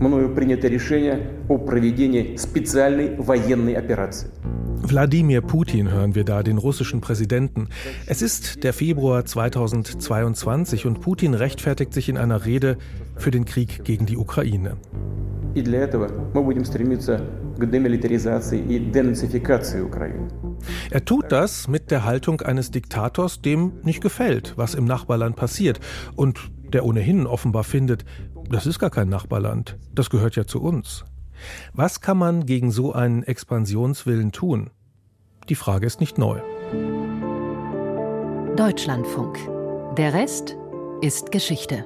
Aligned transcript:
мною 0.00 0.34
принято 0.34 0.68
решение 0.68 1.30
о 1.48 1.58
проведении 1.58 2.36
специальной 2.36 3.16
военной 3.16 3.74
операции. 3.74 4.30
Wladimir 4.82 5.40
Putin 5.40 5.90
hören 5.90 6.14
wir 6.14 6.24
da, 6.24 6.42
den 6.42 6.58
russischen 6.58 7.00
Präsidenten. 7.00 7.68
Es 8.06 8.22
ist 8.22 8.62
der 8.62 8.72
Februar 8.72 9.24
2022 9.24 10.86
und 10.86 11.00
Putin 11.00 11.34
rechtfertigt 11.34 11.92
sich 11.92 12.08
in 12.08 12.16
einer 12.16 12.44
Rede 12.44 12.76
für 13.16 13.30
den 13.30 13.46
Krieg 13.46 13.84
gegen 13.84 14.06
die 14.06 14.16
Ukraine. 14.16 14.76
И 15.54 15.62
для 15.62 15.80
этого 15.80 16.10
мы 16.34 16.42
будем 16.42 16.64
стремиться 16.66 17.22
к 17.58 17.64
демилитаризации 17.64 18.60
и 18.60 18.78
денацификации 18.78 19.80
Украины. 19.80 20.28
Er 20.90 21.04
tut 21.04 21.32
das 21.32 21.66
mit 21.66 21.90
der 21.90 22.04
Haltung 22.04 22.42
eines 22.42 22.70
Diktators, 22.70 23.40
dem 23.40 23.72
nicht 23.82 24.02
gefällt, 24.02 24.52
was 24.56 24.74
im 24.74 24.84
Nachbarland 24.84 25.36
passiert 25.36 25.80
und 26.14 26.38
der 26.72 26.84
ohnehin 26.84 27.26
offenbar 27.26 27.64
findet, 27.64 28.04
das 28.51 28.65
ist 28.65 28.79
gar 28.79 28.89
kein 28.89 29.09
Nachbarland, 29.09 29.77
das 29.93 30.09
gehört 30.09 30.35
ja 30.35 30.45
zu 30.45 30.61
uns. 30.61 31.05
Was 31.73 32.01
kann 32.01 32.17
man 32.17 32.45
gegen 32.45 32.71
so 32.71 32.93
einen 32.93 33.23
Expansionswillen 33.23 34.31
tun? 34.31 34.69
Die 35.49 35.55
Frage 35.55 35.87
ist 35.87 35.99
nicht 35.99 36.17
neu. 36.17 36.39
Deutschlandfunk. 38.55 39.39
Der 39.97 40.13
Rest 40.13 40.55
ist 41.01 41.31
Geschichte. 41.31 41.85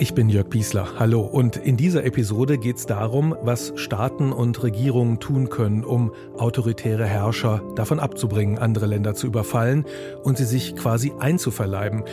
Ich 0.00 0.14
bin 0.14 0.28
Jörg 0.28 0.48
Biesler. 0.48 1.00
Hallo. 1.00 1.22
Und 1.22 1.56
in 1.56 1.76
dieser 1.76 2.04
Episode 2.04 2.56
geht 2.56 2.76
es 2.76 2.86
darum, 2.86 3.34
was 3.42 3.72
Staaten 3.74 4.30
und 4.30 4.62
Regierungen 4.62 5.18
tun 5.18 5.50
können, 5.50 5.82
um 5.82 6.12
autoritäre 6.36 7.04
Herrscher 7.04 7.62
davon 7.74 7.98
abzubringen, 7.98 8.58
andere 8.58 8.86
Länder 8.86 9.14
zu 9.14 9.26
überfallen 9.26 9.86
und 10.22 10.38
sie 10.38 10.44
sich 10.44 10.76
quasi 10.76 11.12
einzuverleiben 11.18 12.04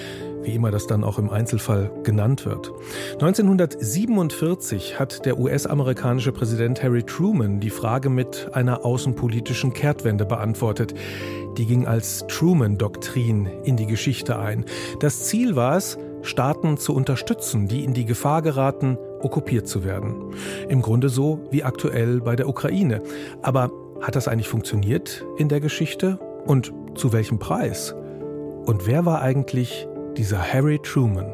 wie 0.45 0.53
immer 0.53 0.71
das 0.71 0.85
dann 0.85 1.03
auch 1.03 1.17
im 1.17 1.29
Einzelfall 1.29 1.91
genannt 2.03 2.45
wird. 2.45 2.71
1947 3.13 4.99
hat 4.99 5.25
der 5.25 5.39
US-amerikanische 5.39 6.31
Präsident 6.31 6.83
Harry 6.83 7.03
Truman 7.03 7.59
die 7.59 7.71
Frage 7.71 8.09
mit 8.09 8.49
einer 8.53 8.85
außenpolitischen 8.85 9.73
Kehrtwende 9.73 10.25
beantwortet. 10.25 10.93
Die 11.57 11.65
ging 11.65 11.87
als 11.87 12.25
Truman-Doktrin 12.27 13.47
in 13.63 13.75
die 13.75 13.87
Geschichte 13.87 14.37
ein. 14.37 14.65
Das 14.99 15.23
Ziel 15.23 15.55
war 15.55 15.77
es, 15.77 15.97
Staaten 16.25 16.77
zu 16.77 16.93
unterstützen, 16.93 17.67
die 17.67 17.83
in 17.83 17.93
die 17.93 18.05
Gefahr 18.05 18.41
geraten, 18.41 18.97
okkupiert 19.21 19.67
zu 19.67 19.83
werden. 19.83 20.33
Im 20.69 20.81
Grunde 20.81 21.09
so 21.09 21.47
wie 21.51 21.63
aktuell 21.63 22.21
bei 22.21 22.35
der 22.35 22.47
Ukraine. 22.47 23.01
Aber 23.41 23.71
hat 24.01 24.15
das 24.15 24.27
eigentlich 24.27 24.49
funktioniert 24.49 25.25
in 25.37 25.49
der 25.49 25.59
Geschichte? 25.59 26.19
Und 26.45 26.73
zu 26.95 27.13
welchem 27.13 27.39
Preis? 27.39 27.95
Und 28.65 28.87
wer 28.87 29.05
war 29.05 29.21
eigentlich 29.21 29.87
dieser 30.17 30.39
Harry 30.41 30.79
Truman? 30.79 31.33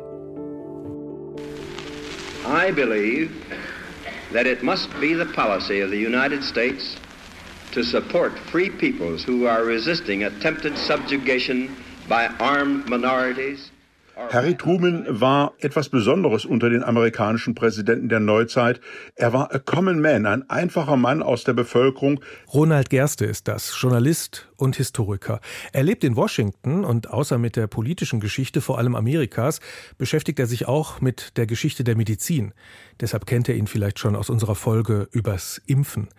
I 2.45 2.71
believe 2.71 3.29
that 4.33 4.45
it 4.45 4.63
must 4.63 4.89
be 4.99 5.15
the 5.15 5.25
policy 5.25 5.81
of 5.81 5.89
the 5.91 6.05
United 6.05 6.43
States 6.43 6.95
to 7.73 7.83
support 7.83 8.31
free 8.51 8.69
peoples 8.69 9.25
who 9.25 9.47
are 9.47 9.65
resisting 9.65 10.23
attempted 10.23 10.77
subjugation 10.77 11.69
by 12.09 12.27
armed 12.39 12.89
minorities 12.89 13.70
Harry 14.29 14.55
Truman 14.55 15.05
war 15.09 15.53
etwas 15.59 15.89
Besonderes 15.89 16.45
unter 16.45 16.69
den 16.69 16.83
amerikanischen 16.83 17.55
Präsidenten 17.55 18.09
der 18.09 18.19
Neuzeit. 18.19 18.79
Er 19.15 19.33
war 19.33 19.53
a 19.53 19.59
common 19.59 20.01
man, 20.01 20.25
ein 20.25 20.49
einfacher 20.49 20.95
Mann 20.95 21.21
aus 21.21 21.43
der 21.43 21.53
Bevölkerung. 21.53 22.21
Ronald 22.53 22.89
Gerste 22.89 23.25
ist 23.25 23.47
das, 23.47 23.73
Journalist 23.79 24.49
und 24.57 24.75
Historiker. 24.75 25.41
Er 25.73 25.83
lebt 25.83 26.03
in 26.03 26.15
Washington 26.15 26.85
und 26.85 27.09
außer 27.09 27.37
mit 27.37 27.55
der 27.55 27.67
politischen 27.67 28.19
Geschichte, 28.19 28.61
vor 28.61 28.77
allem 28.77 28.95
Amerikas, 28.95 29.59
beschäftigt 29.97 30.39
er 30.39 30.47
sich 30.47 30.67
auch 30.67 31.01
mit 31.01 31.37
der 31.37 31.47
Geschichte 31.47 31.83
der 31.83 31.95
Medizin. 31.95 32.53
Deshalb 32.99 33.25
kennt 33.25 33.49
er 33.49 33.55
ihn 33.55 33.67
vielleicht 33.67 33.99
schon 33.99 34.15
aus 34.15 34.29
unserer 34.29 34.55
Folge 34.55 35.07
übers 35.11 35.61
Impfen. 35.65 36.09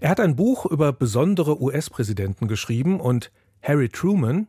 Er 0.00 0.10
hat 0.10 0.20
ein 0.20 0.36
Buch 0.36 0.66
über 0.66 0.92
besondere 0.92 1.60
US-Präsidenten 1.60 2.48
geschrieben 2.48 3.00
und 3.00 3.32
Harry 3.62 3.88
Truman, 3.88 4.46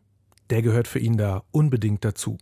der 0.49 0.61
gehört 0.61 0.87
für 0.87 0.99
ihn 0.99 1.17
da 1.17 1.43
unbedingt 1.51 2.05
dazu. 2.05 2.37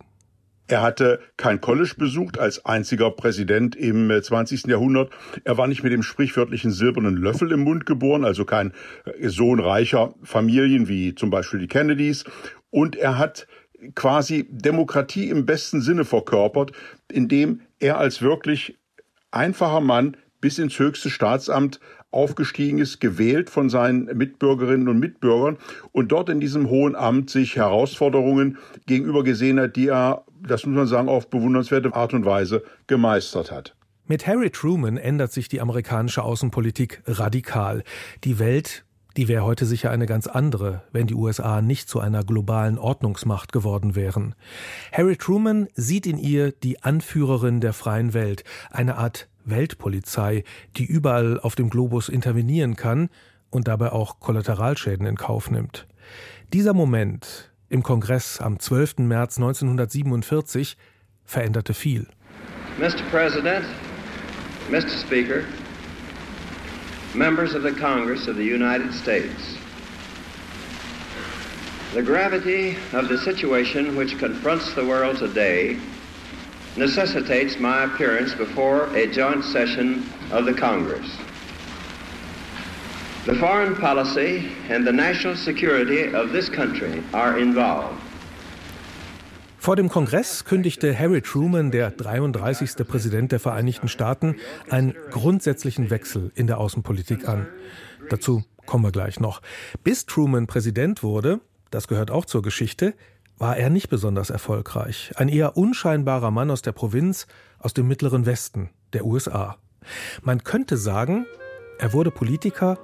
Er 0.68 0.82
hatte 0.82 1.20
kein 1.36 1.60
College 1.60 1.94
besucht 1.96 2.38
als 2.38 2.64
einziger 2.64 3.10
Präsident 3.10 3.76
im 3.76 4.10
20. 4.20 4.64
Äh, 4.64 4.70
Jahrhundert. 4.72 5.10
Er 5.44 5.56
war 5.58 5.66
nicht 5.66 5.82
mit 5.82 5.92
dem 5.92 6.02
sprichwörtlichen 6.02 6.72
silbernen 6.72 7.16
Löffel 7.16 7.52
im 7.52 7.60
Mund 7.60 7.86
geboren, 7.86 8.24
also 8.24 8.44
kein 8.44 8.72
äh, 9.04 9.28
Sohn 9.28 9.60
reicher 9.60 10.14
Familien 10.22 10.88
wie 10.88 11.14
zum 11.14 11.30
Beispiel 11.30 11.60
die 11.60 11.68
Kennedys. 11.68 12.24
Und 12.70 12.96
er 12.96 13.18
hat 13.18 13.46
quasi 13.94 14.46
Demokratie 14.50 15.28
im 15.28 15.46
besten 15.46 15.80
Sinne 15.80 16.04
verkörpert, 16.04 16.72
indem 17.10 17.60
er 17.78 17.98
als 17.98 18.22
wirklich 18.22 18.78
einfacher 19.30 19.80
Mann 19.80 20.16
bis 20.40 20.58
ins 20.58 20.78
höchste 20.78 21.10
Staatsamt 21.10 21.80
aufgestiegen 22.10 22.78
ist, 22.78 23.00
gewählt 23.00 23.50
von 23.50 23.68
seinen 23.68 24.04
Mitbürgerinnen 24.16 24.88
und 24.88 24.98
Mitbürgern 24.98 25.58
und 25.92 26.12
dort 26.12 26.28
in 26.28 26.40
diesem 26.40 26.70
hohen 26.70 26.94
Amt 26.94 27.30
sich 27.30 27.56
Herausforderungen 27.56 28.58
gegenüber 28.86 29.24
gesehen 29.24 29.60
hat, 29.60 29.76
die 29.76 29.88
er, 29.88 30.24
das 30.42 30.66
muss 30.66 30.76
man 30.76 30.86
sagen, 30.86 31.08
auf 31.08 31.30
bewundernswerte 31.30 31.94
Art 31.94 32.14
und 32.14 32.24
Weise 32.24 32.62
gemeistert 32.86 33.50
hat. 33.50 33.74
Mit 34.06 34.26
Harry 34.26 34.50
Truman 34.50 34.96
ändert 34.96 35.32
sich 35.32 35.48
die 35.48 35.60
amerikanische 35.60 36.22
Außenpolitik 36.22 37.02
radikal. 37.06 37.82
Die 38.24 38.38
Welt 38.38 38.84
die 39.16 39.28
wäre 39.28 39.44
heute 39.44 39.64
sicher 39.64 39.90
eine 39.90 40.04
ganz 40.04 40.26
andere, 40.26 40.82
wenn 40.92 41.06
die 41.06 41.14
USA 41.14 41.62
nicht 41.62 41.88
zu 41.88 42.00
einer 42.00 42.22
globalen 42.22 42.78
Ordnungsmacht 42.78 43.50
geworden 43.50 43.94
wären. 43.94 44.34
Harry 44.92 45.16
Truman 45.16 45.68
sieht 45.74 46.06
in 46.06 46.18
ihr 46.18 46.52
die 46.52 46.82
Anführerin 46.82 47.60
der 47.60 47.72
freien 47.72 48.12
Welt, 48.12 48.44
eine 48.70 48.98
Art 48.98 49.28
Weltpolizei, 49.46 50.44
die 50.76 50.84
überall 50.84 51.40
auf 51.40 51.54
dem 51.54 51.70
Globus 51.70 52.10
intervenieren 52.10 52.76
kann 52.76 53.08
und 53.48 53.68
dabei 53.68 53.92
auch 53.92 54.20
Kollateralschäden 54.20 55.06
in 55.06 55.16
Kauf 55.16 55.50
nimmt. 55.50 55.86
Dieser 56.52 56.74
Moment 56.74 57.50
im 57.68 57.82
Kongress 57.82 58.40
am 58.40 58.58
12. 58.58 58.98
März 58.98 59.38
1947 59.38 60.76
veränderte 61.24 61.74
viel. 61.74 62.06
Mr. 62.78 63.02
President, 63.10 63.64
Mr. 64.70 64.88
Speaker, 64.88 65.44
members 67.14 67.54
of 67.54 67.62
the 67.62 67.72
Congress 67.72 68.28
of 68.28 68.36
the 68.36 68.44
United 68.44 68.92
States. 68.92 69.56
The 71.94 72.02
gravity 72.02 72.76
of 72.92 73.08
the 73.08 73.16
situation 73.16 73.96
which 73.96 74.18
confronts 74.18 74.74
the 74.74 74.84
world 74.84 75.16
today 75.18 75.78
necessitates 76.76 77.58
my 77.58 77.84
appearance 77.84 78.34
before 78.34 78.94
a 78.94 79.06
joint 79.06 79.42
session 79.44 80.04
of 80.30 80.44
the 80.44 80.52
Congress. 80.52 81.08
The 83.26 83.34
foreign 83.34 83.74
policy 83.74 84.44
and 84.70 84.86
the 84.86 84.92
national 84.92 85.34
security 85.34 86.14
of 86.14 86.30
this 86.30 86.48
country 86.48 87.02
are 87.12 87.36
involved. 87.36 87.90
Vor 89.58 89.74
dem 89.74 89.88
Kongress 89.88 90.44
kündigte 90.44 90.96
Harry 90.96 91.22
Truman, 91.22 91.72
der 91.72 91.90
33. 91.90 92.86
Präsident 92.86 93.32
der 93.32 93.40
Vereinigten 93.40 93.88
Staaten, 93.88 94.36
einen 94.70 94.94
grundsätzlichen 95.10 95.90
Wechsel 95.90 96.30
in 96.36 96.46
der 96.46 96.58
Außenpolitik 96.58 97.28
an. 97.28 97.48
Dazu 98.10 98.44
kommen 98.64 98.84
wir 98.84 98.92
gleich 98.92 99.18
noch. 99.18 99.42
Bis 99.82 100.06
Truman 100.06 100.46
Präsident 100.46 101.02
wurde, 101.02 101.40
das 101.72 101.88
gehört 101.88 102.12
auch 102.12 102.26
zur 102.26 102.42
Geschichte, 102.42 102.94
war 103.38 103.56
er 103.56 103.70
nicht 103.70 103.88
besonders 103.88 104.30
erfolgreich. 104.30 105.10
Ein 105.16 105.28
eher 105.28 105.56
unscheinbarer 105.56 106.30
Mann 106.30 106.52
aus 106.52 106.62
der 106.62 106.70
Provinz, 106.70 107.26
aus 107.58 107.74
dem 107.74 107.88
mittleren 107.88 108.24
Westen 108.24 108.70
der 108.92 109.04
USA. 109.04 109.56
Man 110.22 110.44
könnte 110.44 110.76
sagen, 110.76 111.26
er 111.80 111.92
wurde 111.92 112.12
Politiker, 112.12 112.78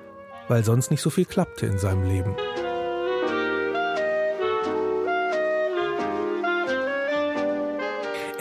weil 0.49 0.65
sonst 0.65 0.91
nicht 0.91 1.03
so 1.03 1.11
viel 1.11 1.25
klappte 1.25 1.67
in 1.67 1.79
seinem 1.79 2.05
Leben. 2.05 2.37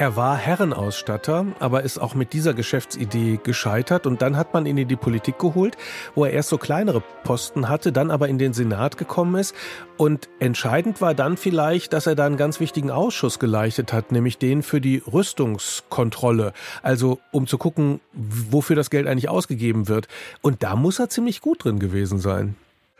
Er 0.01 0.15
war 0.15 0.35
Herrenausstatter, 0.35 1.45
aber 1.59 1.83
ist 1.83 1.99
auch 1.99 2.15
mit 2.15 2.33
dieser 2.33 2.55
Geschäftsidee 2.55 3.39
gescheitert 3.43 4.07
und 4.07 4.23
dann 4.23 4.35
hat 4.35 4.51
man 4.51 4.65
ihn 4.65 4.79
in 4.79 4.87
die 4.87 4.95
Politik 4.95 5.37
geholt, 5.37 5.77
wo 6.15 6.25
er 6.25 6.31
erst 6.31 6.49
so 6.49 6.57
kleinere 6.57 7.03
Posten 7.23 7.69
hatte, 7.69 7.91
dann 7.91 8.09
aber 8.09 8.27
in 8.27 8.39
den 8.39 8.51
Senat 8.51 8.97
gekommen 8.97 9.35
ist. 9.35 9.53
Und 9.97 10.27
entscheidend 10.39 11.01
war 11.01 11.13
dann 11.13 11.37
vielleicht, 11.37 11.93
dass 11.93 12.07
er 12.07 12.15
da 12.15 12.25
einen 12.25 12.35
ganz 12.35 12.59
wichtigen 12.59 12.89
Ausschuss 12.89 13.37
geleitet 13.37 13.93
hat, 13.93 14.11
nämlich 14.11 14.39
den 14.39 14.63
für 14.63 14.81
die 14.81 15.03
Rüstungskontrolle, 15.05 16.53
also 16.81 17.19
um 17.29 17.45
zu 17.45 17.59
gucken, 17.59 17.99
wofür 18.11 18.75
das 18.75 18.89
Geld 18.89 19.05
eigentlich 19.05 19.29
ausgegeben 19.29 19.87
wird. 19.87 20.07
Und 20.41 20.63
da 20.63 20.75
muss 20.75 20.97
er 20.97 21.09
ziemlich 21.09 21.41
gut 21.41 21.63
drin 21.63 21.77
gewesen 21.77 22.17
sein. 22.17 22.55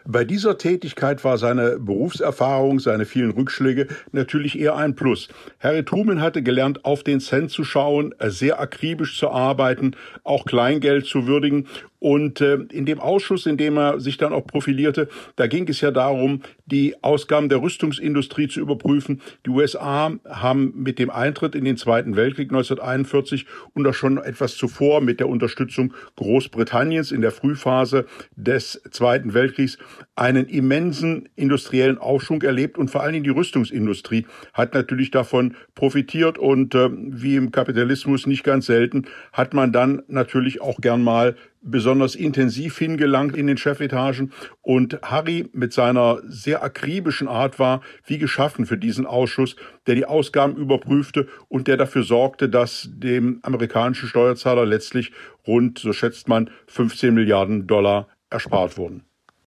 Bei 0.05 0.25
dieser 0.25 0.57
Tätigkeit 0.57 1.23
war 1.23 1.37
seine 1.37 1.77
Berufserfahrung, 1.79 2.79
seine 2.79 3.05
vielen 3.05 3.31
Rückschläge 3.31 3.87
natürlich 4.11 4.59
eher 4.59 4.75
ein 4.75 4.95
Plus. 4.95 5.29
Harry 5.59 5.83
Truman 5.83 6.21
hatte 6.21 6.41
gelernt, 6.41 6.85
auf 6.85 7.03
den 7.03 7.19
Cent 7.19 7.51
zu 7.51 7.63
schauen, 7.63 8.15
sehr 8.19 8.59
akribisch 8.59 9.17
zu 9.19 9.29
arbeiten, 9.29 9.95
auch 10.23 10.45
Kleingeld 10.45 11.05
zu 11.05 11.27
würdigen 11.27 11.67
Und 12.01 12.41
äh, 12.41 12.55
in 12.71 12.87
dem 12.87 12.99
Ausschuss, 12.99 13.45
in 13.45 13.57
dem 13.57 13.77
er 13.77 13.99
sich 13.99 14.17
dann 14.17 14.33
auch 14.33 14.47
profilierte, 14.47 15.07
da 15.35 15.45
ging 15.45 15.69
es 15.69 15.81
ja 15.81 15.91
darum, 15.91 16.41
die 16.65 16.95
Ausgaben 17.03 17.47
der 17.47 17.61
Rüstungsindustrie 17.61 18.47
zu 18.47 18.59
überprüfen. 18.59 19.21
Die 19.45 19.51
USA 19.51 20.11
haben 20.27 20.73
mit 20.75 20.97
dem 20.97 21.11
Eintritt 21.11 21.53
in 21.53 21.63
den 21.63 21.77
Zweiten 21.77 22.15
Weltkrieg 22.15 22.49
1941 22.49 23.45
und 23.75 23.85
auch 23.85 23.93
schon 23.93 24.17
etwas 24.17 24.55
zuvor 24.55 25.01
mit 25.01 25.19
der 25.19 25.29
Unterstützung 25.29 25.93
Großbritanniens 26.15 27.11
in 27.11 27.21
der 27.21 27.29
Frühphase 27.29 28.07
des 28.35 28.81
Zweiten 28.89 29.35
Weltkriegs 29.35 29.77
einen 30.15 30.47
immensen 30.47 31.29
industriellen 31.35 31.99
Aufschwung 31.99 32.41
erlebt 32.41 32.79
und 32.79 32.89
vor 32.89 33.03
allen 33.03 33.13
Dingen 33.13 33.25
die 33.25 33.29
Rüstungsindustrie 33.29 34.25
hat 34.53 34.73
natürlich 34.73 35.11
davon 35.11 35.55
profitiert 35.75 36.39
und 36.39 36.73
äh, 36.73 36.89
wie 36.91 37.35
im 37.35 37.51
Kapitalismus 37.51 38.25
nicht 38.25 38.43
ganz 38.43 38.65
selten 38.65 39.05
hat 39.33 39.53
man 39.53 39.71
dann 39.71 40.01
natürlich 40.07 40.61
auch 40.61 40.81
gern 40.81 41.03
mal 41.03 41.35
besonders 41.61 42.15
intensiv 42.15 42.77
hingelangt 42.77 43.35
in 43.35 43.47
den 43.47 43.57
Chefetagen 43.57 44.33
und 44.61 44.99
Harry 45.03 45.49
mit 45.53 45.73
seiner 45.73 46.19
sehr 46.25 46.63
akribischen 46.63 47.27
Art 47.27 47.59
war 47.59 47.81
wie 48.05 48.17
geschaffen 48.17 48.65
für 48.65 48.77
diesen 48.77 49.05
Ausschuss, 49.05 49.55
der 49.87 49.95
die 49.95 50.05
Ausgaben 50.05 50.55
überprüfte 50.55 51.27
und 51.47 51.67
der 51.67 51.77
dafür 51.77 52.03
sorgte, 52.03 52.49
dass 52.49 52.89
dem 52.91 53.39
amerikanischen 53.43 54.09
Steuerzahler 54.09 54.65
letztlich 54.65 55.11
rund, 55.47 55.79
so 55.79 55.93
schätzt 55.93 56.27
man, 56.27 56.49
15 56.67 57.13
Milliarden 57.13 57.67
Dollar 57.67 58.07
erspart 58.29 58.77
wurden. 58.77 59.03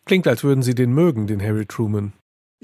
Klingt, 0.05 0.27
als 0.27 0.43
würden 0.43 0.63
Sie 0.63 0.75
den 0.75 0.93
mögen, 0.93 1.27
den 1.27 1.41
Harry 1.41 1.65
Truman. 1.65 2.13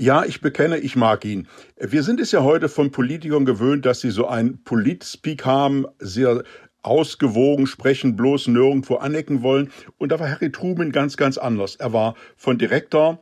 Ja, 0.01 0.23
ich 0.23 0.39
bekenne, 0.39 0.77
ich 0.77 0.95
mag 0.95 1.25
ihn. 1.25 1.47
Wir 1.77 2.03
sind 2.03 2.21
es 2.21 2.31
ja 2.31 2.41
heute 2.41 2.69
von 2.69 2.89
Politikern 2.89 3.43
gewöhnt, 3.43 3.85
dass 3.85 3.99
sie 3.99 4.11
so 4.11 4.27
ein 4.27 4.63
Politspeak 4.63 5.45
haben, 5.45 5.85
sehr 5.99 6.43
ausgewogen 6.81 7.67
sprechen, 7.67 8.15
bloß 8.15 8.47
nirgendwo 8.47 8.95
anecken 8.95 9.41
wollen. 9.43 9.71
Und 9.97 10.11
da 10.11 10.19
war 10.19 10.29
Harry 10.29 10.51
Truman 10.51 10.91
ganz, 10.91 11.17
ganz 11.17 11.37
anders. 11.37 11.75
Er 11.75 11.93
war 11.93 12.15
von 12.37 12.57
direkter 12.57 13.19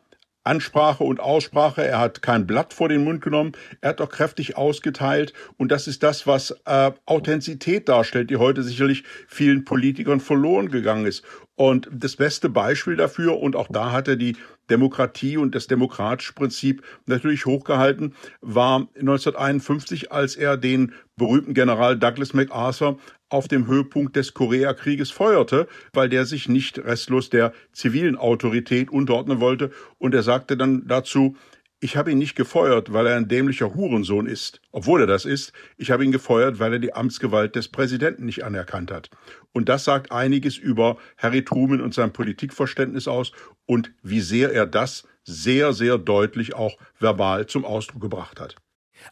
Ansprache 0.48 1.04
und 1.04 1.20
Aussprache. 1.20 1.86
Er 1.86 2.00
hat 2.00 2.22
kein 2.22 2.48
Blatt 2.48 2.74
vor 2.74 2.90
den 2.90 3.04
Mund 3.04 3.22
genommen. 3.22 3.52
Er 3.82 3.90
hat 3.90 4.02
auch 4.02 4.10
kräftig 4.10 4.58
ausgeteilt. 4.58 5.34
Und 5.58 5.72
das 5.72 5.88
ist 5.88 6.02
das, 6.04 6.26
was 6.26 6.52
äh, 6.66 6.92
Authentizität 7.06 7.90
darstellt, 7.90 8.30
die 8.30 8.38
heute 8.38 8.64
sicherlich 8.64 9.04
vielen 9.28 9.66
Politikern 9.66 10.20
verloren 10.20 10.70
gegangen 10.70 11.06
ist. 11.06 11.24
Und 11.58 11.90
das 11.92 12.16
beste 12.16 12.50
Beispiel 12.50 12.96
dafür, 12.96 13.40
und 13.40 13.56
auch 13.56 13.68
da 13.68 13.92
hat 13.92 14.08
er 14.08 14.16
die 14.16 14.38
Demokratie 14.70 15.38
und 15.38 15.56
das 15.56 15.66
demokratische 15.66 16.34
Prinzip 16.34 16.84
natürlich 17.08 17.48
hochgehalten, 17.48 18.14
war 18.42 18.88
1951, 18.96 20.12
als 20.12 20.36
er 20.36 20.56
den 20.56 20.94
berühmten 21.16 21.56
General 21.56 21.98
Douglas 21.98 22.36
MacArthur 22.36 23.00
auf 23.30 23.48
dem 23.48 23.66
Höhepunkt 23.66 24.16
des 24.16 24.36
Koreakrieges 24.36 25.10
feuerte, 25.10 25.68
weil 25.94 26.10
der 26.10 26.26
sich 26.26 26.48
nicht 26.48 26.78
restlos 26.78 27.32
der 27.32 27.54
zivilen 27.74 28.18
Autorität 28.18 28.92
unterordnen 28.92 29.40
wollte. 29.40 29.72
Und 29.98 30.14
er 30.14 30.22
sagte 30.22 30.58
dann 30.58 30.88
dazu, 30.88 31.36
ich 31.80 31.96
habe 31.96 32.12
ihn 32.12 32.18
nicht 32.18 32.36
gefeuert, 32.36 32.92
weil 32.92 33.08
er 33.08 33.18
ein 33.18 33.28
dämlicher 33.28 33.76
Hurensohn 33.76 34.26
ist, 34.26 34.62
obwohl 34.72 35.02
er 35.02 35.08
das 35.08 35.26
ist. 35.26 35.54
Ich 35.78 35.92
habe 35.92 36.04
ihn 36.04 36.12
gefeuert, 36.12 36.60
weil 36.60 36.74
er 36.74 36.80
die 36.80 36.94
Amtsgewalt 36.94 37.56
des 37.56 37.68
Präsidenten 37.68 38.26
nicht 38.26 38.44
anerkannt 38.44 38.92
hat. 38.92 39.10
Und 39.54 39.70
das 39.70 39.84
sagt 39.84 40.12
einiges 40.12 40.58
über 40.58 40.98
Harry 41.18 41.44
Truman 41.44 41.82
und 41.82 41.94
sein 41.94 42.14
Politikverständnis 42.14 43.08
aus 43.08 43.32
und 43.66 43.92
wie 44.02 44.22
sehr 44.22 44.52
er 44.54 44.66
das 44.66 45.08
sehr, 45.24 45.74
sehr 45.74 45.98
deutlich 45.98 46.56
auch 46.56 46.78
verbal 47.00 47.46
zum 47.46 47.66
Ausdruck 47.66 48.02
gebracht 48.02 48.40
hat. 48.40 48.56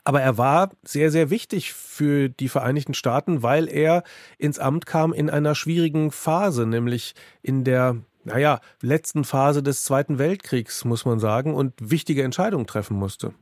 Aber 0.03 0.21
er 0.21 0.37
war 0.37 0.71
sehr, 0.83 1.11
sehr 1.11 1.29
wichtig 1.29 1.73
für 1.73 2.29
die 2.29 2.49
Vereinigten 2.49 2.93
Staaten, 2.93 3.43
weil 3.43 3.67
er 3.67 4.03
ins 4.37 4.57
Amt 4.57 4.85
kam 4.85 5.13
in 5.13 5.29
einer 5.29 5.53
schwierigen 5.53 6.11
Phase, 6.11 6.65
nämlich 6.65 7.13
in 7.41 7.63
der, 7.63 7.97
naja, 8.25 8.59
letzten 8.81 9.23
Phase 9.23 9.63
des 9.63 9.83
Zweiten 9.83 10.17
Weltkriegs, 10.17 10.83
muss 10.83 11.05
man 11.05 11.19
sagen, 11.19 11.53
und 11.53 11.73
wichtige 11.79 12.23
Entscheidungen 12.23 12.67
treffen 12.67 12.97
musste. 12.97 13.33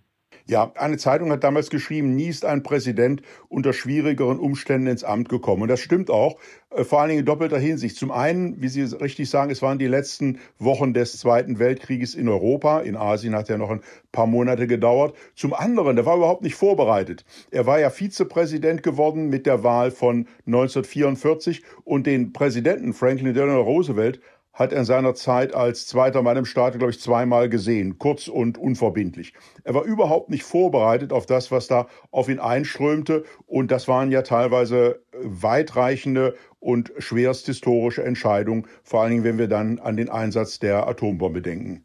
Ja, 0.46 0.74
eine 0.76 0.98
Zeitung 0.98 1.32
hat 1.32 1.46
damals 1.46 1.70
geschrieben, 1.70 2.16
nie 2.16 2.28
ist 2.28 2.44
ein 2.44 2.64
Präsident 2.64 3.22
unter 3.48 3.72
schwierigeren 3.72 4.40
Umständen 4.40 4.88
ins 4.88 5.06
Amt 5.06 5.30
gekommen. 5.30 5.62
Und 5.62 5.70
das 5.70 5.80
stimmt 5.80 6.10
auch, 6.10 6.38
äh, 6.72 6.84
vor 6.84 7.00
allen 7.00 7.10
Dingen 7.10 7.22
in 7.22 7.26
doppelter 7.26 7.60
Hinsicht. 7.60 7.96
Zum 7.96 8.12
einen, 8.12 8.62
wie 8.62 8.68
Sie 8.68 8.82
richtig 8.82 9.30
sagen, 9.30 9.52
es 9.52 9.62
waren 9.62 9.80
die 9.80 9.88
letzten 9.88 10.40
Wochen 10.60 10.94
des 10.94 11.18
Zweiten 11.18 11.60
Weltkrieges 11.60 12.14
in 12.14 12.28
Europa. 12.28 12.82
In 12.82 12.98
Asien 12.98 13.36
hat 13.36 13.50
er 13.50 13.58
noch 13.58 13.70
ein 13.70 13.82
paar 14.12 14.28
Monate 14.28 14.68
gedauert. 14.68 15.16
Zum 15.34 15.54
anderen, 15.54 15.96
der 15.96 16.06
war 16.06 16.18
überhaupt 16.18 16.44
nicht 16.44 16.56
vorbereitet. 16.56 17.24
Er 17.52 17.66
war 17.66 17.80
ja 17.80 17.90
Vizepräsident 17.90 18.84
geworden 18.84 19.30
mit 19.30 19.46
der 19.46 19.64
Wahl 19.64 19.92
von 19.92 20.28
1944 20.46 21.64
und 21.86 22.06
den 22.06 22.34
Präsidenten 22.34 22.92
Franklin 22.92 23.34
Delano 23.34 23.62
Roosevelt 23.62 24.20
hat 24.54 24.72
er 24.72 24.80
in 24.80 24.86
seiner 24.86 25.16
Zeit 25.16 25.56
als 25.56 25.88
zweiter 25.88 26.22
Mann 26.22 26.38
im 26.38 26.46
Staat, 26.46 26.78
glaube 26.78 26.92
ich, 26.92 27.00
zweimal 27.00 27.50
gesehen, 27.50 27.98
kurz 27.98 28.28
und 28.28 28.58
unverbindlich. 28.58 29.34
Er 29.64 29.74
war 29.74 29.84
überhaupt 29.84 30.30
nicht 30.30 30.44
vorbereitet 30.44 31.12
auf 31.12 31.26
das, 31.26 31.52
was 31.52 31.68
da 31.68 31.88
auf 32.12 32.30
ihn 32.30 32.40
einströmte. 32.40 33.24
Und 33.48 33.72
das 33.72 33.88
waren 33.88 34.12
ja 34.12 34.22
teilweise 34.22 35.02
weitreichende 35.24 36.36
und 36.60 36.94
schwerst 37.00 37.48
historische 37.48 38.04
Entscheidungen, 38.04 38.68
vor 38.84 39.02
allen 39.02 39.12
Dingen, 39.12 39.24
wenn 39.24 39.38
wir 39.40 39.48
dann 39.48 39.80
an 39.80 39.98
den 39.98 40.10
Einsatz 40.10 40.60
der 40.60 40.88
Atombombe 40.88 41.42
denken. 41.42 41.84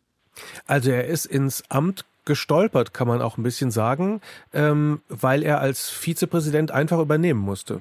Also 0.66 0.90
er 0.90 1.06
ist 1.06 1.24
ins 1.24 1.64
Amt 1.68 2.04
gestolpert, 2.26 2.92
kann 2.92 3.08
man 3.08 3.22
auch 3.22 3.38
ein 3.38 3.42
bisschen 3.42 3.70
sagen, 3.70 4.20
ähm, 4.52 5.00
weil 5.08 5.42
er 5.42 5.60
als 5.60 5.88
Vizepräsident 5.88 6.70
einfach 6.70 7.00
übernehmen 7.00 7.40
musste. 7.40 7.80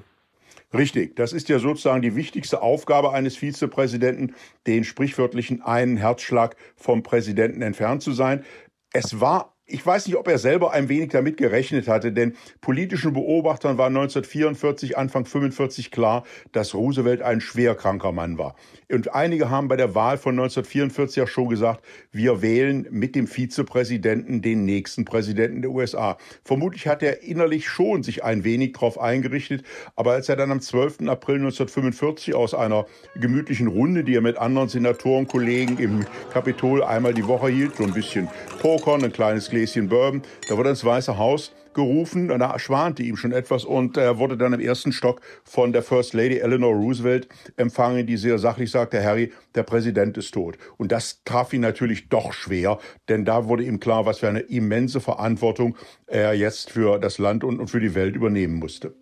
Richtig, 0.78 1.16
das 1.16 1.34
ist 1.34 1.50
ja 1.50 1.58
sozusagen 1.60 2.02
die 2.02 2.16
wichtigste 2.16 2.62
Aufgabe 2.62 3.12
eines 3.12 3.36
Vizepräsidenten, 3.36 4.36
den 4.68 4.84
sprichwörtlichen 4.84 5.62
einen 5.64 5.98
Herzschlag 5.98 6.56
vom 6.76 7.02
Präsidenten 7.04 7.62
entfernt 7.64 8.04
zu 8.04 8.12
sein. 8.12 8.46
Es 8.94 9.20
war 9.20 9.56
ich 9.69 9.86
weiß 9.86 10.08
nicht, 10.08 10.16
ob 10.16 10.30
er 10.30 10.38
selber 10.38 10.72
ein 10.72 10.88
wenig 10.88 11.10
damit 11.10 11.36
gerechnet 11.36 11.90
hatte, 11.90 12.14
denn 12.14 12.36
politischen 12.62 13.12
Beobachtern 13.12 13.78
war 13.78 13.88
1944, 13.88 14.98
Anfang 14.98 15.25
45 15.25 15.92
klar, 15.92 16.24
dass 16.54 16.74
Roosevelt 16.74 17.22
ein 17.22 17.42
schwerkranker 17.42 18.14
Mann 18.14 18.38
war. 18.38 18.56
Und 18.90 19.14
einige 19.14 19.50
haben 19.50 19.68
bei 19.68 19.75
der 19.75 19.94
Wahl 19.94 20.18
von 20.18 20.36
1944 20.36 21.18
ja 21.18 21.28
schon 21.28 21.50
gesagt, 21.50 21.84
wir 22.14 22.42
wählen 22.42 22.88
mit 22.92 23.16
dem 23.16 23.28
Vizepräsidenten 23.28 24.42
den 24.42 24.64
nächsten 24.64 25.04
Präsidenten 25.04 25.62
der 25.62 25.72
USA. 25.72 26.18
Vermutlich 26.46 26.88
hat 26.88 27.04
er 27.04 27.24
innerlich 27.24 27.68
schon 27.68 28.04
sich 28.04 28.24
ein 28.24 28.46
wenig 28.46 28.72
darauf 28.72 28.98
eingerichtet, 28.98 29.66
aber 29.98 30.14
als 30.14 30.30
er 30.30 30.38
dann 30.38 30.52
am 30.52 30.62
12. 30.62 31.02
April 31.10 31.36
1945 31.36 32.34
aus 32.36 32.54
einer 32.54 32.86
gemütlichen 33.16 33.68
Runde, 33.68 34.06
die 34.06 34.16
er 34.16 34.22
mit 34.22 34.38
anderen 34.38 34.69
Senatorenkollegen 34.69 35.78
im 35.80 36.06
Kapitol 36.31 36.81
einmal 36.84 37.14
die 37.14 37.28
Woche 37.28 37.50
hielt, 37.50 37.75
so 37.75 37.84
ein 37.84 37.94
bisschen 37.94 38.30
Pokern, 38.62 39.04
ein 39.04 39.12
kleines 39.12 39.52
Gläschen 39.57 39.89
Bourbon. 39.89 40.21
Da 40.48 40.56
wurde 40.56 40.69
ins 40.69 40.86
Weiße 40.86 41.18
Haus 41.18 41.51
gerufen, 41.74 42.27
da 42.27 42.57
schwante 42.59 43.04
ihm 43.04 43.18
schon 43.18 43.31
etwas 43.31 43.63
und 43.63 43.98
er 43.98 44.18
wurde 44.18 44.36
dann 44.36 44.54
im 44.54 44.59
ersten 44.59 44.92
Stock 44.92 45.21
von 45.44 45.74
der 45.74 45.83
First 45.83 46.13
Lady 46.13 46.38
Eleanor 46.38 46.73
Roosevelt 46.73 47.28
empfangen, 47.56 48.06
die 48.07 48.18
sehr 48.18 48.40
sachlich 48.40 48.71
sagte, 48.71 49.04
Harry, 49.04 49.31
der 49.54 49.64
Präsident 49.64 50.18
ist 50.18 50.31
tot. 50.33 50.57
Und 50.78 50.92
das 50.92 51.21
traf 51.23 51.54
ihn 51.54 51.61
natürlich 51.61 52.09
doch 52.09 52.33
schwer, 52.33 52.80
denn 53.09 53.26
da 53.26 53.45
wurde 53.45 53.64
ihm 53.64 53.80
klar, 53.80 54.07
was 54.07 54.19
für 54.19 54.28
eine 54.28 54.40
immense 54.40 54.99
Verantwortung 54.99 55.76
er 56.07 56.33
jetzt 56.33 56.71
für 56.71 56.99
das 56.99 57.19
Land 57.19 57.44
und 57.44 57.68
für 57.68 57.80
die 57.80 57.94
Welt 57.94 58.16
übernehmen 58.16 58.56
musste. 58.56 58.95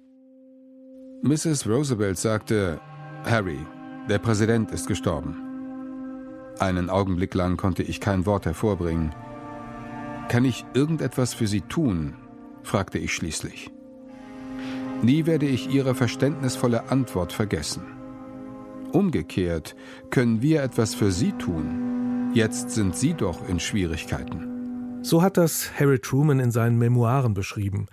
Mrs. 1.21 1.67
Roosevelt 1.67 2.17
sagte, 2.17 2.79
Harry, 3.24 3.59
der 4.09 4.19
Präsident 4.19 4.71
ist 4.71 4.88
gestorben. 4.88 5.38
Einen 6.59 6.89
Augenblick 6.89 7.33
lang 7.33 7.55
konnte 7.55 7.83
ich 7.83 8.00
kein 8.01 8.25
Wort 8.25 8.45
hervorbringen. 8.45 9.13
Kann 10.29 10.44
ich 10.44 10.65
irgendetwas 10.74 11.34
für 11.34 11.48
Sie 11.48 11.62
tun? 11.62 12.15
fragte 12.63 12.98
ich 12.98 13.13
schließlich. 13.13 13.70
Nie 15.03 15.25
werde 15.25 15.46
ich 15.46 15.70
Ihre 15.70 15.94
verständnisvolle 15.94 16.89
Antwort 16.89 17.32
vergessen. 17.32 17.84
Umgekehrt 18.91 19.75
können 20.10 20.41
wir 20.41 20.63
etwas 20.63 20.96
für 20.96 21.12
Sie 21.12 21.32
tun. 21.34 22.32
Jetzt 22.34 22.72
sind 22.72 22.96
Sie 22.96 23.13
doch 23.13 23.48
in 23.48 23.60
Schwierigkeiten. 23.60 25.03
So 25.03 25.22
hat 25.22 25.38
das 25.38 25.70
Harry 25.79 26.00
Truman 26.00 26.39
in 26.39 26.51
seinen 26.51 26.79
Memoiren 26.79 27.36
beschrieben. 27.36 27.86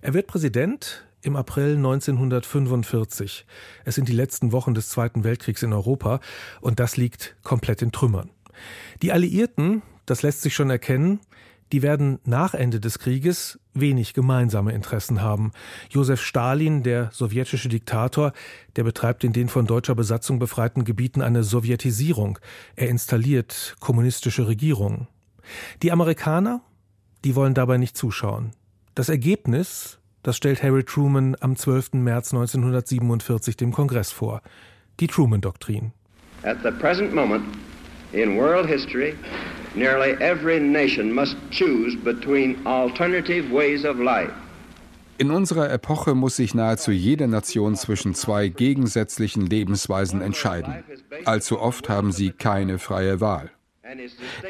Er 0.00 0.12
wird 0.12 0.26
Präsident 0.26 1.06
im 1.22 1.36
April 1.36 1.76
1945. 1.76 3.46
Es 3.84 3.94
sind 3.94 4.08
die 4.08 4.12
letzten 4.12 4.50
Wochen 4.50 4.74
des 4.74 4.88
Zweiten 4.88 5.22
Weltkriegs 5.22 5.62
in 5.62 5.72
Europa 5.72 6.20
und 6.60 6.80
das 6.80 6.96
liegt 6.96 7.36
komplett 7.44 7.82
in 7.82 7.92
Trümmern. 7.92 8.30
Die 9.02 9.12
Alliierten, 9.12 9.82
das 10.06 10.22
lässt 10.22 10.42
sich 10.42 10.54
schon 10.54 10.70
erkennen, 10.70 11.20
die 11.72 11.82
werden 11.82 12.18
nach 12.24 12.54
Ende 12.54 12.80
des 12.80 12.98
Krieges 12.98 13.58
wenig 13.74 14.14
gemeinsame 14.14 14.72
Interessen 14.72 15.20
haben. 15.20 15.52
Josef 15.90 16.22
Stalin, 16.22 16.82
der 16.82 17.10
sowjetische 17.12 17.68
Diktator, 17.68 18.32
der 18.76 18.84
betreibt 18.84 19.24
in 19.24 19.32
den 19.32 19.48
von 19.48 19.66
deutscher 19.66 19.94
Besatzung 19.94 20.38
befreiten 20.38 20.84
Gebieten 20.84 21.22
eine 21.22 21.42
Sowjetisierung. 21.42 22.38
Er 22.76 22.88
installiert 22.88 23.76
kommunistische 23.80 24.46
Regierungen. 24.46 25.08
Die 25.82 25.92
Amerikaner, 25.92 26.60
die 27.24 27.34
wollen 27.34 27.54
dabei 27.54 27.78
nicht 27.78 27.96
zuschauen. 27.96 28.52
Das 28.94 29.08
Ergebnis, 29.08 29.98
das 30.22 30.36
stellt 30.36 30.62
Harry 30.62 30.84
Truman 30.84 31.36
am 31.40 31.56
12. 31.56 31.94
März 31.94 32.32
1947 32.32 33.56
dem 33.56 33.72
Kongress 33.72 34.10
vor. 34.12 34.42
Die 35.00 35.06
Truman-Doktrin. 35.06 35.92
At 36.42 36.58
the 36.62 36.70
present 36.70 37.14
moment 37.14 37.44
in 38.12 38.36
world 38.36 38.66
history, 38.66 39.14
nearly 39.76 40.12
every 40.20 40.58
nation 40.58 41.12
must 41.12 41.36
choose 41.50 41.96
between 41.96 42.56
alternative 42.66 43.52
ways 43.52 43.84
of 43.84 43.98
life. 43.98 44.32
In 45.18 45.30
unserer 45.30 45.70
Epoche 45.70 46.14
muss 46.14 46.36
sich 46.36 46.54
nahezu 46.54 46.90
jede 46.90 47.26
Nation 47.26 47.74
zwischen 47.74 48.14
zwei 48.14 48.48
gegensätzlichen 48.48 49.46
Lebensweisen 49.46 50.20
entscheiden. 50.20 50.84
Allzu 51.24 51.58
oft 51.58 51.88
haben 51.88 52.12
sie 52.12 52.32
keine 52.32 52.78
freie 52.78 53.20
Wahl. 53.20 53.50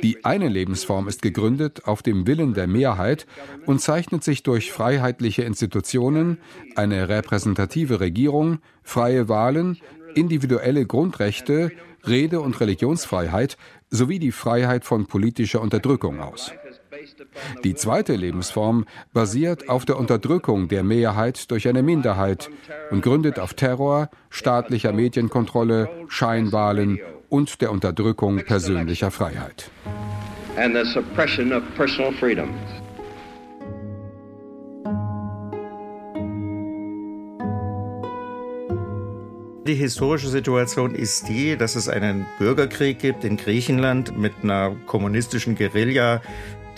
Die 0.02 0.25
eine 0.25 0.49
Lebensform 0.49 1.09
ist 1.09 1.23
gegründet 1.23 1.83
auf 1.85 2.02
dem 2.02 2.26
Willen 2.26 2.54
der 2.54 2.66
Mehrheit 2.66 3.26
und 3.66 3.80
zeichnet 3.80 4.25
sich 4.25 4.42
durch 4.42 4.73
freiheitliche 4.73 5.42
Institutionen, 5.42 6.38
eine 6.75 7.09
repräsentative 7.09 8.00
Regierung, 8.00 8.59
freie 8.83 9.28
Wahlen, 9.28 9.78
individuelle 10.14 10.87
Grundrechte, 10.87 11.71
Rede- 12.06 12.40
und 12.40 12.61
Religionsfreiheit 12.61 13.56
sowie 13.97 14.19
die 14.19 14.33
Freiheit 14.33 14.85
von 14.85 15.07
politischer 15.07 15.61
Unterdrückung 15.61 16.21
aus. 16.21 16.53
Die 17.65 17.75
zweite 17.75 18.15
Lebensform 18.15 18.85
basiert 19.12 19.69
auf 19.69 19.85
der 19.85 19.99
Unterdrückung 19.99 20.69
der 20.69 20.83
Mehrheit 20.83 21.50
durch 21.50 21.69
eine 21.69 21.83
Minderheit 21.83 22.50
und 22.91 23.03
gründet 23.03 23.38
auf 23.38 23.55
Terror, 23.55 24.09
staatlicher 24.31 24.93
Medienkontrolle, 24.93 25.88
Scheinwahlen 26.09 27.00
und 27.29 27.61
der 27.61 27.73
Unterdrückung 27.73 28.45
persönlicher 28.45 29.11
Freiheit. 29.11 29.71
And 30.57 30.75
the 30.75 30.85
suppression 30.91 31.53
of 31.53 31.62
personal 31.76 32.12
freedoms. 32.12 32.86
Die 39.66 39.75
historische 39.75 40.28
Situation 40.28 40.94
ist 40.94 41.26
die, 41.26 41.56
dass 41.56 41.75
es 41.75 41.88
einen 41.88 42.25
Bürgerkrieg 42.38 43.00
gibt 43.00 43.25
in 43.25 43.37
Griechenland 43.37 44.16
mit 44.16 44.32
einer 44.44 44.76
kommunistischen 44.87 45.56
Guerilla, 45.56 46.23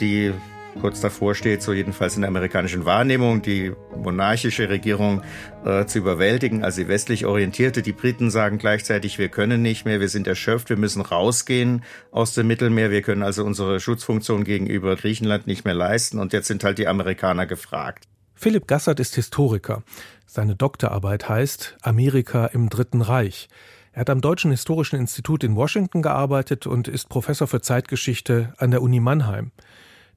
die 0.00 0.32
kurz 0.80 1.02
davor 1.02 1.34
steht, 1.34 1.60
so 1.60 1.74
jedenfalls 1.74 2.16
in 2.16 2.22
der 2.22 2.28
amerikanischen 2.28 2.86
Wahrnehmung, 2.86 3.42
die 3.42 3.72
monarchische 3.94 4.70
Regierung 4.70 5.22
äh, 5.66 5.84
zu 5.84 5.98
überwältigen, 5.98 6.64
also 6.64 6.80
die 6.80 6.88
westlich 6.88 7.26
orientierte. 7.26 7.82
Die 7.82 7.92
Briten 7.92 8.30
sagen 8.30 8.56
gleichzeitig, 8.56 9.18
wir 9.18 9.28
können 9.28 9.60
nicht 9.60 9.84
mehr, 9.84 10.00
wir 10.00 10.08
sind 10.08 10.26
erschöpft, 10.26 10.70
wir 10.70 10.78
müssen 10.78 11.02
rausgehen 11.02 11.84
aus 12.10 12.32
dem 12.32 12.46
Mittelmeer, 12.46 12.90
wir 12.90 13.02
können 13.02 13.22
also 13.22 13.44
unsere 13.44 13.80
Schutzfunktion 13.80 14.44
gegenüber 14.44 14.96
Griechenland 14.96 15.46
nicht 15.46 15.66
mehr 15.66 15.74
leisten 15.74 16.18
und 16.18 16.32
jetzt 16.32 16.46
sind 16.46 16.64
halt 16.64 16.78
die 16.78 16.88
Amerikaner 16.88 17.44
gefragt. 17.44 18.04
Philipp 18.34 18.68
Gassert 18.68 19.00
ist 19.00 19.16
Historiker. 19.16 19.82
Seine 20.30 20.56
Doktorarbeit 20.56 21.30
heißt 21.30 21.78
Amerika 21.80 22.44
im 22.44 22.68
Dritten 22.68 23.00
Reich. 23.00 23.48
Er 23.92 24.00
hat 24.00 24.10
am 24.10 24.20
Deutschen 24.20 24.50
Historischen 24.50 24.96
Institut 24.96 25.42
in 25.42 25.56
Washington 25.56 26.02
gearbeitet 26.02 26.66
und 26.66 26.86
ist 26.86 27.08
Professor 27.08 27.48
für 27.48 27.62
Zeitgeschichte 27.62 28.52
an 28.58 28.70
der 28.70 28.82
Uni 28.82 29.00
Mannheim. 29.00 29.52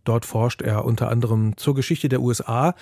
Dort 0.03 0.25
forscht 0.25 0.61
er 0.61 0.83
unter 0.83 1.07
anderem 1.07 1.55
zur 1.55 1.75
Geschichte 1.75 2.09
der 2.09 2.19
USA 2.19 2.75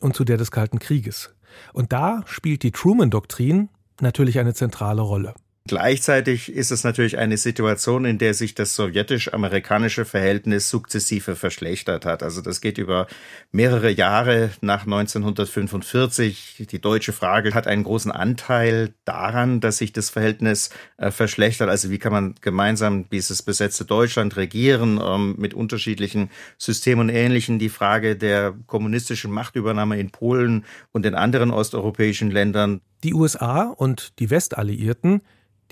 und 0.00 0.16
zu 0.16 0.24
der 0.24 0.38
des 0.38 0.50
Kalten 0.50 0.80
Krieges. 0.80 1.32
Und 1.72 1.92
da 1.92 2.24
spielt 2.26 2.64
die 2.64 2.72
Truman-Doktrin 2.72 3.68
natürlich 4.00 4.40
eine 4.40 4.52
zentrale 4.52 5.02
Rolle. 5.02 5.34
Gleichzeitig 5.68 6.52
ist 6.52 6.72
es 6.72 6.82
natürlich 6.82 7.18
eine 7.18 7.36
Situation, 7.36 8.04
in 8.04 8.18
der 8.18 8.34
sich 8.34 8.56
das 8.56 8.74
sowjetisch-amerikanische 8.74 10.04
Verhältnis 10.04 10.68
sukzessive 10.68 11.36
verschlechtert 11.36 12.04
hat. 12.04 12.24
Also 12.24 12.42
das 12.42 12.60
geht 12.60 12.78
über 12.78 13.06
mehrere 13.52 13.88
Jahre 13.88 14.50
nach 14.60 14.82
1945. 14.82 16.66
Die 16.68 16.80
deutsche 16.80 17.12
Frage 17.12 17.54
hat 17.54 17.68
einen 17.68 17.84
großen 17.84 18.10
Anteil 18.10 18.92
daran, 19.04 19.60
dass 19.60 19.78
sich 19.78 19.92
das 19.92 20.10
Verhältnis 20.10 20.70
äh, 20.96 21.12
verschlechtert. 21.12 21.68
Also 21.68 21.90
wie 21.90 21.98
kann 21.98 22.12
man 22.12 22.34
gemeinsam 22.40 23.08
dieses 23.10 23.42
besetzte 23.42 23.84
Deutschland 23.84 24.36
regieren 24.36 25.00
ähm, 25.00 25.36
mit 25.38 25.54
unterschiedlichen 25.54 26.30
Systemen 26.58 27.08
und 27.08 27.14
Ähnlichen. 27.14 27.60
Die 27.60 27.68
Frage 27.68 28.16
der 28.16 28.52
kommunistischen 28.66 29.30
Machtübernahme 29.30 30.00
in 30.00 30.10
Polen 30.10 30.64
und 30.90 31.06
in 31.06 31.14
anderen 31.14 31.52
osteuropäischen 31.52 32.32
Ländern. 32.32 32.80
Die 33.04 33.14
USA 33.14 33.62
und 33.62 34.18
die 34.18 34.30
Westalliierten 34.30 35.22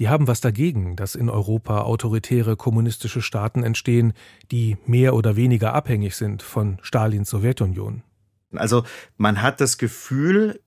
die 0.00 0.08
haben 0.08 0.26
was 0.26 0.40
dagegen, 0.40 0.96
dass 0.96 1.14
in 1.14 1.28
Europa 1.28 1.82
autoritäre 1.82 2.56
kommunistische 2.56 3.20
Staaten 3.20 3.62
entstehen, 3.62 4.14
die 4.50 4.78
mehr 4.86 5.14
oder 5.14 5.36
weniger 5.36 5.74
abhängig 5.74 6.16
sind 6.16 6.42
von 6.42 6.78
Stalins 6.80 7.28
Sowjetunion. 7.28 8.02
Also 8.56 8.82
man 9.18 9.42
hat 9.42 9.60
das 9.60 9.76
Gefühl, 9.76 10.58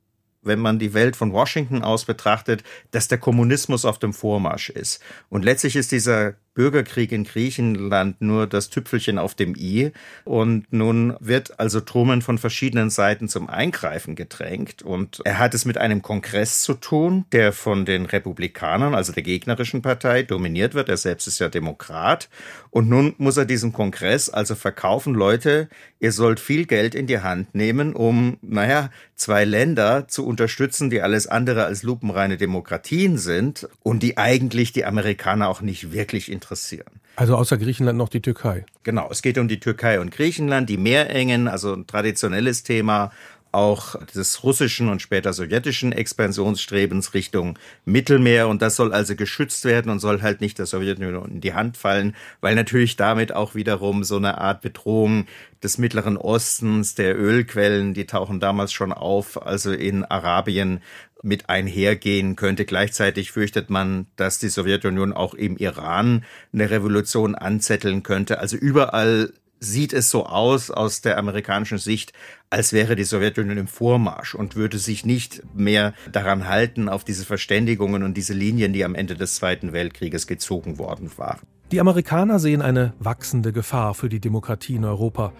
wenn 0.43 0.59
man 0.59 0.77
die 0.77 0.93
Welt 0.93 1.15
von 1.15 1.33
Washington 1.33 1.83
aus 1.83 2.05
betrachtet, 2.05 2.63
dass 2.91 3.07
der 3.07 3.17
Kommunismus 3.17 3.85
auf 3.85 3.97
dem 3.97 4.13
Vormarsch 4.13 4.69
ist. 4.69 5.01
Und 5.29 5.43
letztlich 5.43 5.75
ist 5.75 5.91
dieser 5.91 6.35
Bürgerkrieg 6.53 7.11
in 7.11 7.23
Griechenland 7.23 8.21
nur 8.21 8.45
das 8.45 8.69
Tüpfelchen 8.69 9.17
auf 9.17 9.33
dem 9.33 9.55
i. 9.55 9.91
Und 10.23 10.71
nun 10.71 11.15
wird 11.19 11.59
also 11.59 11.79
Truman 11.79 12.21
von 12.21 12.37
verschiedenen 12.37 12.89
Seiten 12.89 13.27
zum 13.27 13.49
Eingreifen 13.49 14.15
gedrängt. 14.15 14.83
Und 14.83 15.21
er 15.25 15.39
hat 15.39 15.53
es 15.53 15.65
mit 15.65 15.77
einem 15.77 16.01
Kongress 16.01 16.61
zu 16.61 16.75
tun, 16.75 17.25
der 17.31 17.53
von 17.53 17.85
den 17.85 18.05
Republikanern, 18.05 18.93
also 18.93 19.11
der 19.11 19.23
gegnerischen 19.23 19.81
Partei, 19.81 20.23
dominiert 20.23 20.75
wird. 20.75 20.89
Er 20.89 20.97
selbst 20.97 21.27
ist 21.27 21.39
ja 21.39 21.49
Demokrat. 21.49 22.29
Und 22.69 22.87
nun 22.87 23.15
muss 23.17 23.37
er 23.37 23.45
diesem 23.45 23.73
Kongress 23.73 24.29
also 24.29 24.55
verkaufen, 24.55 25.15
Leute, 25.15 25.69
ihr 25.99 26.11
sollt 26.11 26.39
viel 26.39 26.65
Geld 26.65 26.93
in 26.93 27.07
die 27.07 27.19
Hand 27.19 27.55
nehmen, 27.55 27.93
um, 27.93 28.37
naja, 28.41 28.89
zwei 29.15 29.45
Länder 29.45 30.07
zu 30.07 30.25
unterstützen, 30.25 30.89
die 30.89 31.01
alles 31.01 31.27
andere 31.27 31.65
als 31.65 31.83
lupenreine 31.83 32.37
Demokratien 32.37 33.17
sind 33.17 33.67
und 33.81 34.03
die 34.03 34.17
eigentlich 34.17 34.73
die 34.73 34.85
Amerikaner 34.85 35.49
auch 35.49 35.61
nicht 35.61 35.91
wirklich 35.91 36.31
interessieren 36.31 36.42
interessieren. 36.43 36.99
Also 37.15 37.35
außer 37.35 37.57
Griechenland 37.57 37.97
noch 37.97 38.09
die 38.09 38.21
Türkei. 38.21 38.65
Genau, 38.83 39.07
es 39.09 39.21
geht 39.21 39.37
um 39.37 39.47
die 39.47 39.59
Türkei 39.59 39.99
und 39.99 40.11
Griechenland, 40.11 40.69
die 40.69 40.77
Meerengen, 40.77 41.47
also 41.47 41.73
ein 41.73 41.87
traditionelles 41.87 42.63
Thema 42.63 43.11
auch 43.51 43.95
des 44.05 44.43
russischen 44.43 44.89
und 44.89 44.99
später 45.03 45.31
sowjetischen 45.31 45.91
Expansionsstrebens 45.91 47.13
Richtung 47.13 47.59
Mittelmeer. 47.85 48.47
Und 48.47 48.63
das 48.63 48.75
soll 48.75 48.91
also 48.91 49.15
geschützt 49.15 49.63
werden 49.65 49.91
und 49.91 49.99
soll 49.99 50.23
halt 50.23 50.41
nicht 50.41 50.57
der 50.57 50.65
Sowjetunion 50.65 51.33
in 51.33 51.41
die 51.41 51.53
Hand 51.53 51.77
fallen, 51.77 52.15
weil 52.41 52.55
natürlich 52.55 52.95
damit 52.95 53.31
auch 53.35 53.53
wiederum 53.53 54.03
so 54.03 54.17
eine 54.17 54.39
Art 54.39 54.61
Bedrohung 54.61 55.27
des 55.61 55.77
Mittleren 55.77 56.17
Ostens, 56.17 56.95
der 56.95 57.15
Ölquellen, 57.15 57.93
die 57.93 58.07
tauchen 58.07 58.39
damals 58.39 58.73
schon 58.73 58.91
auf, 58.91 59.39
also 59.45 59.71
in 59.71 60.03
Arabien 60.03 60.81
mit 61.23 61.49
einhergehen 61.49 62.35
könnte. 62.35 62.65
Gleichzeitig 62.65 63.31
fürchtet 63.31 63.69
man, 63.69 64.07
dass 64.15 64.39
die 64.39 64.49
Sowjetunion 64.49 65.13
auch 65.13 65.33
im 65.33 65.57
Iran 65.57 66.23
eine 66.53 66.69
Revolution 66.69 67.33
anzetteln 67.33 68.03
könnte. 68.03 68.39
Also 68.39 68.57
überall 68.57 69.33
sieht 69.59 69.93
es 69.93 70.09
so 70.09 70.25
aus 70.25 70.69
aus 70.69 71.01
der 71.01 71.17
amerikanischen 71.17 71.77
Sicht, 71.77 72.13
als 72.49 72.73
wäre 72.73 72.95
die 72.95 73.05
Sowjetunion 73.05 73.57
im 73.57 73.67
Vormarsch 73.67 74.35
und 74.35 74.55
würde 74.55 74.77
sich 74.77 75.05
nicht 75.05 75.41
mehr 75.55 75.93
daran 76.11 76.47
halten, 76.47 76.89
auf 76.89 77.03
diese 77.03 77.25
Verständigungen 77.25 78.03
und 78.03 78.15
diese 78.15 78.33
Linien, 78.33 78.73
die 78.73 78.83
am 78.83 78.93
Ende 78.93 79.15
des 79.15 79.35
Zweiten 79.35 79.73
Weltkrieges 79.73 80.27
gezogen 80.27 80.77
worden 80.77 81.09
waren. 81.17 81.39
Die 81.71 81.79
Amerikaner 81.79 82.39
sehen 82.39 82.61
eine 82.61 82.93
wachsende 82.99 83.53
Gefahr 83.53 83.93
für 83.93 84.09
die 84.09 84.19
Demokratie 84.19 84.75
in 84.75 84.85
Europa 84.85 85.33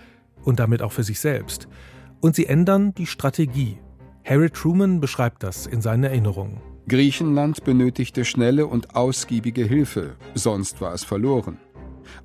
und 0.44 0.60
damit 0.60 0.82
auch 0.82 0.92
für 0.92 1.04
sich 1.04 1.20
selbst. 1.20 1.68
Und 2.22 2.36
sie 2.36 2.46
ändern 2.46 2.94
die 2.96 3.06
Strategie, 3.06 3.78
Harry 4.26 4.50
Truman 4.50 5.02
beschreibt 5.02 5.44
das 5.44 5.66
in 5.66 5.82
seinen 5.82 6.06
Erinnerungen. 6.06 6.62
Griechenland 6.88 7.64
benötigte 7.64 8.24
schnelle 8.24 8.68
und 8.68 8.96
ausgiebige 8.96 9.64
Hilfe, 9.64 10.16
sonst 10.34 10.80
war 10.82 10.94
es 10.94 11.04
verloren. 11.04 11.58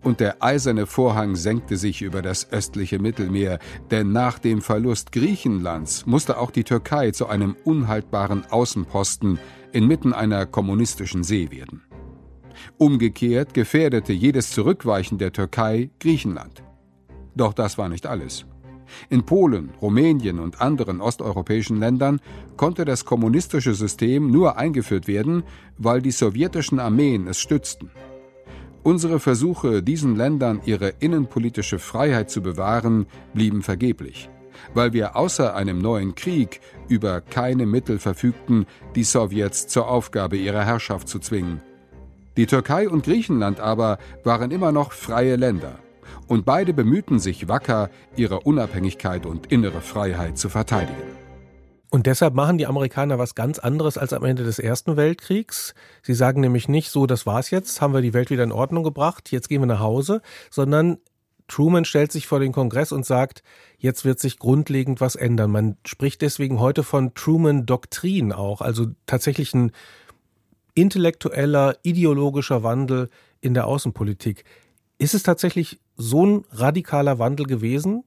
Und 0.03 0.21
der 0.21 0.43
eiserne 0.43 0.87
Vorhang 0.87 1.37
senkte 1.37 1.77
sich 1.77 2.03
über 2.03 2.23
das 2.23 2.53
östliche 2.53 2.99
Mittelmeer, 2.99 3.59
denn 3.91 4.13
nach 4.13 4.39
dem 4.39 4.61
Verlust 4.61 5.13
Griechenlands 5.13 6.07
musste 6.07 6.39
auch 6.39 6.51
die 6.51 6.65
Türkei 6.65 7.11
zu 7.11 7.29
einem 7.29 7.57
unhaltbaren 7.65 8.45
Außenposten 8.51 9.39
inmitten 9.73 10.13
einer 10.13 10.47
kommunistischen 10.47 11.23
See 11.25 11.51
werden. 11.51 11.83
Umgekehrt 12.77 13.55
gefährdete 13.55 14.13
jedes 14.13 14.51
Zurückweichen 14.51 15.19
der 15.19 15.33
Türkei 15.33 15.91
Griechenland. 16.01 16.63
Doch 17.37 17.53
das 17.55 17.79
war 17.79 17.89
nicht 17.89 18.07
alles. 18.07 18.47
In 19.11 19.25
Polen, 19.25 19.71
Rumänien 19.81 20.39
und 20.39 20.61
anderen 20.61 21.01
osteuropäischen 21.01 21.79
Ländern 21.79 22.21
konnte 22.57 22.85
das 22.85 23.05
kommunistische 23.05 23.75
System 23.75 24.31
nur 24.31 24.57
eingeführt 24.57 25.09
werden, 25.09 25.43
weil 25.77 26.03
die 26.03 26.11
sowjetischen 26.11 26.79
Armeen 26.79 27.27
es 27.27 27.39
stützten. 27.39 27.91
Unsere 28.83 29.21
Versuche, 29.21 29.83
diesen 29.83 30.17
Ländern 30.17 30.61
ihre 30.65 30.95
innenpolitische 31.01 31.79
Freiheit 31.79 32.31
zu 32.31 32.43
bewahren, 32.43 33.07
blieben 33.35 33.63
vergeblich, 33.63 34.31
weil 34.73 34.93
wir 34.93 35.17
außer 35.17 35.55
einem 35.55 35.79
neuen 35.79 36.15
Krieg 36.15 36.61
über 36.89 37.21
keine 37.21 37.67
Mittel 37.67 37.99
verfügten, 37.99 38.67
die 38.95 39.05
Sowjets 39.05 39.67
zur 39.67 39.89
Aufgabe 39.89 40.37
ihrer 40.37 40.65
Herrschaft 40.65 41.09
zu 41.09 41.19
zwingen. 41.19 41.61
Die 42.37 42.47
Türkei 42.47 42.89
und 42.89 43.05
Griechenland 43.05 43.59
aber 43.59 43.99
waren 44.23 44.53
immer 44.53 44.71
noch 44.71 44.93
freie 44.93 45.37
Länder 45.37 45.81
und 46.29 46.45
beide 46.45 46.73
bemühten 46.73 47.19
sich 47.19 47.49
wacker, 47.49 47.91
ihre 48.17 48.41
Unabhängigkeit 48.41 49.27
und 49.27 49.51
innere 49.51 49.81
Freiheit 49.81 50.39
zu 50.39 50.49
verteidigen. 50.49 51.03
Und 51.91 52.07
deshalb 52.07 52.35
machen 52.35 52.59
die 52.59 52.67
Amerikaner 52.67 53.19
was 53.19 53.35
ganz 53.35 53.59
anderes 53.59 53.97
als 53.97 54.13
am 54.13 54.23
Ende 54.25 54.45
des 54.45 54.59
Ersten 54.59 54.99
Weltkriegs. 54.99 55.75
Sie 56.03 56.13
sagen 56.13 56.43
nämlich 56.43 56.69
nicht 56.69 56.91
so, 56.91 57.07
das 57.07 57.25
war's 57.25 57.51
jetzt, 57.51 57.81
haben 57.81 57.95
wir 57.95 58.03
die 58.03 58.13
Welt 58.13 58.29
wieder 58.31 58.45
in 58.45 58.53
Ordnung 58.53 58.85
gebracht, 58.85 59.33
jetzt 59.33 59.49
gehen 59.49 59.63
wir 59.63 59.67
nach 59.67 59.81
Hause, 59.81 60.21
sondern 60.51 60.99
Truman 61.49 61.87
stellt 61.87 62.13
sich 62.13 62.27
vor 62.27 62.41
den 62.41 62.53
Kongress 62.53 62.93
und 62.93 63.07
sagt, 63.07 63.43
jetzt 63.79 64.05
wird 64.05 64.21
sich 64.21 64.39
grundlegend 64.39 65.01
was 65.01 65.17
ändern. 65.17 65.51
Man 65.51 65.79
spricht 65.87 66.21
deswegen 66.21 66.61
heute 66.61 66.83
von 66.83 67.15
Truman-Doktrin 67.15 68.35
auch, 68.35 68.61
also 68.61 68.89
tatsächlich 69.07 69.55
ein 69.55 69.73
intellektueller, 70.75 71.77
ideologischer 71.83 72.63
Wandel 72.63 73.09
in 73.41 73.55
der 73.55 73.67
Außenpolitik. 73.67 74.45
Ist 74.99 75.15
es 75.15 75.23
tatsächlich 75.23 75.81
so 75.99 76.25
ein 76.25 76.45
radikaler 76.51 77.19
Wandel 77.19 77.45
gewesen? 77.45 78.05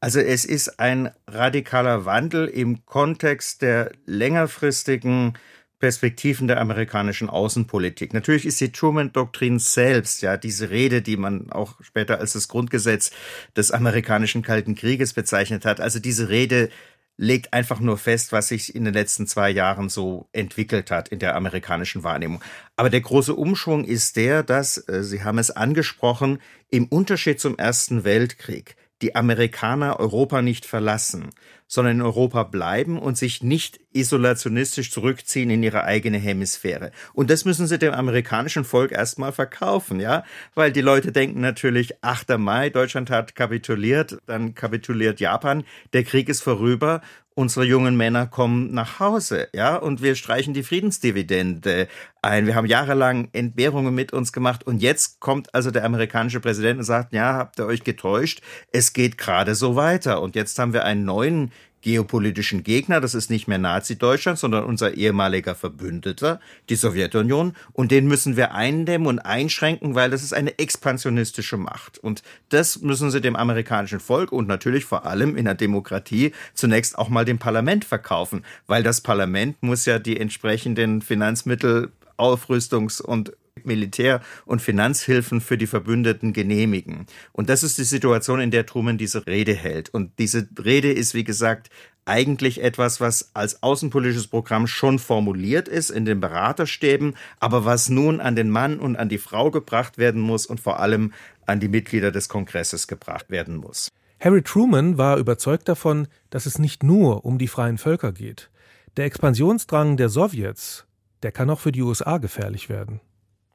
Also 0.00 0.20
es 0.20 0.44
ist 0.44 0.78
ein 0.78 1.10
radikaler 1.26 2.04
Wandel 2.04 2.46
im 2.46 2.86
Kontext 2.86 3.62
der 3.62 3.92
längerfristigen 4.06 5.34
Perspektiven 5.78 6.48
der 6.48 6.60
amerikanischen 6.60 7.28
Außenpolitik. 7.28 8.14
Natürlich 8.14 8.46
ist 8.46 8.60
die 8.60 8.72
Truman-Doktrin 8.72 9.58
selbst, 9.58 10.22
ja, 10.22 10.38
diese 10.38 10.70
Rede, 10.70 11.02
die 11.02 11.18
man 11.18 11.52
auch 11.52 11.74
später 11.82 12.18
als 12.18 12.32
das 12.32 12.48
Grundgesetz 12.48 13.10
des 13.56 13.72
amerikanischen 13.72 14.40
Kalten 14.42 14.74
Krieges 14.74 15.12
bezeichnet 15.12 15.66
hat, 15.66 15.80
also 15.80 15.98
diese 15.98 16.30
Rede 16.30 16.70
legt 17.16 17.52
einfach 17.52 17.80
nur 17.80 17.96
fest, 17.96 18.32
was 18.32 18.48
sich 18.48 18.74
in 18.74 18.84
den 18.84 18.94
letzten 18.94 19.26
zwei 19.26 19.50
Jahren 19.50 19.88
so 19.88 20.28
entwickelt 20.32 20.90
hat 20.90 21.08
in 21.08 21.18
der 21.18 21.34
amerikanischen 21.34 22.04
Wahrnehmung. 22.04 22.42
Aber 22.76 22.90
der 22.90 23.00
große 23.00 23.34
Umschwung 23.34 23.84
ist 23.84 24.16
der, 24.16 24.42
dass, 24.42 24.76
äh, 24.88 25.02
Sie 25.02 25.24
haben 25.24 25.38
es 25.38 25.50
angesprochen, 25.50 26.40
im 26.68 26.86
Unterschied 26.86 27.40
zum 27.40 27.56
Ersten 27.56 28.04
Weltkrieg 28.04 28.76
die 29.02 29.14
Amerikaner 29.14 30.00
Europa 30.00 30.42
nicht 30.42 30.64
verlassen, 30.64 31.30
sondern 31.66 31.96
in 31.96 32.02
Europa 32.02 32.44
bleiben 32.44 32.98
und 32.98 33.18
sich 33.18 33.42
nicht 33.42 33.80
isolationistisch 33.92 34.90
zurückziehen 34.90 35.50
in 35.50 35.62
ihre 35.62 35.84
eigene 35.84 36.18
Hemisphäre. 36.18 36.92
Und 37.12 37.30
das 37.30 37.44
müssen 37.44 37.66
sie 37.66 37.78
dem 37.78 37.92
amerikanischen 37.92 38.64
Volk 38.64 38.92
erstmal 38.92 39.32
verkaufen, 39.32 40.00
ja? 40.00 40.24
Weil 40.54 40.72
die 40.72 40.80
Leute 40.80 41.12
denken 41.12 41.40
natürlich, 41.40 42.02
8. 42.02 42.38
Mai, 42.38 42.70
Deutschland 42.70 43.10
hat 43.10 43.34
kapituliert, 43.34 44.18
dann 44.26 44.54
kapituliert 44.54 45.20
Japan, 45.20 45.64
der 45.92 46.04
Krieg 46.04 46.28
ist 46.28 46.42
vorüber 46.42 47.02
unsere 47.36 47.66
jungen 47.66 47.96
Männer 47.96 48.26
kommen 48.26 48.72
nach 48.72 48.98
Hause, 48.98 49.48
ja, 49.52 49.76
und 49.76 50.02
wir 50.02 50.14
streichen 50.14 50.54
die 50.54 50.62
Friedensdividende 50.62 51.86
ein. 52.22 52.46
Wir 52.46 52.54
haben 52.54 52.66
jahrelang 52.66 53.28
Entbehrungen 53.32 53.94
mit 53.94 54.14
uns 54.14 54.32
gemacht 54.32 54.66
und 54.66 54.80
jetzt 54.80 55.20
kommt 55.20 55.54
also 55.54 55.70
der 55.70 55.84
amerikanische 55.84 56.40
Präsident 56.40 56.78
und 56.78 56.84
sagt, 56.84 57.12
ja, 57.12 57.34
habt 57.34 57.58
ihr 57.58 57.66
euch 57.66 57.84
getäuscht? 57.84 58.40
Es 58.72 58.94
geht 58.94 59.18
gerade 59.18 59.54
so 59.54 59.76
weiter 59.76 60.22
und 60.22 60.34
jetzt 60.34 60.58
haben 60.58 60.72
wir 60.72 60.84
einen 60.84 61.04
neuen 61.04 61.52
geopolitischen 61.86 62.64
Gegner. 62.64 63.00
Das 63.00 63.14
ist 63.14 63.30
nicht 63.30 63.46
mehr 63.46 63.58
Nazi-Deutschland, 63.58 64.40
sondern 64.40 64.64
unser 64.64 64.94
ehemaliger 64.94 65.54
Verbündeter, 65.54 66.40
die 66.68 66.74
Sowjetunion. 66.74 67.54
Und 67.72 67.92
den 67.92 68.08
müssen 68.08 68.36
wir 68.36 68.54
eindämmen 68.54 69.06
und 69.06 69.20
einschränken, 69.20 69.94
weil 69.94 70.10
das 70.10 70.24
ist 70.24 70.34
eine 70.34 70.58
expansionistische 70.58 71.56
Macht. 71.56 71.98
Und 71.98 72.24
das 72.48 72.80
müssen 72.80 73.12
sie 73.12 73.20
dem 73.20 73.36
amerikanischen 73.36 74.00
Volk 74.00 74.32
und 74.32 74.48
natürlich 74.48 74.84
vor 74.84 75.06
allem 75.06 75.36
in 75.36 75.44
der 75.44 75.54
Demokratie 75.54 76.32
zunächst 76.54 76.98
auch 76.98 77.08
mal 77.08 77.24
dem 77.24 77.38
Parlament 77.38 77.84
verkaufen, 77.84 78.44
weil 78.66 78.82
das 78.82 79.00
Parlament 79.00 79.62
muss 79.62 79.84
ja 79.84 80.00
die 80.00 80.18
entsprechenden 80.18 81.02
Finanzmittel 81.02 81.92
Aufrüstungs- 82.16 83.00
und 83.00 83.32
Militär- 83.64 84.20
und 84.44 84.62
Finanzhilfen 84.62 85.40
für 85.40 85.58
die 85.58 85.66
Verbündeten 85.66 86.32
genehmigen. 86.32 87.06
Und 87.32 87.48
das 87.48 87.62
ist 87.62 87.78
die 87.78 87.84
Situation, 87.84 88.40
in 88.40 88.50
der 88.50 88.66
Truman 88.66 88.98
diese 88.98 89.26
Rede 89.26 89.54
hält. 89.54 89.88
Und 89.88 90.12
diese 90.18 90.48
Rede 90.62 90.92
ist, 90.92 91.14
wie 91.14 91.24
gesagt, 91.24 91.70
eigentlich 92.04 92.62
etwas, 92.62 93.00
was 93.00 93.30
als 93.34 93.62
außenpolitisches 93.62 94.28
Programm 94.28 94.66
schon 94.66 94.98
formuliert 94.98 95.68
ist 95.68 95.90
in 95.90 96.04
den 96.04 96.20
Beraterstäben, 96.20 97.14
aber 97.40 97.64
was 97.64 97.88
nun 97.88 98.20
an 98.20 98.36
den 98.36 98.48
Mann 98.48 98.78
und 98.78 98.96
an 98.96 99.08
die 99.08 99.18
Frau 99.18 99.50
gebracht 99.50 99.98
werden 99.98 100.20
muss 100.20 100.46
und 100.46 100.60
vor 100.60 100.78
allem 100.78 101.12
an 101.46 101.58
die 101.60 101.68
Mitglieder 101.68 102.12
des 102.12 102.28
Kongresses 102.28 102.86
gebracht 102.86 103.30
werden 103.30 103.56
muss. 103.56 103.90
Harry 104.20 104.42
Truman 104.42 104.96
war 104.98 105.18
überzeugt 105.18 105.68
davon, 105.68 106.08
dass 106.30 106.46
es 106.46 106.58
nicht 106.58 106.82
nur 106.82 107.24
um 107.24 107.38
die 107.38 107.48
freien 107.48 107.76
Völker 107.76 108.12
geht. 108.12 108.50
Der 108.96 109.04
Expansionsdrang 109.04 109.96
der 109.96 110.08
Sowjets, 110.08 110.86
der 111.22 111.32
kann 111.32 111.50
auch 111.50 111.60
für 111.60 111.72
die 111.72 111.82
USA 111.82 112.18
gefährlich 112.18 112.68
werden. 112.68 113.00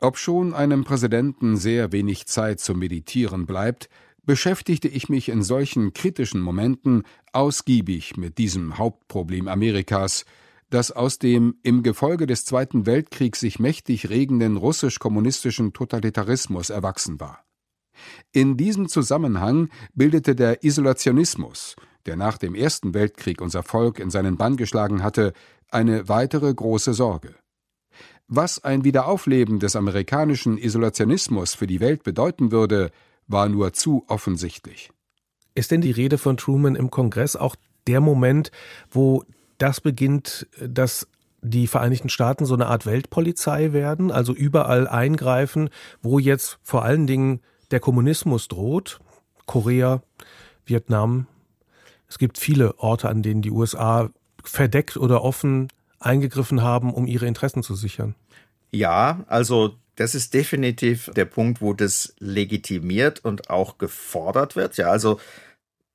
Obschon 0.01 0.55
einem 0.55 0.83
Präsidenten 0.83 1.57
sehr 1.57 1.91
wenig 1.91 2.25
Zeit 2.25 2.59
zum 2.59 2.79
Meditieren 2.79 3.45
bleibt, 3.45 3.87
beschäftigte 4.23 4.87
ich 4.87 5.09
mich 5.09 5.29
in 5.29 5.43
solchen 5.43 5.93
kritischen 5.93 6.41
Momenten 6.41 7.03
ausgiebig 7.33 8.17
mit 8.17 8.39
diesem 8.39 8.79
Hauptproblem 8.79 9.47
Amerikas, 9.47 10.25
das 10.71 10.91
aus 10.91 11.19
dem 11.19 11.55
im 11.61 11.83
Gefolge 11.83 12.25
des 12.25 12.45
Zweiten 12.45 12.87
Weltkriegs 12.87 13.41
sich 13.41 13.59
mächtig 13.59 14.09
regenden 14.09 14.57
russisch-kommunistischen 14.57 15.73
Totalitarismus 15.73 16.71
erwachsen 16.71 17.19
war. 17.19 17.43
In 18.31 18.57
diesem 18.57 18.87
Zusammenhang 18.87 19.69
bildete 19.93 20.33
der 20.33 20.63
Isolationismus, 20.63 21.75
der 22.07 22.15
nach 22.15 22.39
dem 22.39 22.55
Ersten 22.55 22.95
Weltkrieg 22.95 23.39
unser 23.39 23.61
Volk 23.61 23.99
in 23.99 24.09
seinen 24.09 24.37
Bann 24.37 24.57
geschlagen 24.57 25.03
hatte, 25.03 25.33
eine 25.69 26.09
weitere 26.09 26.51
große 26.51 26.95
Sorge. 26.95 27.35
Was 28.33 28.63
ein 28.63 28.85
Wiederaufleben 28.85 29.59
des 29.59 29.75
amerikanischen 29.75 30.57
Isolationismus 30.57 31.53
für 31.53 31.67
die 31.67 31.81
Welt 31.81 32.03
bedeuten 32.03 32.49
würde, 32.49 32.91
war 33.27 33.49
nur 33.49 33.73
zu 33.73 34.05
offensichtlich. 34.07 34.89
Ist 35.53 35.71
denn 35.71 35.81
die 35.81 35.91
Rede 35.91 36.17
von 36.17 36.37
Truman 36.37 36.75
im 36.75 36.89
Kongress 36.89 37.35
auch 37.35 37.57
der 37.87 37.99
Moment, 37.99 38.49
wo 38.89 39.25
das 39.57 39.81
beginnt, 39.81 40.47
dass 40.65 41.09
die 41.41 41.67
Vereinigten 41.67 42.07
Staaten 42.07 42.45
so 42.45 42.53
eine 42.53 42.67
Art 42.67 42.85
Weltpolizei 42.85 43.73
werden, 43.73 44.11
also 44.11 44.33
überall 44.33 44.87
eingreifen, 44.87 45.69
wo 46.01 46.17
jetzt 46.17 46.57
vor 46.63 46.85
allen 46.85 47.07
Dingen 47.07 47.41
der 47.71 47.81
Kommunismus 47.81 48.47
droht? 48.47 49.01
Korea, 49.45 50.03
Vietnam. 50.63 51.27
Es 52.07 52.17
gibt 52.17 52.37
viele 52.37 52.79
Orte, 52.79 53.09
an 53.09 53.23
denen 53.23 53.41
die 53.41 53.51
USA 53.51 54.09
verdeckt 54.41 54.95
oder 54.95 55.21
offen 55.21 55.67
eingegriffen 56.01 56.61
haben, 56.61 56.93
um 56.93 57.07
ihre 57.07 57.27
Interessen 57.27 57.63
zu 57.63 57.75
sichern. 57.75 58.15
Ja, 58.71 59.23
also 59.27 59.75
das 59.95 60.15
ist 60.15 60.33
definitiv 60.33 61.11
der 61.15 61.25
Punkt, 61.25 61.61
wo 61.61 61.73
das 61.73 62.15
legitimiert 62.19 63.23
und 63.23 63.49
auch 63.49 63.77
gefordert 63.77 64.55
wird. 64.55 64.77
Ja, 64.77 64.89
also 64.89 65.19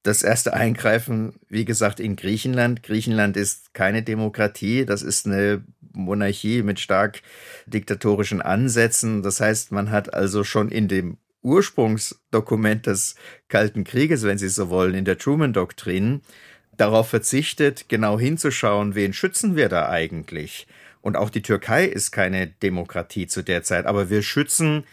das 0.02 0.22
erste 0.22 0.54
Eingreifen, 0.54 1.34
wie 1.48 1.64
gesagt, 1.64 1.98
in 1.98 2.14
Griechenland. 2.14 2.82
Griechenland 2.82 3.36
ist 3.36 3.74
keine 3.74 4.02
Demokratie, 4.02 4.84
das 4.84 5.02
ist 5.02 5.26
eine 5.26 5.64
Monarchie 5.92 6.62
mit 6.62 6.78
stark 6.78 7.22
diktatorischen 7.66 8.40
Ansätzen. 8.40 9.22
Das 9.22 9.40
heißt, 9.40 9.72
man 9.72 9.90
hat 9.90 10.14
also 10.14 10.44
schon 10.44 10.68
in 10.68 10.86
dem 10.86 11.18
Ursprungsdokument 11.42 12.86
des 12.86 13.14
Kalten 13.48 13.84
Krieges, 13.84 14.22
wenn 14.24 14.38
Sie 14.38 14.48
so 14.48 14.68
wollen, 14.68 14.94
in 14.94 15.04
der 15.04 15.18
Truman-Doktrin, 15.18 16.20
darauf 16.76 17.08
verzichtet, 17.08 17.88
genau 17.88 18.18
hinzuschauen, 18.18 18.94
wen 18.94 19.12
schützen 19.12 19.56
wir 19.56 19.68
da 19.68 19.88
eigentlich. 19.88 20.66
Und 21.00 21.16
auch 21.16 21.30
die 21.30 21.42
Türkei 21.42 21.84
ist 21.84 22.10
keine 22.10 22.48
Demokratie 22.48 23.26
zu 23.26 23.42
der 23.42 23.62
Zeit, 23.62 23.86
aber 23.86 24.10
wir 24.10 24.22
schützen 24.22 24.84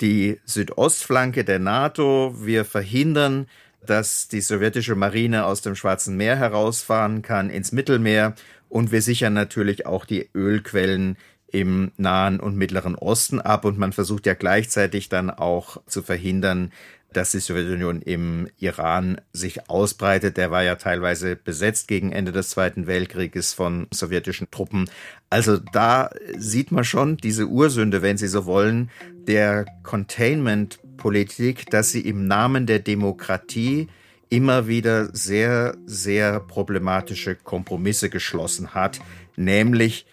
die 0.00 0.40
Südostflanke 0.44 1.44
der 1.44 1.58
NATO, 1.58 2.34
wir 2.38 2.64
verhindern, 2.64 3.46
dass 3.84 4.28
die 4.28 4.40
sowjetische 4.40 4.94
Marine 4.94 5.44
aus 5.44 5.62
dem 5.62 5.74
Schwarzen 5.74 6.16
Meer 6.16 6.36
herausfahren 6.36 7.22
kann 7.22 7.50
ins 7.50 7.72
Mittelmeer. 7.72 8.34
Und 8.68 8.92
wir 8.92 9.02
sichern 9.02 9.32
natürlich 9.32 9.86
auch 9.86 10.04
die 10.04 10.28
Ölquellen 10.34 11.16
im 11.50 11.92
Nahen 11.96 12.40
und 12.40 12.56
Mittleren 12.56 12.94
Osten 12.94 13.40
ab. 13.40 13.64
Und 13.64 13.78
man 13.78 13.92
versucht 13.92 14.26
ja 14.26 14.34
gleichzeitig 14.34 15.08
dann 15.08 15.30
auch 15.30 15.80
zu 15.86 16.02
verhindern, 16.02 16.72
dass 17.12 17.30
die 17.32 17.40
Sowjetunion 17.40 18.02
im 18.02 18.48
Iran 18.58 19.20
sich 19.32 19.70
ausbreitet. 19.70 20.36
Der 20.36 20.50
war 20.50 20.62
ja 20.62 20.74
teilweise 20.74 21.36
besetzt 21.36 21.88
gegen 21.88 22.12
Ende 22.12 22.32
des 22.32 22.50
Zweiten 22.50 22.86
Weltkrieges 22.86 23.54
von 23.54 23.86
sowjetischen 23.92 24.50
Truppen. 24.50 24.90
Also 25.30 25.56
da 25.56 26.10
sieht 26.36 26.70
man 26.70 26.84
schon 26.84 27.16
diese 27.16 27.46
Ursünde, 27.46 28.02
wenn 28.02 28.18
Sie 28.18 28.28
so 28.28 28.46
wollen, 28.46 28.90
der 29.26 29.66
Containment-Politik, 29.82 31.70
dass 31.70 31.90
sie 31.90 32.00
im 32.00 32.26
Namen 32.26 32.66
der 32.66 32.78
Demokratie 32.78 33.88
immer 34.30 34.68
wieder 34.68 35.14
sehr, 35.14 35.76
sehr 35.86 36.40
problematische 36.40 37.34
Kompromisse 37.34 38.10
geschlossen 38.10 38.74
hat, 38.74 39.00
nämlich 39.36 40.06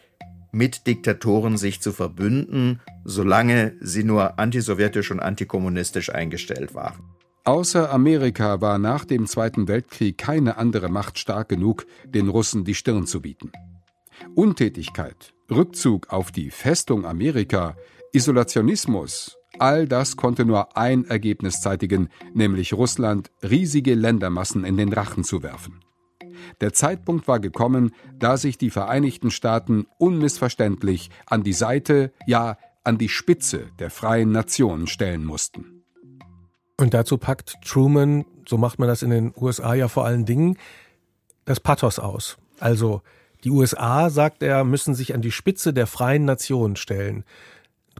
mit 0.55 0.87
Diktatoren 0.87 1.57
sich 1.57 1.81
zu 1.81 1.91
verbünden, 1.91 2.79
solange 3.03 3.75
sie 3.81 4.05
nur 4.05 4.39
antisowjetisch 4.39 5.11
und 5.11 5.19
antikommunistisch 5.19 6.09
eingestellt 6.09 6.73
waren. 6.73 7.03
Außer 7.43 7.91
Amerika 7.91 8.61
war 8.61 8.79
nach 8.79 9.03
dem 9.03 9.27
Zweiten 9.27 9.67
Weltkrieg 9.67 10.17
keine 10.17 10.57
andere 10.57 10.87
Macht 10.87 11.19
stark 11.19 11.49
genug, 11.49 11.85
den 12.05 12.29
Russen 12.29 12.63
die 12.63 12.73
Stirn 12.73 13.05
zu 13.05 13.21
bieten. 13.21 13.51
Untätigkeit, 14.33 15.33
Rückzug 15.51 16.09
auf 16.09 16.31
die 16.31 16.49
Festung 16.51 17.05
Amerika, 17.05 17.75
Isolationismus, 18.13 19.37
all 19.59 19.89
das 19.89 20.15
konnte 20.15 20.45
nur 20.45 20.77
ein 20.77 21.03
Ergebnis 21.03 21.59
zeitigen, 21.59 22.07
nämlich 22.33 22.71
Russland 22.71 23.29
riesige 23.43 23.93
Ländermassen 23.93 24.63
in 24.63 24.77
den 24.77 24.93
Rachen 24.93 25.25
zu 25.25 25.43
werfen. 25.43 25.81
Der 26.61 26.73
Zeitpunkt 26.73 27.27
war 27.27 27.39
gekommen, 27.39 27.91
da 28.17 28.37
sich 28.37 28.57
die 28.57 28.69
Vereinigten 28.69 29.31
Staaten 29.31 29.85
unmissverständlich 29.97 31.09
an 31.25 31.43
die 31.43 31.53
Seite, 31.53 32.11
ja 32.25 32.57
an 32.83 32.97
die 32.97 33.09
Spitze 33.09 33.69
der 33.79 33.89
freien 33.89 34.31
Nationen 34.31 34.87
stellen 34.87 35.25
mussten. 35.25 35.83
Und 36.77 36.93
dazu 36.93 37.17
packt 37.17 37.55
Truman, 37.65 38.25
so 38.47 38.57
macht 38.57 38.79
man 38.79 38.87
das 38.87 39.01
in 39.01 39.09
den 39.09 39.33
USA 39.35 39.73
ja 39.73 39.87
vor 39.87 40.05
allen 40.05 40.25
Dingen, 40.25 40.57
das 41.45 41.59
Pathos 41.59 41.99
aus. 41.99 42.37
Also 42.59 43.01
die 43.43 43.51
USA, 43.51 44.09
sagt 44.09 44.43
er, 44.43 44.63
müssen 44.63 44.95
sich 44.95 45.13
an 45.13 45.21
die 45.21 45.31
Spitze 45.31 45.73
der 45.73 45.87
freien 45.87 46.25
Nationen 46.25 46.75
stellen. 46.75 47.23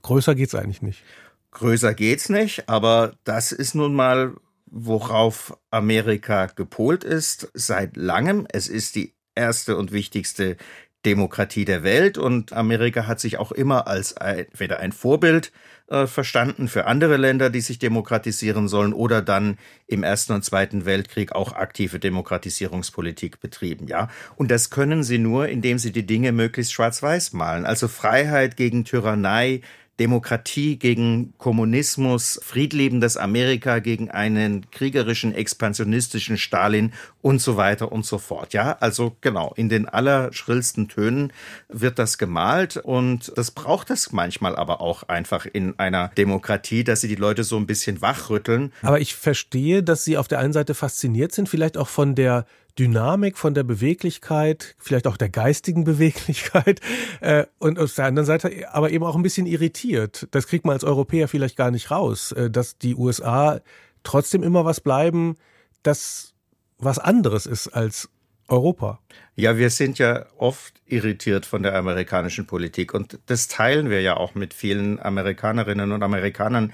Größer 0.02 0.36
geht's 0.36 0.56
eigentlich 0.56 0.82
nicht. 0.82 1.04
Größer 1.52 1.94
geht's 1.94 2.30
nicht, 2.30 2.68
aber 2.68 3.14
das 3.24 3.52
ist 3.52 3.76
nun 3.76 3.94
mal, 3.94 4.36
worauf 4.66 5.58
Amerika 5.72 6.48
gepolt 6.48 7.04
ist 7.04 7.50
seit 7.54 7.98
langem. 7.98 8.48
Es 8.52 8.68
ist 8.68 8.96
die 8.96 9.14
erste 9.36 9.78
und 9.78 9.92
wichtigste 9.92 10.58
Demokratie 11.06 11.66
der 11.66 11.84
Welt 11.84 12.18
und 12.18 12.52
Amerika 12.52 13.06
hat 13.06 13.20
sich 13.20 13.38
auch 13.38 13.52
immer 13.52 13.88
als 13.88 14.14
entweder 14.14 14.80
ein 14.80 14.92
Vorbild 14.92 15.52
äh, 15.88 16.08
verstanden 16.08 16.68
für 16.68 16.88
andere 16.88 17.18
Länder, 17.18 17.52
die 17.52 17.62
sich 17.62 17.78
demokratisieren 17.78 18.68
sollen 18.68 18.92
oder 18.92 19.22
dann 19.22 19.58
im 19.86 20.02
Ersten 20.02 20.34
und 20.34 20.44
Zweiten 20.44 20.86
Weltkrieg 20.86 21.34
auch 21.34 21.54
aktive 21.54 22.00
Demokratisierungspolitik 22.00 23.40
betrieben, 23.40 23.88
ja. 23.88 24.10
Und 24.36 24.50
das 24.50 24.72
können 24.72 25.04
sie 25.04 25.20
nur, 25.20 25.48
indem 25.48 25.78
sie 25.78 25.92
die 25.92 26.08
Dinge 26.08 26.32
möglichst 26.32 26.74
schwarz-weiß 26.74 27.34
malen. 27.34 27.68
Also 27.68 27.88
Freiheit 27.88 28.58
gegen 28.58 28.84
Tyrannei, 28.84 29.62
Demokratie 30.00 30.78
gegen 30.78 31.34
Kommunismus, 31.38 32.40
friedliebendes 32.44 33.18
Amerika 33.18 33.80
gegen 33.80 34.12
einen 34.12 34.70
kriegerischen, 34.72 35.34
expansionistischen 35.34 36.38
Stalin 36.38 36.92
und 37.22 37.42
so 37.42 37.56
weiter 37.56 37.92
und 37.92 38.06
so 38.06 38.18
fort. 38.18 38.54
Ja, 38.54 38.78
also 38.80 39.16
genau, 39.22 39.54
in 39.56 39.70
den 39.70 39.88
allerschrillsten 39.88 40.90
Tönen 40.90 41.32
wird 41.70 41.98
das 41.98 42.18
gemalt 42.18 42.78
und 42.78 43.32
das 43.36 43.52
braucht 43.52 43.90
es 43.90 44.12
manchmal 44.12 44.56
aber 44.56 44.82
auch 44.82 45.04
einfach 45.04 45.46
in 45.46 45.80
einer 45.80 46.10
Demokratie, 46.18 46.84
dass 46.84 47.02
sie 47.02 47.08
die 47.08 47.16
Leute 47.16 47.44
so 47.44 47.58
ein 47.58 47.68
bisschen 47.68 48.02
wachrütteln. 48.02 48.74
Aber 48.82 49.00
ich 49.00 49.16
verstehe, 49.16 49.82
dass 49.82 50.04
Sie 50.04 50.18
auf 50.18 50.28
der 50.28 50.40
einen 50.40 50.54
Seite 50.54 50.74
fasziniert 50.74 51.32
sind, 51.32 51.50
vielleicht 51.50 51.78
auch 51.78 51.88
von 51.88 52.16
der 52.16 52.46
Dynamik, 52.78 53.38
von 53.38 53.54
der 53.54 53.64
Beweglichkeit, 53.64 54.76
vielleicht 54.78 55.08
auch 55.08 55.18
der 55.18 55.30
geistigen 55.30 55.84
Beweglichkeit 55.86 56.82
äh, 57.22 57.46
und 57.60 57.80
auf 57.80 57.94
der 57.96 58.06
anderen 58.06 58.26
Seite 58.26 58.74
aber 58.74 58.92
eben 58.92 59.04
auch 59.04 59.16
ein 59.16 59.24
bisschen 59.24 59.46
irritiert. 59.46 60.28
Das 60.32 60.48
kriegt 60.48 60.66
man 60.66 60.74
als 60.74 60.84
Europäer 60.84 61.28
vielleicht 61.28 61.56
gar 61.56 61.72
nicht 61.72 61.92
raus, 61.92 62.32
äh, 62.32 62.50
dass 62.50 62.78
die 62.78 62.96
USA 62.96 63.62
trotzdem 64.04 64.44
immer 64.44 64.66
was 64.66 64.82
bleiben, 64.82 65.36
das 65.84 66.34
was 66.78 67.00
anderes 67.00 67.46
ist 67.46 67.70
als 67.70 68.10
Europa. 68.48 69.00
Ja, 69.36 69.58
wir 69.58 69.70
sind 69.70 69.98
ja 69.98 70.26
oft 70.38 70.82
irritiert 70.86 71.46
von 71.46 71.64
der 71.64 71.76
amerikanischen 71.76 72.46
Politik 72.46 72.94
und 72.94 73.20
das 73.26 73.48
teilen 73.48 73.90
wir 73.90 74.02
ja 74.02 74.18
auch 74.18 74.36
mit 74.36 74.54
vielen 74.54 75.00
Amerikanerinnen 75.00 75.92
und 75.92 76.04
Amerikanern, 76.04 76.72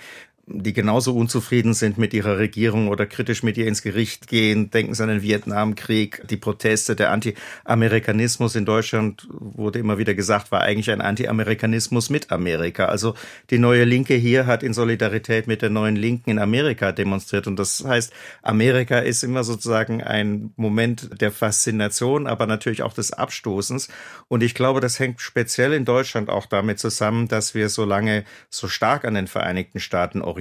die 0.54 0.74
genauso 0.74 1.16
unzufrieden 1.16 1.74
sind 1.74 1.98
mit 1.98 2.14
ihrer 2.14 2.38
Regierung 2.38 2.88
oder 2.88 3.06
kritisch 3.06 3.44
mit 3.44 3.58
ihr 3.58 3.68
ins 3.68 3.82
Gericht 3.82 4.28
gehen. 4.28 4.70
Denken 4.70 4.94
Sie 4.94 5.04
an 5.04 5.10
den 5.10 5.22
Vietnamkrieg, 5.22 6.28
die 6.30 6.38
Proteste, 6.38 6.96
der 6.96 7.12
Anti-Amerikanismus 7.12 8.56
in 8.56 8.66
Deutschland 8.66 9.28
wurde 9.32 9.80
immer 9.80 9.98
wieder 9.98 10.14
gesagt, 10.14 10.52
war 10.52 10.62
eigentlich 10.62 10.92
ein 10.92 11.02
Anti-Amerikanismus 11.02 12.10
mit 12.10 12.32
Amerika. 12.32 12.86
Also 12.86 13.16
die 13.50 13.60
neue 13.60 13.84
Linke 13.84 14.16
hier 14.16 14.46
hat 14.46 14.64
in 14.64 14.74
Solidarität 14.74 15.48
mit 15.48 15.62
der 15.62 15.70
neuen 15.70 15.96
Linken 15.96 16.32
in 16.32 16.40
Amerika 16.40 16.92
demonstriert. 16.92 17.48
Und 17.48 17.58
das 17.58 17.84
heißt, 17.86 18.14
Amerika 18.42 19.00
ist 19.00 19.24
immer 19.24 19.44
sozusagen 19.44 20.04
ein 20.04 20.52
Moment 20.56 21.22
der 21.22 21.32
Faszination, 21.32 22.28
aber 22.28 22.48
natürlich 22.48 22.84
auch 22.84 22.94
des 22.94 23.14
Abstoßens. 23.14 23.88
Und 24.28 24.44
ich 24.44 24.54
glaube, 24.54 24.82
das 24.82 25.00
hängt 25.00 25.22
speziell 25.22 25.74
in 25.74 25.86
Deutschland 25.86 26.30
auch 26.30 26.46
damit 26.46 26.80
zusammen, 26.80 27.28
dass 27.28 27.56
wir 27.56 27.70
so 27.70 27.86
lange 27.86 28.26
so 28.50 28.68
stark 28.68 29.06
an 29.06 29.14
den 29.14 29.28
Vereinigten 29.28 29.80
Staaten 29.80 30.22
orientiert 30.22 30.41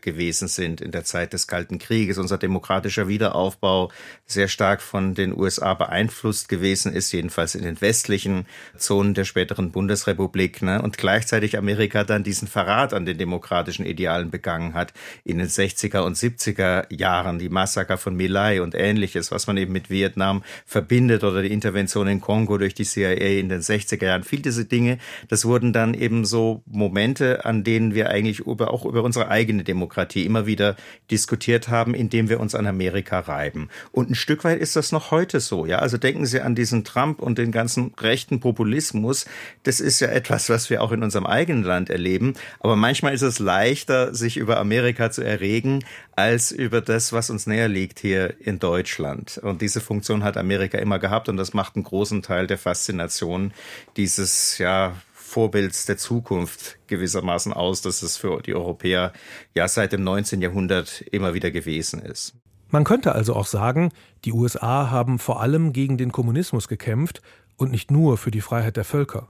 gewesen 0.00 0.48
sind 0.48 0.80
in 0.80 0.90
der 0.90 1.04
Zeit 1.04 1.32
des 1.32 1.46
Kalten 1.46 1.78
Krieges. 1.78 2.18
Unser 2.18 2.38
demokratischer 2.38 3.08
Wiederaufbau 3.08 3.90
sehr 4.26 4.48
stark 4.48 4.82
von 4.82 5.14
den 5.14 5.36
USA 5.36 5.74
beeinflusst 5.74 6.48
gewesen 6.48 6.92
ist, 6.92 7.12
jedenfalls 7.12 7.54
in 7.54 7.62
den 7.62 7.80
westlichen 7.80 8.46
Zonen 8.76 9.14
der 9.14 9.24
späteren 9.24 9.70
Bundesrepublik. 9.70 10.62
Ne? 10.62 10.80
Und 10.82 10.98
gleichzeitig 10.98 11.56
Amerika 11.56 12.04
dann 12.04 12.24
diesen 12.24 12.48
Verrat 12.48 12.92
an 12.94 13.06
den 13.06 13.18
demokratischen 13.18 13.86
Idealen 13.86 14.30
begangen 14.30 14.74
hat 14.74 14.92
in 15.24 15.38
den 15.38 15.48
60er 15.48 16.00
und 16.00 16.16
70er 16.16 16.92
Jahren, 16.92 17.38
die 17.38 17.48
Massaker 17.48 17.98
von 17.98 18.14
Milai 18.16 18.62
und 18.62 18.74
ähnliches, 18.74 19.30
was 19.30 19.46
man 19.46 19.56
eben 19.56 19.72
mit 19.72 19.90
Vietnam 19.90 20.42
verbindet 20.66 21.24
oder 21.24 21.42
die 21.42 21.52
Intervention 21.52 22.08
in 22.08 22.20
Kongo 22.20 22.58
durch 22.58 22.74
die 22.74 22.84
CIA 22.84 23.38
in 23.38 23.48
den 23.48 23.60
60er 23.60 24.04
Jahren. 24.04 24.24
Viel 24.24 24.40
diese 24.40 24.64
Dinge, 24.64 24.98
das 25.28 25.44
wurden 25.44 25.72
dann 25.72 25.94
eben 25.94 26.24
so 26.24 26.62
Momente, 26.66 27.44
an 27.44 27.64
denen 27.64 27.94
wir 27.94 28.10
eigentlich 28.10 28.40
über, 28.40 28.72
auch 28.72 28.84
über 28.84 29.02
unsere 29.08 29.28
eigene 29.28 29.64
Demokratie 29.64 30.26
immer 30.26 30.44
wieder 30.44 30.76
diskutiert 31.10 31.68
haben, 31.68 31.94
indem 31.94 32.28
wir 32.28 32.40
uns 32.40 32.54
an 32.54 32.66
Amerika 32.66 33.20
reiben. 33.20 33.70
Und 33.90 34.10
ein 34.10 34.14
Stück 34.14 34.44
weit 34.44 34.60
ist 34.60 34.76
das 34.76 34.92
noch 34.92 35.10
heute 35.10 35.40
so. 35.40 35.64
Ja, 35.64 35.78
also 35.78 35.96
denken 35.96 36.26
Sie 36.26 36.42
an 36.42 36.54
diesen 36.54 36.84
Trump 36.84 37.22
und 37.22 37.38
den 37.38 37.50
ganzen 37.50 37.94
rechten 37.98 38.38
Populismus. 38.38 39.24
Das 39.62 39.80
ist 39.80 40.00
ja 40.00 40.08
etwas, 40.08 40.50
was 40.50 40.68
wir 40.68 40.82
auch 40.82 40.92
in 40.92 41.02
unserem 41.02 41.24
eigenen 41.24 41.62
Land 41.64 41.88
erleben. 41.88 42.34
Aber 42.60 42.76
manchmal 42.76 43.14
ist 43.14 43.22
es 43.22 43.38
leichter, 43.38 44.14
sich 44.14 44.36
über 44.36 44.58
Amerika 44.58 45.10
zu 45.10 45.22
erregen, 45.22 45.82
als 46.14 46.52
über 46.52 46.82
das, 46.82 47.14
was 47.14 47.30
uns 47.30 47.46
näher 47.46 47.68
liegt 47.68 48.00
hier 48.00 48.34
in 48.40 48.58
Deutschland. 48.58 49.38
Und 49.38 49.62
diese 49.62 49.80
Funktion 49.80 50.22
hat 50.22 50.36
Amerika 50.36 50.76
immer 50.76 50.98
gehabt 50.98 51.30
und 51.30 51.38
das 51.38 51.54
macht 51.54 51.76
einen 51.76 51.84
großen 51.84 52.20
Teil 52.20 52.46
der 52.46 52.58
Faszination 52.58 53.52
dieses, 53.96 54.58
ja, 54.58 54.94
Vorbilds 55.28 55.84
der 55.84 55.98
Zukunft 55.98 56.78
gewissermaßen 56.86 57.52
aus, 57.52 57.82
dass 57.82 58.02
es 58.02 58.16
für 58.16 58.40
die 58.40 58.54
Europäer 58.54 59.12
ja 59.54 59.68
seit 59.68 59.92
dem 59.92 60.02
19. 60.02 60.40
Jahrhundert 60.40 61.02
immer 61.12 61.34
wieder 61.34 61.50
gewesen 61.50 62.00
ist. 62.00 62.34
Man 62.70 62.84
könnte 62.84 63.12
also 63.12 63.34
auch 63.34 63.46
sagen, 63.46 63.92
die 64.24 64.32
USA 64.32 64.90
haben 64.90 65.18
vor 65.18 65.40
allem 65.40 65.72
gegen 65.72 65.98
den 65.98 66.12
Kommunismus 66.12 66.66
gekämpft 66.66 67.22
und 67.56 67.70
nicht 67.70 67.90
nur 67.90 68.16
für 68.16 68.30
die 68.30 68.40
Freiheit 68.40 68.76
der 68.76 68.84
Völker. 68.84 69.28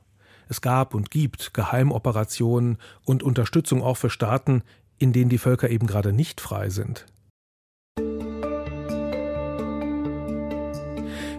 Es 0.48 0.60
gab 0.60 0.94
und 0.94 1.10
gibt 1.10 1.52
Geheimoperationen 1.52 2.78
und 3.04 3.22
Unterstützung 3.22 3.82
auch 3.82 3.96
für 3.96 4.10
Staaten, 4.10 4.62
in 4.98 5.12
denen 5.12 5.28
die 5.28 5.38
Völker 5.38 5.68
eben 5.68 5.86
gerade 5.86 6.12
nicht 6.12 6.40
frei 6.40 6.70
sind. 6.70 7.06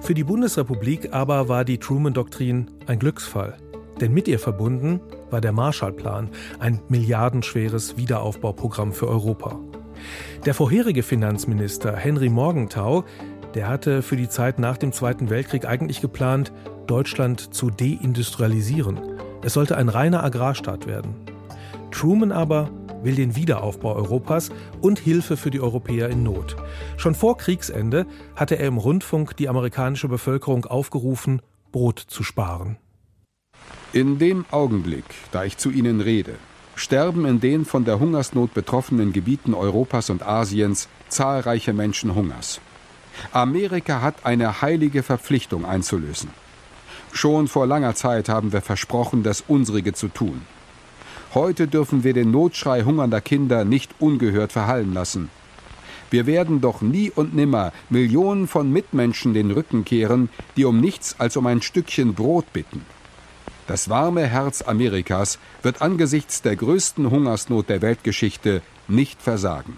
Für 0.02 0.14
die 0.14 0.24
Bundesrepublik 0.24 1.14
aber 1.14 1.50
war 1.50 1.66
die 1.66 1.78
Truman-Doktrin 1.78 2.72
ein 2.88 3.00
Glücksfall. 3.00 3.58
Denn 4.00 4.14
mit 4.14 4.28
ihr 4.28 4.40
verbunden 4.40 5.02
war 5.30 5.42
der 5.42 5.52
Marshallplan, 5.52 6.30
ein 6.60 6.82
milliardenschweres 6.88 7.98
Wiederaufbauprogramm 7.98 8.94
für 8.94 9.08
Europa. 9.08 9.60
Der 10.46 10.54
vorherige 10.54 11.04
Finanzminister 11.04 11.96
Henry 11.96 12.30
Morgenthau, 12.30 13.04
der 13.54 13.68
hatte 13.68 14.02
für 14.02 14.16
die 14.16 14.30
Zeit 14.30 14.60
nach 14.60 14.78
dem 14.78 14.94
Zweiten 14.94 15.30
Weltkrieg 15.30 15.66
eigentlich 15.66 16.02
geplant, 16.02 16.54
Deutschland 16.88 17.54
zu 17.54 17.70
deindustrialisieren. 17.70 19.00
Es 19.44 19.54
sollte 19.54 19.78
ein 19.78 19.90
reiner 19.90 20.24
Agrarstaat 20.24 20.88
werden. 20.88 21.16
Truman 21.92 22.32
aber 22.32 22.70
will 23.04 23.16
den 23.16 23.36
Wiederaufbau 23.36 23.96
Europas 23.96 24.52
und 24.82 25.00
Hilfe 25.00 25.38
für 25.38 25.52
die 25.52 25.62
Europäer 25.62 26.10
in 26.10 26.24
Not. 26.24 26.56
Schon 26.98 27.16
vor 27.16 27.38
Kriegsende 27.38 28.06
hatte 28.36 28.56
er 28.56 28.68
im 28.68 28.78
Rundfunk 28.78 29.38
die 29.38 29.50
amerikanische 29.50 30.08
Bevölkerung 30.08 30.66
aufgerufen, 30.66 31.42
Brot 31.72 32.00
zu 32.00 32.24
sparen. 32.24 32.78
In 33.92 34.20
dem 34.20 34.46
Augenblick, 34.52 35.04
da 35.32 35.46
ich 35.46 35.58
zu 35.58 35.72
Ihnen 35.72 36.00
rede, 36.00 36.36
sterben 36.76 37.26
in 37.26 37.40
den 37.40 37.66
von 37.66 37.86
der 37.86 38.00
Hungersnot 38.00 38.54
betroffenen 38.54 39.14
Gebieten 39.14 39.56
Europas 39.56 40.12
und 40.12 40.22
Asiens 40.22 40.88
zahlreiche 41.08 41.74
Menschen 41.74 42.14
Hungers. 42.14 42.62
Amerika 43.32 44.04
hat 44.04 44.28
eine 44.28 44.62
heilige 44.62 45.02
Verpflichtung 45.02 45.66
einzulösen. 45.66 46.30
Schon 47.14 47.48
vor 47.48 47.66
langer 47.66 47.96
Zeit 47.96 48.30
haben 48.30 48.54
wir 48.54 48.62
versprochen, 48.62 49.24
das 49.24 49.44
Unsrige 49.48 49.94
zu 49.94 50.08
tun. 50.08 50.44
Heute 51.34 51.68
dürfen 51.68 52.04
wir 52.04 52.14
den 52.14 52.30
Notschrei 52.30 52.84
hungernder 52.84 53.22
Kinder 53.22 53.66
nicht 53.66 53.96
ungehört 53.98 54.52
verhallen 54.52 54.94
lassen. 54.94 55.32
Wir 56.12 56.28
werden 56.28 56.62
doch 56.62 56.82
nie 56.82 57.10
und 57.10 57.34
nimmer 57.34 57.74
Millionen 57.90 58.48
von 58.48 58.72
Mitmenschen 58.72 59.34
den 59.34 59.50
Rücken 59.50 59.84
kehren, 59.84 60.30
die 60.58 60.66
um 60.66 60.80
nichts 60.80 61.20
als 61.20 61.38
um 61.38 61.48
ein 61.48 61.64
Stückchen 61.64 62.14
Brot 62.14 62.54
bitten. 62.54 62.86
Das 63.70 63.88
warme 63.88 64.26
Herz 64.26 64.64
Amerikas 64.64 65.38
wird 65.62 65.84
angesichts 65.84 66.42
der 66.42 66.56
größten 66.56 67.12
Hungersnot 67.12 67.70
der 67.70 67.84
Weltgeschichte 67.84 68.64
nicht 68.88 69.22
versagen. 69.22 69.78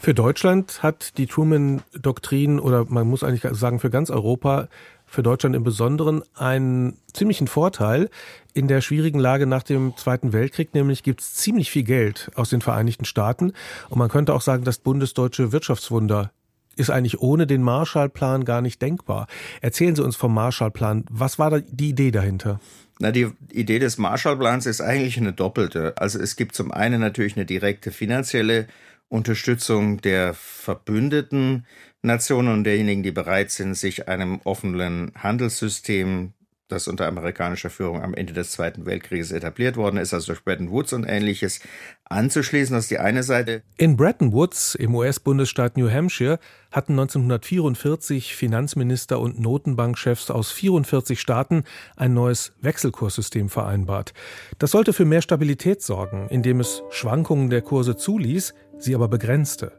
Für 0.00 0.14
Deutschland 0.14 0.82
hat 0.82 1.18
die 1.18 1.26
Truman-Doktrin 1.26 2.58
oder 2.58 2.86
man 2.86 3.06
muss 3.06 3.22
eigentlich 3.22 3.42
sagen 3.54 3.80
für 3.80 3.90
ganz 3.90 4.08
Europa, 4.08 4.68
für 5.04 5.22
Deutschland 5.22 5.54
im 5.54 5.62
Besonderen 5.62 6.22
einen 6.34 6.96
ziemlichen 7.12 7.48
Vorteil 7.48 8.08
in 8.54 8.66
der 8.66 8.80
schwierigen 8.80 9.18
Lage 9.18 9.46
nach 9.46 9.62
dem 9.62 9.94
Zweiten 9.98 10.32
Weltkrieg, 10.32 10.72
nämlich 10.72 11.02
gibt 11.02 11.20
es 11.20 11.34
ziemlich 11.34 11.70
viel 11.70 11.84
Geld 11.84 12.30
aus 12.34 12.48
den 12.48 12.62
Vereinigten 12.62 13.04
Staaten 13.04 13.52
und 13.90 13.98
man 13.98 14.08
könnte 14.08 14.32
auch 14.32 14.40
sagen, 14.40 14.64
das 14.64 14.78
bundesdeutsche 14.78 15.52
Wirtschaftswunder 15.52 16.32
ist 16.76 16.88
eigentlich 16.88 17.20
ohne 17.20 17.46
den 17.46 17.62
Marshallplan 17.62 18.46
gar 18.46 18.62
nicht 18.62 18.80
denkbar. 18.80 19.26
Erzählen 19.60 19.96
Sie 19.96 20.02
uns 20.02 20.16
vom 20.16 20.32
Marshallplan. 20.32 21.04
Was 21.10 21.38
war 21.38 21.60
die 21.60 21.90
Idee 21.90 22.10
dahinter? 22.10 22.58
Na, 22.98 23.12
die 23.12 23.28
Idee 23.52 23.78
des 23.78 23.98
Marshallplans 23.98 24.66
ist 24.66 24.80
eigentlich 24.80 25.18
eine 25.18 25.32
doppelte. 25.32 25.94
Also 25.98 26.18
es 26.18 26.36
gibt 26.36 26.54
zum 26.54 26.72
einen 26.72 27.00
natürlich 27.00 27.36
eine 27.36 27.44
direkte 27.44 27.90
finanzielle 27.90 28.68
Unterstützung 29.08 30.00
der 30.00 30.34
Verbündeten 30.34 31.66
Nationen 32.02 32.52
und 32.52 32.64
derjenigen, 32.64 33.02
die 33.02 33.12
bereit 33.12 33.50
sind, 33.50 33.74
sich 33.74 34.08
einem 34.08 34.40
offenen 34.44 35.12
Handelssystem 35.16 36.32
das 36.68 36.88
unter 36.88 37.06
amerikanischer 37.06 37.70
Führung 37.70 38.02
am 38.02 38.14
Ende 38.14 38.32
des 38.32 38.50
Zweiten 38.50 38.86
Weltkrieges 38.86 39.30
etabliert 39.30 39.76
worden 39.76 39.98
ist, 39.98 40.12
also 40.12 40.32
durch 40.32 40.44
Bretton 40.44 40.70
Woods 40.70 40.92
und 40.92 41.04
ähnliches, 41.04 41.60
anzuschließen. 42.04 42.74
Das 42.74 42.88
die 42.88 42.98
eine 42.98 43.22
Seite. 43.22 43.62
In 43.76 43.96
Bretton 43.96 44.32
Woods 44.32 44.74
im 44.74 44.94
US-Bundesstaat 44.94 45.76
New 45.76 45.90
Hampshire 45.90 46.38
hatten 46.72 46.92
1944 46.92 48.34
Finanzminister 48.34 49.20
und 49.20 49.40
Notenbankchefs 49.40 50.30
aus 50.30 50.50
44 50.50 51.20
Staaten 51.20 51.64
ein 51.96 52.14
neues 52.14 52.52
Wechselkurssystem 52.60 53.48
vereinbart. 53.48 54.12
Das 54.58 54.72
sollte 54.72 54.92
für 54.92 55.04
mehr 55.04 55.22
Stabilität 55.22 55.82
sorgen, 55.82 56.28
indem 56.30 56.60
es 56.60 56.82
Schwankungen 56.90 57.50
der 57.50 57.62
Kurse 57.62 57.96
zuließ, 57.96 58.54
sie 58.78 58.94
aber 58.94 59.08
begrenzte. 59.08 59.72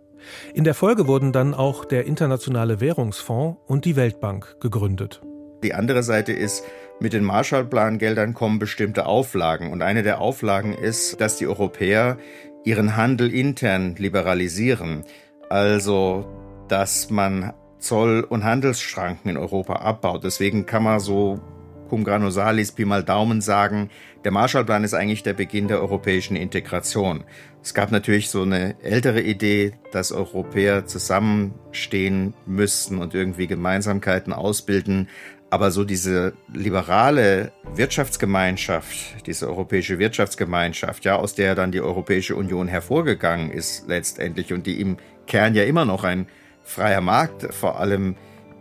In 0.53 0.63
der 0.63 0.73
Folge 0.73 1.07
wurden 1.07 1.31
dann 1.31 1.53
auch 1.53 1.85
der 1.85 2.05
Internationale 2.05 2.79
Währungsfonds 2.79 3.59
und 3.67 3.85
die 3.85 3.95
Weltbank 3.95 4.59
gegründet. 4.59 5.21
Die 5.63 5.73
andere 5.73 6.03
Seite 6.03 6.33
ist, 6.33 6.63
mit 6.99 7.13
den 7.13 7.23
Marshallplan-Geldern 7.23 8.33
kommen 8.33 8.59
bestimmte 8.59 9.05
Auflagen. 9.05 9.71
Und 9.71 9.81
eine 9.81 10.03
der 10.03 10.19
Auflagen 10.19 10.73
ist, 10.73 11.21
dass 11.21 11.37
die 11.37 11.47
Europäer 11.47 12.17
ihren 12.63 12.95
Handel 12.95 13.33
intern 13.33 13.95
liberalisieren. 13.97 15.03
Also, 15.49 16.25
dass 16.67 17.09
man 17.09 17.53
Zoll- 17.79 18.23
und 18.23 18.43
Handelsschranken 18.43 19.31
in 19.31 19.37
Europa 19.37 19.73
abbaut. 19.73 20.23
Deswegen 20.23 20.65
kann 20.65 20.83
man 20.83 20.99
so 20.99 21.39
cum 21.87 22.03
granosalis 22.03 22.71
Pi 22.71 22.85
mal 22.85 23.03
Daumen 23.03 23.41
sagen, 23.41 23.89
der 24.23 24.31
Marshallplan 24.31 24.83
ist 24.83 24.93
eigentlich 24.93 25.23
der 25.23 25.33
Beginn 25.33 25.67
der 25.67 25.79
europäischen 25.79 26.35
Integration. 26.35 27.23
Es 27.63 27.73
gab 27.73 27.91
natürlich 27.91 28.29
so 28.29 28.41
eine 28.41 28.81
ältere 28.81 29.21
Idee, 29.21 29.73
dass 29.91 30.11
Europäer 30.11 30.85
zusammenstehen 30.85 32.33
müssten 32.45 32.97
und 32.97 33.13
irgendwie 33.13 33.47
Gemeinsamkeiten 33.47 34.33
ausbilden. 34.33 35.07
Aber 35.49 35.71
so 35.71 35.85
diese 35.85 36.33
liberale 36.53 37.53
Wirtschaftsgemeinschaft, 37.73 39.25
diese 39.25 39.47
europäische 39.47 39.97
Wirtschaftsgemeinschaft, 39.97 41.05
ja, 41.05 41.15
aus 41.15 41.35
der 41.35 41.55
dann 41.55 41.71
die 41.71 41.79
Europäische 41.79 42.35
Union 42.35 42.67
hervorgegangen 42.67 43.49
ist 43.49 43.87
letztendlich 43.87 44.51
und 44.51 44.67
die 44.67 44.81
im 44.81 44.97
Kern 45.25 45.55
ja 45.55 45.63
immer 45.63 45.85
noch 45.85 46.03
ein 46.03 46.27
freier 46.63 47.01
Markt 47.01 47.53
vor 47.53 47.79
allem 47.79 48.15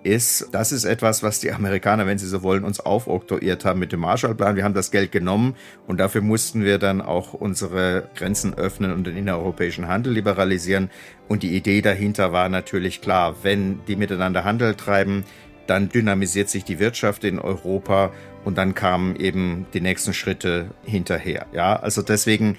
ist, 0.06 0.48
das 0.52 0.72
ist 0.72 0.84
etwas, 0.84 1.22
was 1.22 1.40
die 1.40 1.52
Amerikaner, 1.52 2.06
wenn 2.06 2.18
sie 2.18 2.28
so 2.28 2.42
wollen, 2.42 2.64
uns 2.64 2.80
aufoktroyiert 2.80 3.64
haben 3.64 3.80
mit 3.80 3.92
dem 3.92 4.00
Marshallplan. 4.00 4.56
Wir 4.56 4.64
haben 4.64 4.74
das 4.74 4.90
Geld 4.90 5.12
genommen 5.12 5.56
und 5.86 5.98
dafür 5.98 6.22
mussten 6.22 6.64
wir 6.64 6.78
dann 6.78 7.02
auch 7.02 7.34
unsere 7.34 8.08
Grenzen 8.14 8.54
öffnen 8.54 8.92
und 8.92 9.06
den 9.06 9.16
innereuropäischen 9.16 9.88
Handel 9.88 10.12
liberalisieren. 10.12 10.90
Und 11.28 11.42
die 11.42 11.56
Idee 11.56 11.82
dahinter 11.82 12.32
war 12.32 12.48
natürlich 12.48 13.00
klar, 13.00 13.34
wenn 13.42 13.84
die 13.86 13.96
miteinander 13.96 14.44
Handel 14.44 14.76
treiben, 14.76 15.24
dann 15.66 15.88
dynamisiert 15.88 16.48
sich 16.48 16.64
die 16.64 16.78
Wirtschaft 16.78 17.24
in 17.24 17.38
Europa 17.38 18.12
und 18.44 18.58
dann 18.58 18.74
kamen 18.74 19.16
eben 19.16 19.66
die 19.74 19.80
nächsten 19.80 20.14
Schritte 20.14 20.70
hinterher. 20.84 21.46
Ja, 21.52 21.76
also 21.76 22.02
deswegen 22.02 22.56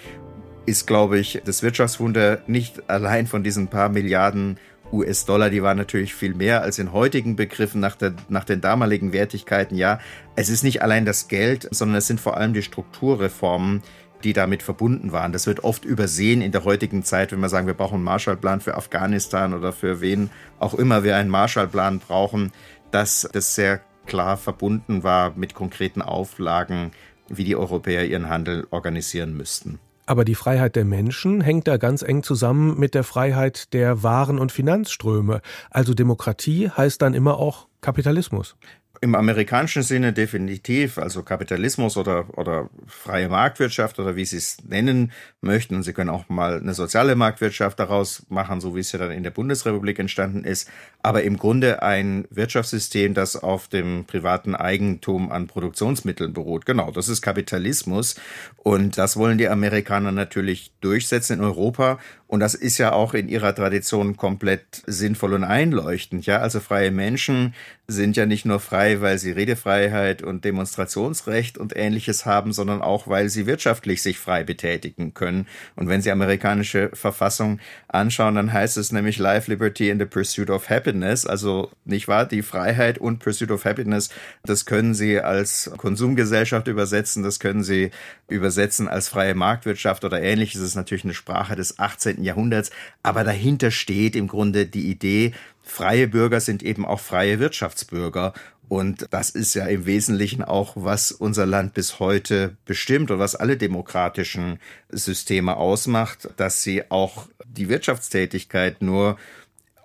ist, 0.65 0.85
glaube 0.85 1.17
ich, 1.17 1.41
das 1.45 1.63
Wirtschaftswunder 1.63 2.39
nicht 2.47 2.89
allein 2.89 3.25
von 3.25 3.43
diesen 3.43 3.69
paar 3.69 3.89
Milliarden 3.89 4.57
US-Dollar, 4.91 5.49
die 5.49 5.63
waren 5.63 5.77
natürlich 5.77 6.13
viel 6.13 6.33
mehr 6.33 6.61
als 6.61 6.79
in 6.79 6.93
heutigen 6.93 7.35
Begriffen 7.35 7.81
nach, 7.81 7.95
der, 7.95 8.13
nach 8.29 8.43
den 8.43 8.61
damaligen 8.61 9.13
Wertigkeiten. 9.13 9.75
Ja, 9.75 9.99
es 10.35 10.49
ist 10.49 10.63
nicht 10.63 10.81
allein 10.81 11.05
das 11.05 11.27
Geld, 11.27 11.67
sondern 11.71 11.97
es 11.97 12.07
sind 12.07 12.19
vor 12.19 12.37
allem 12.37 12.53
die 12.53 12.61
Strukturreformen, 12.61 13.81
die 14.23 14.33
damit 14.33 14.63
verbunden 14.63 15.11
waren. 15.11 15.31
Das 15.31 15.45
wird 15.47 15.63
oft 15.63 15.85
übersehen 15.85 16.41
in 16.41 16.51
der 16.51 16.63
heutigen 16.63 17.03
Zeit, 17.03 17.31
wenn 17.31 17.39
wir 17.39 17.49
sagen, 17.49 17.67
wir 17.67 17.73
brauchen 17.73 17.95
einen 17.95 18.03
Marshallplan 18.03 18.61
für 18.61 18.75
Afghanistan 18.75 19.53
oder 19.53 19.71
für 19.73 20.01
wen 20.01 20.29
auch 20.59 20.73
immer 20.73 21.03
wir 21.03 21.15
einen 21.15 21.29
Marshallplan 21.29 21.99
brauchen 21.99 22.51
dass 22.97 23.29
das 23.31 23.53
sehr 23.53 23.81
klar 24.07 24.37
verbunden 24.37 25.03
war 25.03 25.33
mit 25.35 25.53
konkreten 25.53 26.01
Auflagen, 26.01 26.93
wie 27.29 27.43
die 27.43 27.55
Europäer 27.55 28.07
ihren 28.07 28.27
Handel 28.27 28.65
organisieren 28.71 29.37
müssten. 29.37 29.77
Aber 30.07 30.25
die 30.25 30.33
Freiheit 30.33 30.75
der 30.75 30.83
Menschen 30.83 31.41
hängt 31.41 31.67
da 31.67 31.77
ganz 31.77 32.01
eng 32.01 32.23
zusammen 32.23 32.79
mit 32.79 32.95
der 32.95 33.03
Freiheit 33.03 33.71
der 33.73 34.01
Waren- 34.01 34.39
und 34.39 34.51
Finanzströme. 34.51 35.41
Also 35.69 35.93
Demokratie 35.93 36.71
heißt 36.71 36.99
dann 36.99 37.13
immer 37.13 37.37
auch 37.37 37.67
Kapitalismus. 37.81 38.55
Im 38.99 39.15
amerikanischen 39.15 39.83
Sinne 39.83 40.11
definitiv, 40.11 40.97
also 40.97 41.21
Kapitalismus 41.21 41.97
oder, 41.97 42.37
oder 42.37 42.69
freie 42.87 43.29
Marktwirtschaft 43.29 43.99
oder 43.99 44.15
wie 44.15 44.25
Sie 44.25 44.37
es 44.37 44.57
nennen 44.67 45.11
möchten. 45.41 45.83
Sie 45.83 45.93
können 45.93 46.09
auch 46.09 46.29
mal 46.29 46.57
eine 46.57 46.73
soziale 46.73 47.15
Marktwirtschaft 47.15 47.79
daraus 47.79 48.25
machen, 48.29 48.59
so 48.59 48.75
wie 48.75 48.79
es 48.79 48.91
ja 48.91 48.99
dann 48.99 49.11
in 49.11 49.23
der 49.23 49.31
Bundesrepublik 49.31 49.99
entstanden 49.99 50.43
ist. 50.43 50.69
Aber 51.03 51.23
im 51.23 51.37
Grunde 51.37 51.83
ein 51.83 52.25
Wirtschaftssystem, 52.31 53.13
das 53.13 53.35
auf 53.35 53.67
dem 53.67 54.05
privaten 54.05 54.55
Eigentum 54.55 55.31
an 55.31 55.47
Produktionsmitteln 55.47 56.33
beruht. 56.33 56.65
Genau, 56.65 56.89
das 56.89 57.07
ist 57.07 57.21
Kapitalismus. 57.21 58.15
Und 58.57 58.97
das 58.97 59.15
wollen 59.15 59.37
die 59.37 59.47
Amerikaner 59.47 60.11
natürlich 60.11 60.71
durchsetzen 60.81 61.39
in 61.39 61.43
Europa. 61.43 61.99
Und 62.27 62.41
das 62.41 62.55
ist 62.55 62.77
ja 62.77 62.91
auch 62.91 63.13
in 63.13 63.29
ihrer 63.29 63.55
Tradition 63.55 64.17
komplett 64.17 64.83
sinnvoll 64.85 65.33
und 65.33 65.43
einleuchtend. 65.43 66.25
Ja, 66.25 66.39
also 66.39 66.59
freie 66.59 66.91
Menschen 66.91 67.53
sind 67.87 68.17
ja 68.17 68.25
nicht 68.25 68.45
nur 68.45 68.59
frei, 68.59 68.86
weil 69.01 69.17
sie 69.17 69.31
Redefreiheit 69.31 70.21
und 70.21 70.45
Demonstrationsrecht 70.45 71.57
und 71.57 71.75
ähnliches 71.75 72.25
haben, 72.25 72.53
sondern 72.53 72.81
auch, 72.81 73.07
weil 73.07 73.29
sie 73.29 73.45
wirtschaftlich 73.45 74.01
sich 74.01 74.19
frei 74.19 74.43
betätigen 74.43 75.13
können. 75.13 75.47
Und 75.75 75.89
wenn 75.89 76.01
Sie 76.01 76.11
amerikanische 76.11 76.89
Verfassung 76.93 77.59
anschauen, 77.87 78.35
dann 78.35 78.51
heißt 78.51 78.77
es 78.77 78.91
nämlich 78.91 79.17
Life, 79.19 79.49
Liberty 79.51 79.91
and 79.91 80.01
the 80.01 80.05
Pursuit 80.05 80.49
of 80.49 80.69
Happiness. 80.69 81.25
Also 81.25 81.71
nicht 81.85 82.07
wahr? 82.07 82.25
Die 82.25 82.41
Freiheit 82.41 82.97
und 82.97 83.19
Pursuit 83.19 83.51
of 83.51 83.65
Happiness, 83.65 84.09
das 84.43 84.65
können 84.65 84.93
Sie 84.93 85.19
als 85.19 85.71
Konsumgesellschaft 85.77 86.67
übersetzen, 86.67 87.23
das 87.23 87.39
können 87.39 87.63
Sie 87.63 87.91
übersetzen 88.27 88.87
als 88.87 89.09
freie 89.09 89.35
Marktwirtschaft 89.35 90.03
oder 90.03 90.21
ähnliches. 90.21 90.61
Das 90.61 90.69
ist 90.69 90.75
natürlich 90.75 91.03
eine 91.03 91.13
Sprache 91.13 91.55
des 91.55 91.79
18. 91.79 92.23
Jahrhunderts. 92.23 92.71
Aber 93.03 93.23
dahinter 93.23 93.71
steht 93.71 94.15
im 94.15 94.27
Grunde 94.27 94.65
die 94.65 94.89
Idee, 94.89 95.33
freie 95.67 96.07
Bürger 96.07 96.39
sind 96.39 96.63
eben 96.63 96.85
auch 96.85 96.99
freie 96.99 97.39
Wirtschaftsbürger. 97.39 98.33
Und 98.69 99.07
das 99.11 99.29
ist 99.29 99.53
ja 99.53 99.65
im 99.65 99.85
Wesentlichen 99.85 100.43
auch, 100.43 100.73
was 100.75 101.11
unser 101.11 101.45
Land 101.45 101.73
bis 101.73 101.99
heute 101.99 102.57
bestimmt 102.65 103.11
und 103.11 103.19
was 103.19 103.35
alle 103.35 103.55
demokratischen 103.55 104.59
Systeme 104.89 105.55
ausmacht, 105.55 106.29
dass 106.35 106.63
sie 106.63 106.91
auch 106.91 107.27
die 107.45 107.69
Wirtschaftstätigkeit 107.69 108.81
nur 108.81 109.17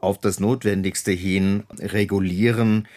auf 0.00 0.18
das 0.18 0.40
Notwendigste 0.40 1.12
hin 1.12 1.62
regulieren, 1.78 2.88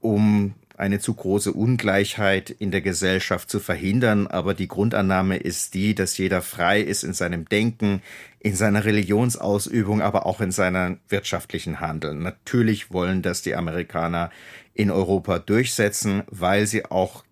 um 0.00 0.54
eine 0.78 1.00
zu 1.00 1.14
große 1.14 1.52
Ungleichheit 1.52 2.50
in 2.50 2.70
der 2.70 2.80
Gesellschaft 2.82 3.50
zu 3.50 3.60
verhindern. 3.60 4.26
Aber 4.26 4.54
die 4.54 4.68
Grundannahme 4.68 5.36
ist 5.36 5.74
die, 5.74 5.94
dass 5.94 6.18
jeder 6.18 6.42
frei 6.42 6.80
ist 6.80 7.02
in 7.02 7.14
seinem 7.14 7.46
Denken, 7.46 8.02
in 8.40 8.54
seiner 8.54 8.84
Religionsausübung, 8.84 10.02
aber 10.02 10.26
auch 10.26 10.40
in 10.40 10.52
seiner 10.52 10.96
wirtschaftlichen 11.08 11.80
Handeln. 11.80 12.20
Natürlich 12.20 12.90
wollen 12.90 13.22
das 13.22 13.42
die 13.42 13.54
Amerikaner 13.54 14.30
in 14.76 14.90
Europa 14.90 15.38
durchsetzen, 15.38 16.22
weil 16.30 16.66
sie 16.66 16.84
auch 16.84 17.24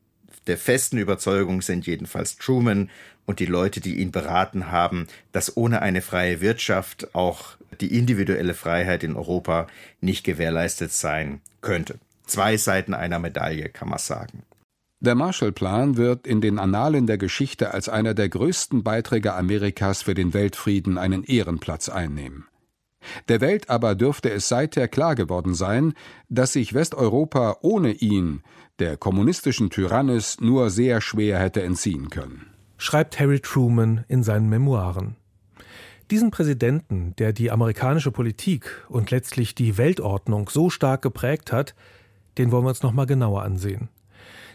der 0.46 0.58
festen 0.58 0.98
Überzeugung 0.98 1.62
sind, 1.62 1.86
jedenfalls 1.86 2.36
Truman 2.36 2.90
und 3.26 3.40
die 3.40 3.46
Leute, 3.46 3.80
die 3.80 3.96
ihn 3.96 4.10
beraten 4.10 4.70
haben, 4.70 5.06
dass 5.32 5.56
ohne 5.56 5.80
eine 5.80 6.02
freie 6.02 6.40
Wirtschaft 6.40 7.14
auch 7.14 7.56
die 7.80 7.96
individuelle 7.96 8.54
Freiheit 8.54 9.02
in 9.02 9.16
Europa 9.16 9.66
nicht 10.00 10.24
gewährleistet 10.24 10.92
sein 10.92 11.40
könnte 11.60 11.98
zwei 12.26 12.56
Seiten 12.56 12.94
einer 12.94 13.18
Medaille, 13.18 13.68
kann 13.68 13.88
man 13.88 13.98
sagen. 13.98 14.42
Der 15.00 15.14
Marshallplan 15.14 15.96
wird 15.96 16.26
in 16.26 16.40
den 16.40 16.58
Annalen 16.58 17.06
der 17.06 17.18
Geschichte 17.18 17.74
als 17.74 17.88
einer 17.88 18.14
der 18.14 18.28
größten 18.28 18.82
Beiträge 18.82 19.34
Amerikas 19.34 20.02
für 20.02 20.14
den 20.14 20.32
Weltfrieden 20.32 20.96
einen 20.96 21.24
Ehrenplatz 21.24 21.88
einnehmen. 21.88 22.46
Der 23.28 23.40
Welt 23.40 23.70
aber 23.70 23.94
dürfte 23.94 24.30
es 24.30 24.48
seither 24.48 24.88
klar 24.88 25.14
geworden 25.14 25.54
sein, 25.54 25.94
dass 26.28 26.52
sich 26.52 26.74
Westeuropa 26.74 27.58
ohne 27.62 27.92
ihn 27.92 28.42
der 28.78 28.96
kommunistischen 28.96 29.70
Tyrannis 29.70 30.40
nur 30.40 30.70
sehr 30.70 31.00
schwer 31.00 31.38
hätte 31.38 31.62
entziehen 31.62 32.10
können. 32.10 32.46
Schreibt 32.76 33.20
Harry 33.20 33.40
Truman 33.40 34.04
in 34.08 34.22
seinen 34.22 34.48
Memoiren. 34.48 35.16
Diesen 36.10 36.30
Präsidenten, 36.30 37.14
der 37.16 37.32
die 37.32 37.50
amerikanische 37.50 38.10
Politik 38.10 38.84
und 38.88 39.10
letztlich 39.10 39.54
die 39.54 39.78
Weltordnung 39.78 40.50
so 40.50 40.68
stark 40.68 41.02
geprägt 41.02 41.50
hat, 41.50 41.74
den 42.36 42.52
wollen 42.52 42.64
wir 42.64 42.70
uns 42.70 42.82
noch 42.82 42.92
mal 42.92 43.06
genauer 43.06 43.42
ansehen. 43.42 43.88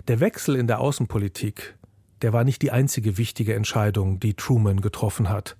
Der 0.07 0.19
Wechsel 0.19 0.55
in 0.55 0.67
der 0.67 0.79
Außenpolitik, 0.79 1.75
der 2.21 2.33
war 2.33 2.43
nicht 2.43 2.61
die 2.61 2.71
einzige 2.71 3.17
wichtige 3.17 3.55
Entscheidung, 3.55 4.19
die 4.19 4.33
Truman 4.33 4.81
getroffen 4.81 5.29
hat. 5.29 5.57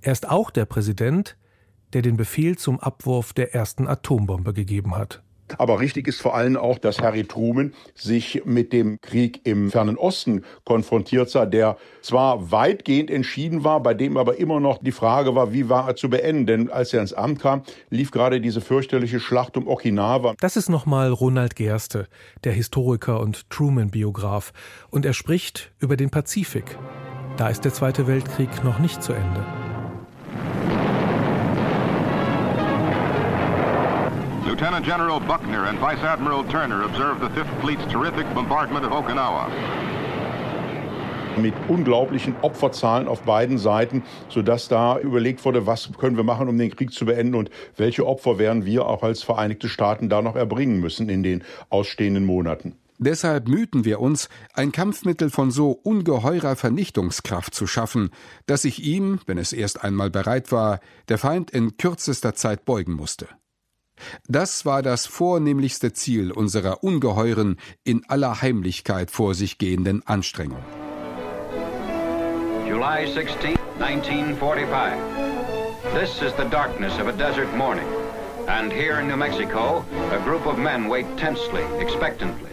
Er 0.00 0.12
ist 0.12 0.28
auch 0.28 0.50
der 0.50 0.64
Präsident, 0.64 1.36
der 1.92 2.02
den 2.02 2.16
Befehl 2.16 2.56
zum 2.56 2.80
Abwurf 2.80 3.32
der 3.32 3.54
ersten 3.54 3.86
Atombombe 3.86 4.52
gegeben 4.52 4.96
hat. 4.96 5.22
Aber 5.56 5.80
richtig 5.80 6.06
ist 6.08 6.20
vor 6.20 6.34
allem 6.34 6.56
auch, 6.56 6.78
dass 6.78 7.00
Harry 7.00 7.24
Truman 7.24 7.72
sich 7.94 8.42
mit 8.44 8.72
dem 8.72 9.00
Krieg 9.00 9.40
im 9.44 9.70
fernen 9.70 9.96
Osten 9.96 10.44
konfrontiert 10.64 11.30
sah, 11.30 11.46
der 11.46 11.78
zwar 12.02 12.50
weitgehend 12.50 13.10
entschieden 13.10 13.64
war, 13.64 13.82
bei 13.82 13.94
dem 13.94 14.16
aber 14.16 14.38
immer 14.38 14.60
noch 14.60 14.78
die 14.78 14.92
Frage 14.92 15.34
war, 15.34 15.52
wie 15.52 15.68
war 15.68 15.88
er 15.88 15.96
zu 15.96 16.10
beenden. 16.10 16.46
Denn 16.46 16.70
als 16.70 16.92
er 16.92 17.00
ins 17.00 17.14
Amt 17.14 17.40
kam, 17.40 17.62
lief 17.88 18.10
gerade 18.10 18.40
diese 18.40 18.60
fürchterliche 18.60 19.20
Schlacht 19.20 19.56
um 19.56 19.66
Okinawa. 19.66 20.34
Das 20.40 20.56
ist 20.56 20.68
nochmal 20.68 21.10
Ronald 21.10 21.56
Gerste, 21.56 22.08
der 22.44 22.52
Historiker 22.52 23.20
und 23.20 23.48
Truman-Biograf. 23.48 24.52
Und 24.90 25.06
er 25.06 25.14
spricht 25.14 25.72
über 25.78 25.96
den 25.96 26.10
Pazifik. 26.10 26.76
Da 27.36 27.48
ist 27.48 27.64
der 27.64 27.72
Zweite 27.72 28.06
Weltkrieg 28.06 28.64
noch 28.64 28.80
nicht 28.80 29.02
zu 29.02 29.12
Ende. 29.12 29.67
Lieutenant 34.58 34.84
General 34.84 35.20
Buckner 35.20 35.68
and 35.68 35.78
Vice 35.78 36.02
Admiral 36.02 36.42
Turner 36.42 36.82
observed 36.82 37.20
the 37.20 37.28
Fifth 37.28 37.60
Fleet's 37.60 37.86
terrific 37.92 38.26
bombardment 38.34 38.84
of 38.84 38.90
Okinawa. 38.90 39.48
Mit 41.40 41.54
unglaublichen 41.68 42.34
Opferzahlen 42.42 43.06
auf 43.06 43.22
beiden 43.22 43.58
Seiten, 43.58 44.02
sodass 44.28 44.66
da 44.66 44.98
überlegt 44.98 45.44
wurde, 45.44 45.68
was 45.68 45.92
können 45.96 46.16
wir 46.16 46.24
machen, 46.24 46.48
um 46.48 46.58
den 46.58 46.74
Krieg 46.74 46.92
zu 46.92 47.06
beenden 47.06 47.36
und 47.36 47.50
welche 47.76 48.04
Opfer 48.04 48.40
werden 48.40 48.64
wir 48.64 48.86
auch 48.86 49.04
als 49.04 49.22
Vereinigte 49.22 49.68
Staaten 49.68 50.08
da 50.08 50.22
noch 50.22 50.34
erbringen 50.34 50.80
müssen 50.80 51.08
in 51.08 51.22
den 51.22 51.44
ausstehenden 51.70 52.24
Monaten. 52.24 52.74
Deshalb 52.98 53.46
mühten 53.46 53.84
wir 53.84 54.00
uns, 54.00 54.28
ein 54.54 54.72
Kampfmittel 54.72 55.30
von 55.30 55.52
so 55.52 55.70
ungeheurer 55.70 56.56
Vernichtungskraft 56.56 57.54
zu 57.54 57.68
schaffen, 57.68 58.10
dass 58.46 58.62
sich 58.62 58.82
ihm, 58.82 59.20
wenn 59.26 59.38
es 59.38 59.52
erst 59.52 59.84
einmal 59.84 60.10
bereit 60.10 60.50
war, 60.50 60.80
der 61.08 61.18
Feind 61.18 61.52
in 61.52 61.76
kürzester 61.76 62.34
Zeit 62.34 62.64
beugen 62.64 62.94
musste. 62.94 63.28
Das 64.28 64.64
war 64.64 64.82
das 64.82 65.06
vornehmlichste 65.06 65.92
Ziel 65.92 66.32
unserer 66.32 66.82
ungeheuren, 66.82 67.56
in 67.84 68.04
aller 68.08 68.42
Heimlichkeit 68.42 69.10
vor 69.10 69.34
sich 69.34 69.58
gehenden 69.58 70.06
Anstrengung. 70.06 70.62
July 72.66 73.06
16, 73.06 73.56
1945. 73.80 74.98
This 75.94 76.22
is 76.22 76.32
the 76.36 76.44
darkness 76.50 76.92
of 77.00 77.08
a 77.08 77.12
desert 77.12 77.52
morning. 77.56 77.86
And 78.46 78.72
here 78.72 78.98
in 79.00 79.08
New 79.08 79.16
Mexico, 79.16 79.84
a 80.10 80.18
group 80.24 80.46
of 80.46 80.58
men 80.58 80.88
wait 80.88 81.06
tensely, 81.16 81.62
expectantly. 81.80 82.50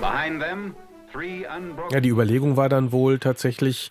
Behind 0.00 0.40
them, 0.40 0.74
three 1.12 1.44
unbroken. 1.46 1.92
Ja, 1.92 2.00
die 2.00 2.10
Überlegung 2.10 2.56
war 2.56 2.68
dann 2.68 2.92
wohl 2.92 3.18
tatsächlich, 3.18 3.90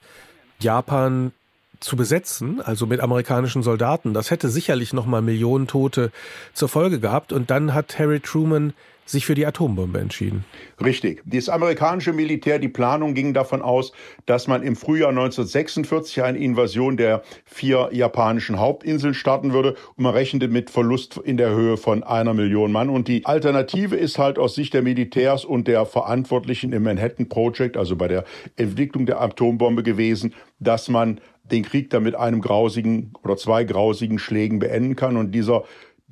Japan 0.59 1.33
zu 1.79 1.95
besetzen, 1.95 2.61
also 2.61 2.85
mit 2.85 2.99
amerikanischen 2.99 3.63
Soldaten, 3.63 4.13
das 4.13 4.31
hätte 4.31 4.49
sicherlich 4.49 4.93
nochmal 4.93 5.21
Millionen 5.21 5.67
Tote 5.67 6.11
zur 6.53 6.69
Folge 6.69 6.99
gehabt. 6.99 7.33
Und 7.33 7.49
dann 7.49 7.73
hat 7.73 7.99
Harry 7.99 8.19
Truman 8.19 8.73
sich 9.05 9.25
für 9.25 9.35
die 9.35 9.45
Atombombe 9.45 9.99
entschieden. 9.99 10.45
Richtig. 10.83 11.21
Das 11.25 11.47
amerikanische 11.47 12.11
Militär, 12.11 12.59
die 12.59 12.67
Planung 12.67 13.13
ging 13.13 13.33
davon 13.33 13.61
aus, 13.61 13.93
dass 14.25 14.47
man 14.47 14.63
im 14.63 14.75
Frühjahr 14.75 15.09
1946 15.09 16.23
eine 16.23 16.39
Invasion 16.39 16.97
der 16.97 17.21
vier 17.45 17.89
japanischen 17.91 18.59
Hauptinseln 18.59 19.13
starten 19.13 19.53
würde 19.53 19.75
und 19.95 20.03
man 20.03 20.13
rechnete 20.13 20.47
mit 20.47 20.71
Verlust 20.71 21.17
in 21.23 21.37
der 21.37 21.51
Höhe 21.51 21.77
von 21.77 22.03
einer 22.03 22.33
Million 22.33 22.71
Mann. 22.71 22.89
Und 22.89 23.07
die 23.07 23.25
Alternative 23.25 23.95
ist 23.95 24.17
halt 24.17 24.39
aus 24.39 24.55
Sicht 24.55 24.73
der 24.73 24.81
Militärs 24.81 25.45
und 25.45 25.67
der 25.67 25.85
Verantwortlichen 25.85 26.73
im 26.73 26.83
Manhattan 26.83 27.29
Project, 27.29 27.77
also 27.77 27.95
bei 27.95 28.07
der 28.07 28.25
Entwicklung 28.55 29.05
der 29.05 29.21
Atombombe 29.21 29.83
gewesen, 29.83 30.33
dass 30.59 30.89
man 30.89 31.21
den 31.51 31.63
Krieg 31.63 31.89
dann 31.89 32.03
mit 32.03 32.15
einem 32.15 32.41
grausigen 32.41 33.13
oder 33.23 33.37
zwei 33.37 33.63
grausigen 33.63 34.19
Schlägen 34.19 34.59
beenden 34.59 34.95
kann. 34.95 35.17
Und 35.17 35.31
dieser 35.31 35.63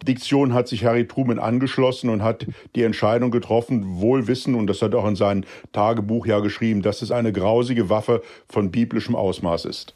Diktion 0.04 0.54
hat 0.54 0.68
sich 0.68 0.86
Harry 0.86 1.08
Truman 1.08 1.40
angeschlossen 1.40 2.10
und 2.10 2.24
hat 2.24 2.46
die 2.76 2.84
Entscheidung 2.84 3.32
getroffen, 3.32 4.00
wohl 4.02 4.28
wissen, 4.28 4.56
und 4.56 4.68
das 4.68 4.82
hat 4.82 4.96
auch 4.96 5.08
in 5.08 5.16
seinem 5.16 5.44
Tagebuch 5.72 6.26
ja 6.26 6.40
geschrieben, 6.40 6.82
dass 6.82 7.02
es 7.02 7.12
eine 7.12 7.32
grausige 7.32 7.90
Waffe 7.90 8.22
von 8.50 8.72
biblischem 8.72 9.16
Ausmaß 9.16 9.66
ist. 9.66 9.96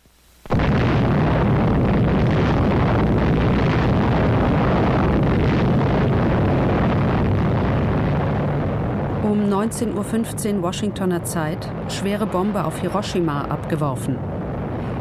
Um 9.23 9.49
19.15 9.49 10.57
Uhr 10.57 10.63
Washingtoner 10.63 11.23
Zeit 11.25 11.69
schwere 11.89 12.25
Bombe 12.25 12.63
auf 12.63 12.79
Hiroshima 12.79 13.41
abgeworfen. 13.45 14.36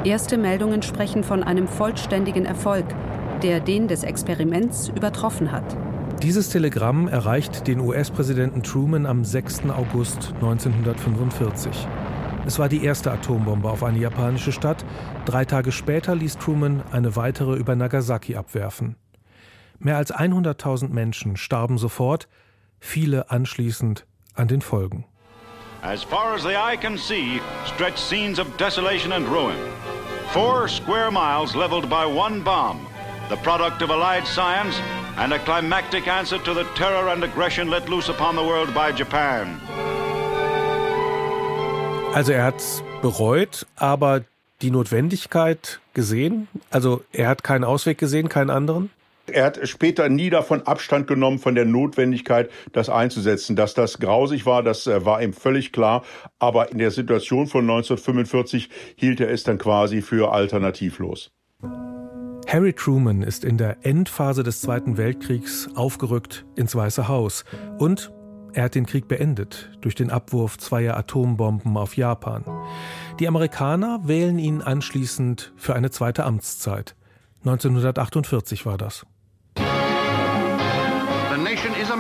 Erste 0.07 0.39
Meldungen 0.39 0.83
sprechen 0.85 1.25
von 1.25 1.43
einem 1.43 1.67
vollständigen 1.67 2.47
Erfolg, 2.47 2.87
der 3.43 3.59
den 3.59 3.89
des 3.89 4.05
Experiments 4.05 4.87
übertroffen 4.95 5.51
hat. 5.51 5.77
Dieses 6.23 6.49
Telegramm 6.49 7.09
erreicht 7.09 7.67
den 7.67 7.81
US-Präsidenten 7.81 8.63
Truman 8.63 9.05
am 9.05 9.25
6. 9.25 9.63
August 9.69 10.33
1945. 10.35 11.89
Es 12.47 12.61
war 12.61 12.69
die 12.69 12.85
erste 12.85 13.11
Atombombe 13.11 13.69
auf 13.69 13.83
eine 13.83 13.99
japanische 13.99 14.53
Stadt. 14.53 14.85
Drei 15.25 15.45
Tage 15.45 15.73
später 15.73 16.15
ließ 16.15 16.39
Truman 16.39 16.85
eine 16.93 17.17
weitere 17.17 17.57
über 17.57 17.75
Nagasaki 17.75 18.37
abwerfen. 18.37 18.95
Mehr 19.81 19.97
als 19.97 20.15
100.000 20.15 20.91
Menschen 20.91 21.37
starben 21.37 21.79
sofort, 21.79 22.29
viele 22.79 23.33
anschließend 23.33 24.07
an 24.35 24.47
den 24.47 24.61
Folgen. 24.61 25.05
As 25.83 26.05
far 26.05 26.35
as 26.35 26.43
the 26.43 26.55
eye 26.55 26.77
can 26.77 26.97
see, 26.97 27.41
stretch 27.65 27.99
scenes 27.99 28.39
of 28.39 28.47
desolation 28.57 29.13
and 29.13 29.27
ruin. 29.29 29.57
Four 30.37 30.69
square 30.69 31.11
miles 31.11 31.57
leveled 31.57 31.89
by 31.89 32.05
one 32.05 32.43
bomb, 32.43 32.87
the 33.31 33.39
product 33.39 33.81
of 33.81 33.89
allied 33.89 34.27
science 34.27 34.77
and 35.17 35.33
a 35.33 35.39
climactic 35.39 36.07
answer 36.09 36.39
to 36.41 36.53
the 36.53 36.65
terror 36.75 37.09
and 37.09 37.25
aggression 37.25 37.71
let 37.71 37.89
loose 37.89 38.11
upon 38.11 38.37
the 38.37 38.43
world 38.43 38.75
by 38.75 38.93
Japan. 38.93 39.59
Also 42.15 42.33
er 42.33 42.43
hat 42.43 42.63
bereut, 43.01 43.65
aber 43.77 44.25
die 44.61 44.71
Notwendigkeit 44.71 45.81
gesehen. 45.95 46.49
Also 46.71 47.03
er 47.15 47.29
hat 47.29 47.43
keinen 47.43 47.65
Ausweg 47.65 47.97
gesehen, 47.97 48.29
keinen 48.29 48.51
anderen. 48.51 48.91
Er 49.33 49.45
hat 49.45 49.69
später 49.69 50.09
nie 50.09 50.31
davon 50.31 50.63
Abstand 50.63 51.07
genommen 51.07 51.39
von 51.39 51.55
der 51.55 51.65
Notwendigkeit, 51.65 52.51
das 52.73 52.89
einzusetzen. 52.89 53.57
Dass 53.57 53.75
das 53.75 53.99
grausig 53.99 54.47
war, 54.47 54.63
das 54.63 54.87
äh, 54.87 55.05
war 55.05 55.23
ihm 55.23 55.33
völlig 55.33 55.73
klar. 55.73 56.05
Aber 56.39 56.71
in 56.71 56.79
der 56.79 56.91
Situation 56.91 57.47
von 57.47 57.63
1945 57.63 58.71
hielt 58.97 59.21
er 59.21 59.31
es 59.31 59.45
dann 59.45 59.59
quasi 59.59 60.03
für 60.03 60.33
alternativlos. 60.33 61.33
Harry 62.47 62.73
Truman 62.73 63.23
ist 63.23 63.45
in 63.45 63.59
der 63.59 63.85
Endphase 63.85 64.45
des 64.45 64.61
Zweiten 64.61 64.97
Weltkriegs 64.97 65.69
aufgerückt 65.75 66.47
ins 66.55 66.77
Weiße 66.77 67.09
Haus 67.09 67.45
und 67.79 68.13
er 68.53 68.65
hat 68.65 68.75
den 68.75 68.87
Krieg 68.87 69.09
beendet 69.09 69.73
durch 69.81 69.95
den 69.97 70.11
Abwurf 70.11 70.57
zweier 70.57 70.97
Atombomben 70.97 71.77
auf 71.77 71.97
Japan. 71.97 72.45
Die 73.19 73.29
Amerikaner 73.29 74.01
wählen 74.05 74.39
ihn 74.39 74.63
anschließend 74.63 75.53
für 75.57 75.75
eine 75.75 75.91
zweite 75.91 76.25
Amtszeit. 76.25 76.95
1948 77.41 78.65
war 78.65 78.79
das. 78.79 79.05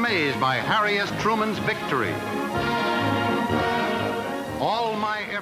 Amazed 0.07 0.39
by 0.39 0.61
Harry 0.61 0.99
S. 0.99 1.11
Truman's 1.21 1.59
victory. 1.67 2.13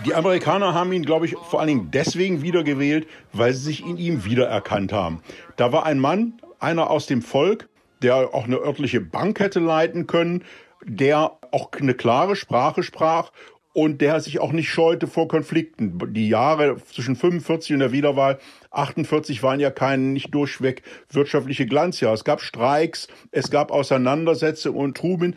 Die 0.06 0.14
Amerikaner 0.14 0.72
haben 0.72 0.90
ihn, 0.92 1.04
glaube 1.04 1.26
ich, 1.26 1.36
vor 1.36 1.60
allen 1.60 1.68
Dingen 1.68 1.90
deswegen 1.90 2.40
wiedergewählt, 2.40 3.06
weil 3.34 3.52
sie 3.52 3.64
sich 3.64 3.84
in 3.84 3.98
ihm 3.98 4.24
wiedererkannt 4.24 4.90
haben. 4.90 5.20
Da 5.56 5.70
war 5.72 5.84
ein 5.84 5.98
Mann, 5.98 6.40
einer 6.60 6.88
aus 6.88 7.04
dem 7.04 7.20
Volk, 7.20 7.68
der 8.00 8.32
auch 8.32 8.44
eine 8.44 8.56
örtliche 8.56 9.02
Bank 9.02 9.38
hätte 9.38 9.60
leiten 9.60 10.06
können, 10.06 10.44
der 10.82 11.32
auch 11.50 11.70
eine 11.78 11.92
klare 11.92 12.34
Sprache 12.34 12.82
sprach 12.82 13.32
und 13.74 14.00
der 14.00 14.20
sich 14.20 14.40
auch 14.40 14.52
nicht 14.52 14.70
scheute 14.70 15.08
vor 15.08 15.28
Konflikten. 15.28 16.14
Die 16.14 16.28
Jahre 16.28 16.76
zwischen 16.90 17.16
45 17.16 17.74
und 17.74 17.80
der 17.80 17.92
Wiederwahl 17.92 18.38
48 18.76 19.42
waren 19.42 19.60
ja 19.60 19.70
kein 19.70 20.12
nicht 20.12 20.34
durchweg 20.34 20.82
wirtschaftliche 21.10 21.66
Glanzjahr. 21.66 22.12
Es 22.12 22.24
gab 22.24 22.40
Streiks, 22.40 23.08
es 23.30 23.50
gab 23.50 23.70
Auseinandersetzungen 23.70 24.78
und 24.78 24.96
Truman, 24.96 25.34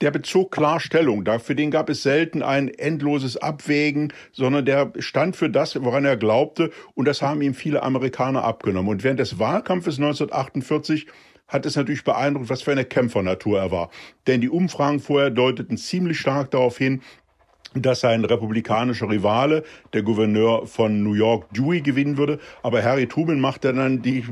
der 0.00 0.10
bezog 0.10 0.50
klar 0.50 0.80
Stellung. 0.80 1.24
Für 1.40 1.54
den 1.54 1.70
gab 1.70 1.90
es 1.90 2.02
selten 2.02 2.42
ein 2.42 2.68
endloses 2.68 3.36
Abwägen, 3.36 4.12
sondern 4.32 4.64
der 4.64 4.92
stand 4.98 5.36
für 5.36 5.50
das, 5.50 5.82
woran 5.82 6.04
er 6.04 6.16
glaubte. 6.16 6.70
Und 6.94 7.06
das 7.06 7.20
haben 7.22 7.42
ihm 7.42 7.54
viele 7.54 7.82
Amerikaner 7.82 8.44
abgenommen. 8.44 8.90
Und 8.90 9.04
während 9.04 9.20
des 9.20 9.38
Wahlkampfes 9.38 9.98
1948 9.98 11.06
hat 11.50 11.66
es 11.66 11.76
natürlich 11.76 12.04
beeindruckt, 12.04 12.48
was 12.48 12.62
für 12.62 12.72
eine 12.72 12.84
Kämpfernatur 12.84 13.58
er 13.58 13.70
war. 13.70 13.90
Denn 14.26 14.40
die 14.40 14.48
Umfragen 14.48 15.00
vorher 15.00 15.30
deuteten 15.30 15.76
ziemlich 15.76 16.18
stark 16.18 16.52
darauf 16.52 16.78
hin, 16.78 17.02
dass 17.74 18.00
sein 18.00 18.24
republikanischer 18.24 19.08
Rivale, 19.08 19.62
der 19.92 20.02
Gouverneur 20.02 20.66
von 20.66 21.02
New 21.02 21.12
York, 21.14 21.46
Dewey, 21.52 21.80
gewinnen 21.80 22.16
würde. 22.16 22.40
Aber 22.62 22.82
Harry 22.82 23.06
Truman 23.06 23.40
machte 23.40 23.72
dann 23.72 24.02
die, 24.02 24.24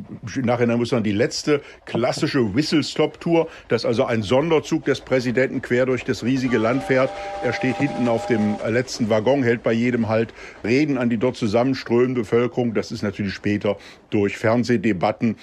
nachher 0.43 0.77
muss 0.77 0.93
man 0.93 1.05
die 1.05 1.13
letzte 1.13 1.61
klassische 1.85 2.55
Whistle-Stop-Tour, 2.55 3.49
dass 3.69 3.85
also 3.85 4.05
ein 4.05 4.23
Sonderzug 4.23 4.85
des 4.85 5.01
Präsidenten 5.01 5.63
quer 5.63 5.87
durch 5.87 6.05
das 6.05 6.25
riesige 6.25 6.59
Land 6.59 6.83
fährt. 6.83 7.11
Er 7.45 7.53
steht 7.53 7.77
hinten 7.77 8.09
auf 8.09 8.27
dem 8.27 8.57
letzten 8.67 9.09
Waggon, 9.09 9.43
hält 9.43 9.63
bei 9.63 9.73
jedem 9.73 10.09
halt 10.09 10.35
Reden 10.65 10.99
an 10.99 11.09
die 11.09 11.19
dort 11.19 11.37
zusammenströmende 11.37 12.23
Bevölkerung. 12.23 12.75
Das 12.75 12.91
ist 12.91 13.03
natürlich 13.03 13.35
später 13.35 13.77
durch 14.11 14.37
Fernsehdebatten 14.37 15.37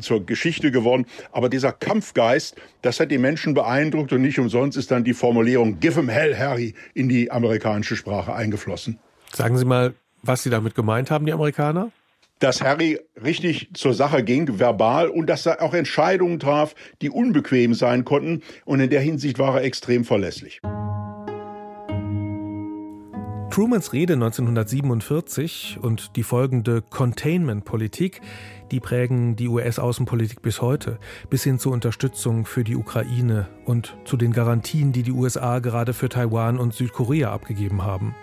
zur 0.00 0.24
Geschichte 0.24 0.70
geworden. 0.70 1.06
Aber 1.32 1.48
dieser 1.48 1.72
Kampfgeist, 1.72 2.56
das 2.82 3.00
hat 3.00 3.10
die 3.10 3.18
Menschen 3.18 3.54
beeindruckt 3.54 4.12
und 4.12 4.22
nicht 4.22 4.38
umsonst 4.38 4.76
ist 4.76 4.90
dann 4.90 5.04
die 5.04 5.14
Formulierung 5.14 5.80
Give 5.80 5.94
him 5.94 6.08
hell, 6.08 6.36
Harry, 6.36 6.74
in 6.94 7.08
die 7.08 7.30
amerikanische 7.30 7.96
Sprache 7.96 8.34
eingeflossen. 8.34 8.98
Sagen 9.32 9.56
Sie 9.56 9.64
mal, 9.64 9.94
was 10.22 10.42
Sie 10.42 10.50
damit 10.50 10.74
gemeint 10.74 11.10
haben, 11.10 11.26
die 11.26 11.32
Amerikaner? 11.32 11.90
dass 12.42 12.60
Harry 12.60 12.98
richtig 13.22 13.70
zur 13.72 13.94
Sache 13.94 14.24
ging, 14.24 14.58
verbal, 14.58 15.08
und 15.08 15.26
dass 15.26 15.46
er 15.46 15.62
auch 15.62 15.74
Entscheidungen 15.74 16.40
traf, 16.40 16.74
die 17.00 17.08
unbequem 17.08 17.72
sein 17.74 18.04
konnten. 18.04 18.42
Und 18.64 18.80
in 18.80 18.90
der 18.90 19.00
Hinsicht 19.00 19.38
war 19.38 19.58
er 19.58 19.62
extrem 19.62 20.04
verlässlich. 20.04 20.60
Trumans 23.52 23.92
Rede 23.92 24.14
1947 24.14 25.78
und 25.82 26.16
die 26.16 26.22
folgende 26.22 26.80
Containment-Politik, 26.80 28.22
die 28.70 28.80
prägen 28.80 29.36
die 29.36 29.46
US-Außenpolitik 29.46 30.40
bis 30.40 30.62
heute, 30.62 30.98
bis 31.28 31.44
hin 31.44 31.58
zur 31.58 31.72
Unterstützung 31.72 32.46
für 32.46 32.64
die 32.64 32.76
Ukraine 32.76 33.48
und 33.66 33.94
zu 34.06 34.16
den 34.16 34.32
Garantien, 34.32 34.92
die 34.92 35.02
die 35.02 35.12
USA 35.12 35.58
gerade 35.58 35.92
für 35.92 36.08
Taiwan 36.08 36.58
und 36.58 36.72
Südkorea 36.72 37.30
abgegeben 37.30 37.82
haben. 37.82 38.14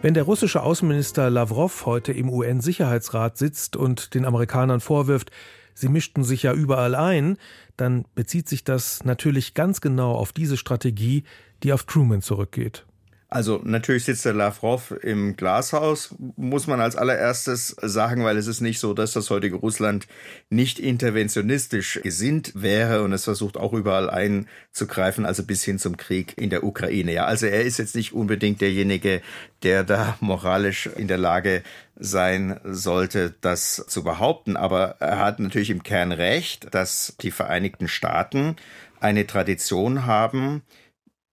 Wenn 0.00 0.14
der 0.14 0.22
russische 0.22 0.62
Außenminister 0.62 1.28
Lavrov 1.28 1.84
heute 1.84 2.12
im 2.12 2.30
UN-Sicherheitsrat 2.30 3.36
sitzt 3.36 3.76
und 3.76 4.14
den 4.14 4.24
Amerikanern 4.24 4.80
vorwirft, 4.80 5.32
sie 5.74 5.90
mischten 5.90 6.24
sich 6.24 6.44
ja 6.44 6.54
überall 6.54 6.94
ein, 6.94 7.36
dann 7.76 8.06
bezieht 8.14 8.48
sich 8.48 8.64
das 8.64 9.04
natürlich 9.04 9.52
ganz 9.52 9.82
genau 9.82 10.12
auf 10.12 10.32
diese 10.32 10.56
Strategie, 10.56 11.24
die 11.62 11.74
auf 11.74 11.84
Truman 11.84 12.22
zurückgeht. 12.22 12.86
Also 13.32 13.62
natürlich 13.64 14.04
sitzt 14.04 14.26
der 14.26 14.34
Lavrov 14.34 14.90
im 15.00 15.36
Glashaus, 15.36 16.14
muss 16.36 16.66
man 16.66 16.82
als 16.82 16.96
allererstes 16.96 17.74
sagen, 17.80 18.24
weil 18.24 18.36
es 18.36 18.46
ist 18.46 18.60
nicht 18.60 18.78
so, 18.78 18.92
dass 18.92 19.14
das 19.14 19.30
heutige 19.30 19.56
Russland 19.56 20.06
nicht 20.50 20.78
interventionistisch 20.78 22.00
gesinnt 22.02 22.52
wäre 22.54 23.02
und 23.02 23.14
es 23.14 23.24
versucht 23.24 23.56
auch 23.56 23.72
überall 23.72 24.10
einzugreifen, 24.10 25.24
also 25.24 25.44
bis 25.44 25.64
hin 25.64 25.78
zum 25.78 25.96
Krieg 25.96 26.34
in 26.36 26.50
der 26.50 26.62
Ukraine. 26.62 27.14
Ja, 27.14 27.24
also 27.24 27.46
er 27.46 27.62
ist 27.62 27.78
jetzt 27.78 27.96
nicht 27.96 28.12
unbedingt 28.12 28.60
derjenige, 28.60 29.22
der 29.62 29.82
da 29.82 30.18
moralisch 30.20 30.84
in 30.94 31.08
der 31.08 31.16
Lage 31.16 31.62
sein 31.96 32.60
sollte, 32.64 33.34
das 33.40 33.82
zu 33.88 34.04
behaupten. 34.04 34.58
Aber 34.58 34.96
er 35.00 35.20
hat 35.20 35.40
natürlich 35.40 35.70
im 35.70 35.82
Kern 35.82 36.12
recht, 36.12 36.74
dass 36.74 37.16
die 37.22 37.30
Vereinigten 37.30 37.88
Staaten 37.88 38.56
eine 39.00 39.26
Tradition 39.26 40.04
haben, 40.04 40.62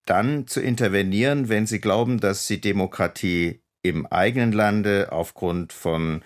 dann 0.09 0.47
zu 0.47 0.59
intervenieren, 0.59 1.49
wenn 1.49 1.67
sie 1.67 1.79
glauben, 1.79 2.19
dass 2.19 2.47
sie 2.47 2.59
Demokratie 2.59 3.61
im 3.83 4.05
eigenen 4.07 4.51
Lande 4.51 5.09
aufgrund 5.11 5.71
von 5.71 6.23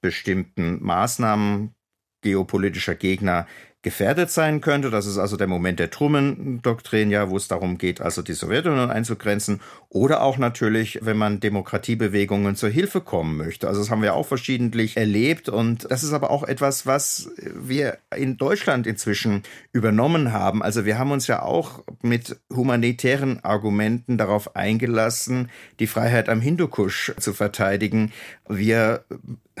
bestimmten 0.00 0.82
Maßnahmen 0.82 1.74
geopolitischer 2.22 2.94
Gegner 2.94 3.46
gefährdet 3.84 4.30
sein 4.30 4.60
könnte. 4.60 4.90
Das 4.90 5.06
ist 5.06 5.18
also 5.18 5.36
der 5.36 5.46
Moment 5.46 5.78
der 5.78 5.90
Truman-Doktrin, 5.90 7.10
ja, 7.10 7.30
wo 7.30 7.36
es 7.36 7.46
darum 7.46 7.78
geht, 7.78 8.00
also 8.00 8.22
die 8.22 8.32
Sowjetunion 8.32 8.90
einzugrenzen. 8.90 9.60
Oder 9.90 10.22
auch 10.22 10.38
natürlich, 10.38 10.98
wenn 11.02 11.16
man 11.18 11.38
Demokratiebewegungen 11.38 12.56
zur 12.56 12.70
Hilfe 12.70 13.02
kommen 13.02 13.36
möchte. 13.36 13.68
Also 13.68 13.80
das 13.80 13.90
haben 13.90 14.02
wir 14.02 14.14
auch 14.14 14.26
verschiedentlich 14.26 14.96
erlebt. 14.96 15.48
Und 15.48 15.86
das 15.90 16.02
ist 16.02 16.14
aber 16.14 16.30
auch 16.30 16.42
etwas, 16.42 16.86
was 16.86 17.30
wir 17.36 17.98
in 18.16 18.38
Deutschland 18.38 18.86
inzwischen 18.86 19.42
übernommen 19.72 20.32
haben. 20.32 20.62
Also 20.62 20.86
wir 20.86 20.98
haben 20.98 21.12
uns 21.12 21.26
ja 21.26 21.42
auch 21.42 21.84
mit 22.02 22.40
humanitären 22.52 23.44
Argumenten 23.44 24.16
darauf 24.16 24.56
eingelassen, 24.56 25.50
die 25.78 25.86
Freiheit 25.86 26.30
am 26.30 26.40
Hindukusch 26.40 27.12
zu 27.20 27.34
verteidigen. 27.34 28.12
Wir 28.48 29.04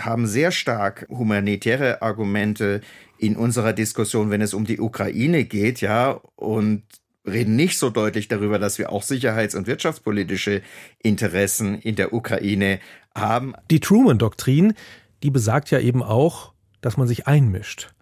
haben 0.00 0.26
sehr 0.26 0.50
stark 0.50 1.06
humanitäre 1.10 2.02
Argumente 2.02 2.80
in 3.24 3.36
unserer 3.36 3.72
Diskussion, 3.72 4.30
wenn 4.30 4.40
es 4.40 4.54
um 4.54 4.64
die 4.64 4.80
Ukraine 4.80 5.44
geht, 5.44 5.80
ja, 5.80 6.20
und 6.36 6.82
reden 7.26 7.56
nicht 7.56 7.78
so 7.78 7.90
deutlich 7.90 8.28
darüber, 8.28 8.58
dass 8.58 8.78
wir 8.78 8.92
auch 8.92 9.02
sicherheits- 9.02 9.54
und 9.54 9.66
wirtschaftspolitische 9.66 10.62
Interessen 11.02 11.78
in 11.78 11.96
der 11.96 12.12
Ukraine 12.12 12.80
haben. 13.14 13.54
Die 13.70 13.80
Truman-Doktrin, 13.80 14.74
die 15.22 15.30
besagt 15.30 15.70
ja 15.70 15.80
eben 15.80 16.02
auch, 16.02 16.52
dass 16.80 16.96
man 16.96 17.08
sich 17.08 17.26
einmischt. 17.26 17.94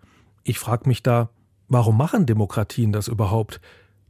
Ich 0.42 0.58
frage 0.58 0.88
mich 0.88 1.02
da, 1.02 1.30
warum 1.68 1.96
machen 1.96 2.26
Demokratien 2.26 2.92
das 2.92 3.06
überhaupt? 3.06 3.60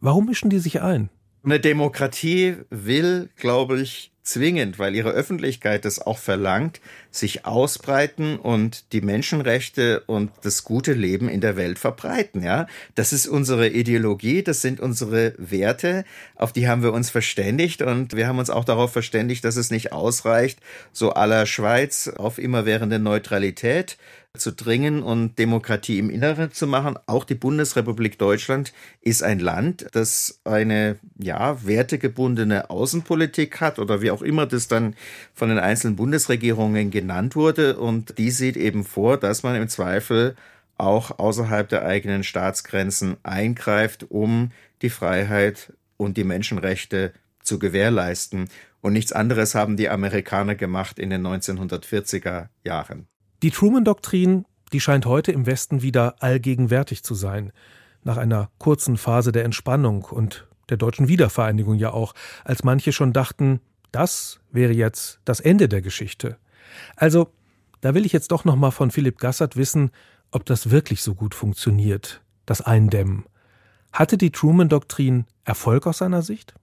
Warum 0.01 0.27
mischen 0.27 0.49
die 0.49 0.59
sich 0.59 0.81
ein? 0.81 1.11
Eine 1.45 1.59
Demokratie 1.59 2.57
will, 2.71 3.29
glaube 3.37 3.81
ich, 3.81 4.13
zwingend, 4.23 4.79
weil 4.79 4.95
ihre 4.95 5.11
Öffentlichkeit 5.11 5.85
es 5.85 6.01
auch 6.01 6.19
verlangt, 6.19 6.81
sich 7.11 7.45
ausbreiten 7.45 8.37
und 8.39 8.93
die 8.93 9.01
Menschenrechte 9.01 10.05
und 10.07 10.31
das 10.43 10.63
gute 10.63 10.93
Leben 10.93 11.29
in 11.29 11.41
der 11.41 11.57
Welt 11.57 11.79
verbreiten, 11.81 12.43
ja. 12.43 12.69
Das 12.95 13.13
ist 13.13 13.27
unsere 13.27 13.69
Ideologie, 13.69 14.43
das 14.43 14.63
sind 14.63 14.79
unsere 14.79 15.35
Werte, 15.39 16.05
auf 16.37 16.53
die 16.53 16.69
haben 16.69 16.85
wir 16.85 16.93
uns 16.93 17.11
verständigt 17.11 17.83
und 17.83 18.15
wir 18.15 18.29
haben 18.29 18.39
uns 18.39 18.51
auch 18.51 18.65
darauf 18.65 18.93
verständigt, 18.93 19.45
dass 19.45 19.57
es 19.57 19.73
nicht 19.73 19.93
ausreicht, 19.93 20.61
so 20.93 21.11
aller 21.11 21.47
Schweiz 21.47 22.07
auf 22.07 22.39
immerwährende 22.39 23.01
Neutralität 23.01 23.97
zu 24.39 24.51
dringen 24.51 25.03
und 25.03 25.39
Demokratie 25.39 25.99
im 25.99 26.09
Inneren 26.09 26.53
zu 26.53 26.67
machen. 26.67 26.99
Auch 27.07 27.25
die 27.25 27.35
Bundesrepublik 27.35 28.19
Deutschland 28.19 28.73
ist 29.03 29.23
ein 29.23 29.41
Land, 29.41 29.87
das 29.93 30.41
eine 30.45 30.99
ja 31.19 31.65
wertegebundene 31.67 32.71
Außenpolitik 32.71 33.61
hat 33.61 33.79
oder 33.79 34.01
wie 34.01 34.11
auch 34.11 34.23
immer 34.23 34.47
das 34.47 34.69
dann 34.69 34.97
von 35.35 35.51
den 35.51 35.59
einzelnen 35.59 35.97
Bundesregierungen 35.97 36.91
genannt 36.91 37.37
wurde 37.37 37.77
und 37.79 38.17
die 38.17 38.31
sieht 38.31 38.57
eben 38.57 38.85
vor, 38.85 39.19
dass 39.19 39.43
man 39.43 39.55
im 39.55 39.69
Zweifel 39.69 40.35
auch 40.79 41.19
außerhalb 41.19 41.69
der 41.69 41.85
eigenen 41.85 42.25
Staatsgrenzen 42.25 43.19
eingreift, 43.23 44.07
um 44.09 44.51
die 44.81 44.91
Freiheit 44.91 45.75
und 45.99 46.17
die 46.17 46.25
Menschenrechte 46.25 47.13
zu 47.43 47.59
gewährleisten. 47.59 48.49
Und 48.81 48.95
nichts 48.95 49.13
anderes 49.13 49.55
haben 49.55 49.77
die 49.77 49.91
Amerikaner 49.91 50.55
gemacht 50.55 50.99
in 50.99 51.11
den 51.11 51.25
1940er 51.27 52.49
Jahren. 52.65 53.12
Die 53.43 53.51
Truman-Doktrin, 53.51 54.45
die 54.73 54.81
scheint 54.81 55.05
heute 55.05 55.33
im 55.33 55.47
Westen 55.47 55.83
wieder 55.83 56.23
allgegenwärtig 56.23 57.03
zu 57.03 57.15
sein. 57.15 57.53
Nach 58.05 58.17
einer 58.17 58.51
kurzen 58.59 58.97
Phase 58.97 59.33
der 59.33 59.45
Entspannung 59.45 60.05
und 60.05 60.47
der 60.69 60.77
deutschen 60.77 61.09
Wiedervereinigung 61.09 61.75
ja 61.75 61.91
auch, 61.93 62.15
als 62.45 62.63
manche 62.63 62.93
schon 62.93 63.13
dachten, 63.13 63.61
das 63.91 64.41
wäre 64.53 64.73
jetzt 64.73 65.21
das 65.25 65.41
Ende 65.41 65.69
der 65.69 65.83
Geschichte. 65.83 66.39
Also, 66.95 67.33
da 67.81 67.95
will 67.95 68.07
ich 68.07 68.13
jetzt 68.13 68.31
doch 68.31 68.45
nochmal 68.45 68.71
von 68.71 68.93
Philipp 68.93 69.19
Gassert 69.19 69.57
wissen, 69.57 69.91
ob 70.31 70.47
das 70.47 70.71
wirklich 70.71 71.03
so 71.03 71.17
gut 71.17 71.35
funktioniert, 71.35 72.23
das 72.47 72.61
Eindämmen. 72.61 73.25
Hatte 73.93 74.17
die 74.17 74.31
Truman-Doktrin 74.31 75.27
Erfolg 75.45 75.89
aus 75.89 75.99
seiner 75.99 76.23
Sicht? 76.23 76.55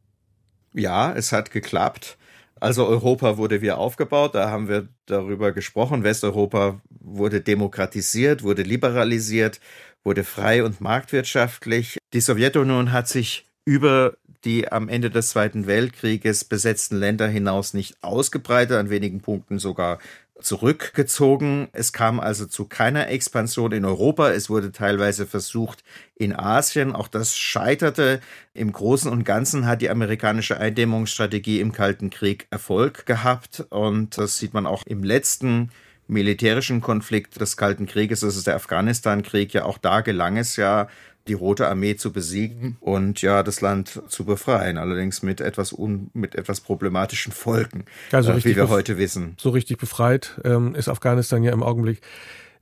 Ja, 0.74 1.12
es 1.14 1.34
hat 1.34 1.52
geklappt. 1.52 2.18
Also 2.60 2.88
Europa 2.88 3.38
wurde 3.38 3.62
wieder 3.62 3.78
aufgebaut, 3.78 4.36
da 4.36 4.50
haben 4.50 4.68
wir 4.68 4.90
darüber 5.06 5.52
gesprochen. 5.52 6.04
Westeuropa 6.04 6.82
wurde 6.90 7.42
demokratisiert, 7.42 8.44
wurde 8.44 8.64
liberalisiert, 8.64 9.60
wurde 10.04 10.24
frei 10.24 10.64
und 10.64 10.82
marktwirtschaftlich. 10.82 11.98
Die 12.14 12.22
Sowjetunion 12.22 12.92
hat 12.92 13.08
sich 13.08 13.49
über 13.70 14.18
die 14.46 14.72
am 14.72 14.90
Ende 14.90 15.12
des 15.12 15.30
Zweiten 15.30 15.68
Weltkrieges 15.68 16.44
besetzten 16.44 16.98
Länder 16.98 17.28
hinaus 17.28 17.76
nicht 17.76 17.98
ausgebreitet, 18.02 18.76
an 18.78 18.90
wenigen 18.90 19.22
Punkten 19.22 19.60
sogar 19.60 20.00
zurückgezogen. 20.42 21.68
Es 21.72 21.94
kam 21.94 22.20
also 22.20 22.48
zu 22.48 22.66
keiner 22.66 23.10
Expansion 23.10 23.72
in 23.72 23.86
Europa. 23.86 24.32
Es 24.32 24.50
wurde 24.50 24.72
teilweise 24.72 25.28
versucht 25.28 25.84
in 26.16 26.36
Asien. 26.36 26.96
Auch 26.96 27.08
das 27.10 27.38
scheiterte. 27.38 28.22
Im 28.56 28.72
Großen 28.72 29.12
und 29.12 29.24
Ganzen 29.24 29.68
hat 29.68 29.84
die 29.84 29.92
amerikanische 29.92 30.58
Eindämmungsstrategie 30.58 31.60
im 31.60 31.72
Kalten 31.72 32.10
Krieg 32.10 32.48
Erfolg 32.50 33.06
gehabt. 33.06 33.68
Und 33.70 34.18
das 34.18 34.40
sieht 34.40 34.56
man 34.56 34.66
auch 34.66 34.82
im 34.88 35.04
letzten 35.04 35.70
militärischen 36.08 36.82
Konflikt 36.82 37.40
des 37.40 37.56
Kalten 37.56 37.86
Krieges. 37.86 38.22
Das 38.22 38.36
ist 38.36 38.48
der 38.48 38.56
Afghanistan-Krieg. 38.56 39.54
Ja, 39.54 39.66
auch 39.66 39.78
da 39.78 40.02
gelang 40.02 40.38
es 40.38 40.56
ja, 40.56 40.88
die 41.30 41.34
Rote 41.34 41.68
Armee 41.68 41.96
zu 41.96 42.12
besiegen 42.12 42.78
und 42.82 43.22
ja, 43.22 43.44
das 43.44 43.62
Land 43.62 44.02
zu 44.08 44.26
befreien. 44.26 44.78
Allerdings 44.78 45.22
mit 45.22 45.40
etwas 45.40 45.72
un, 45.72 46.10
mit 46.14 46.36
etwas 46.36 46.60
problematischen 46.62 47.32
Folgen, 47.32 47.86
also 48.12 48.32
äh, 48.32 48.44
wie 48.44 48.56
wir 48.56 48.70
heute 48.70 48.98
wissen. 48.98 49.36
So 49.40 49.52
richtig 49.52 49.78
befreit 49.78 50.42
ähm, 50.44 50.76
ist 50.76 50.90
Afghanistan 50.90 51.44
ja 51.44 51.54
im 51.54 51.64
Augenblick 51.64 52.02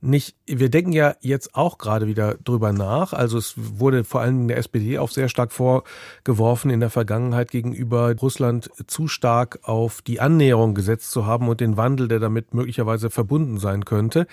nicht. 0.00 0.36
Wir 0.46 0.68
denken 0.68 0.92
ja 0.92 1.16
jetzt 1.20 1.54
auch 1.54 1.78
gerade 1.78 2.06
wieder 2.06 2.36
drüber 2.44 2.72
nach. 2.72 3.12
Also 3.12 3.38
es 3.38 3.54
wurde 3.56 4.04
vor 4.04 4.20
allem 4.20 4.46
der 4.46 4.58
SPD 4.58 4.98
auch 4.98 5.10
sehr 5.10 5.28
stark 5.28 5.52
vorgeworfen, 5.52 6.70
in 6.70 6.80
der 6.80 6.90
Vergangenheit 6.90 7.50
gegenüber 7.50 8.14
Russland 8.14 8.70
zu 8.86 9.08
stark 9.08 9.60
auf 9.62 10.02
die 10.02 10.20
Annäherung 10.20 10.74
gesetzt 10.74 11.10
zu 11.10 11.26
haben 11.26 11.48
und 11.48 11.60
den 11.60 11.76
Wandel, 11.76 12.06
der 12.06 12.20
damit 12.20 12.54
möglicherweise 12.54 13.10
verbunden 13.10 13.58
sein 13.58 13.84
könnte. 13.84 14.26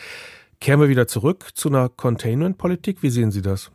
Kehren 0.62 0.80
wir 0.80 0.90
wieder 0.90 1.08
zurück 1.08 1.48
zu 1.54 1.70
einer 1.70 1.90
Containment-Politik. 1.90 3.02
Wie 3.02 3.10
sehen 3.10 3.32
Sie 3.32 3.42
das? 3.42 3.72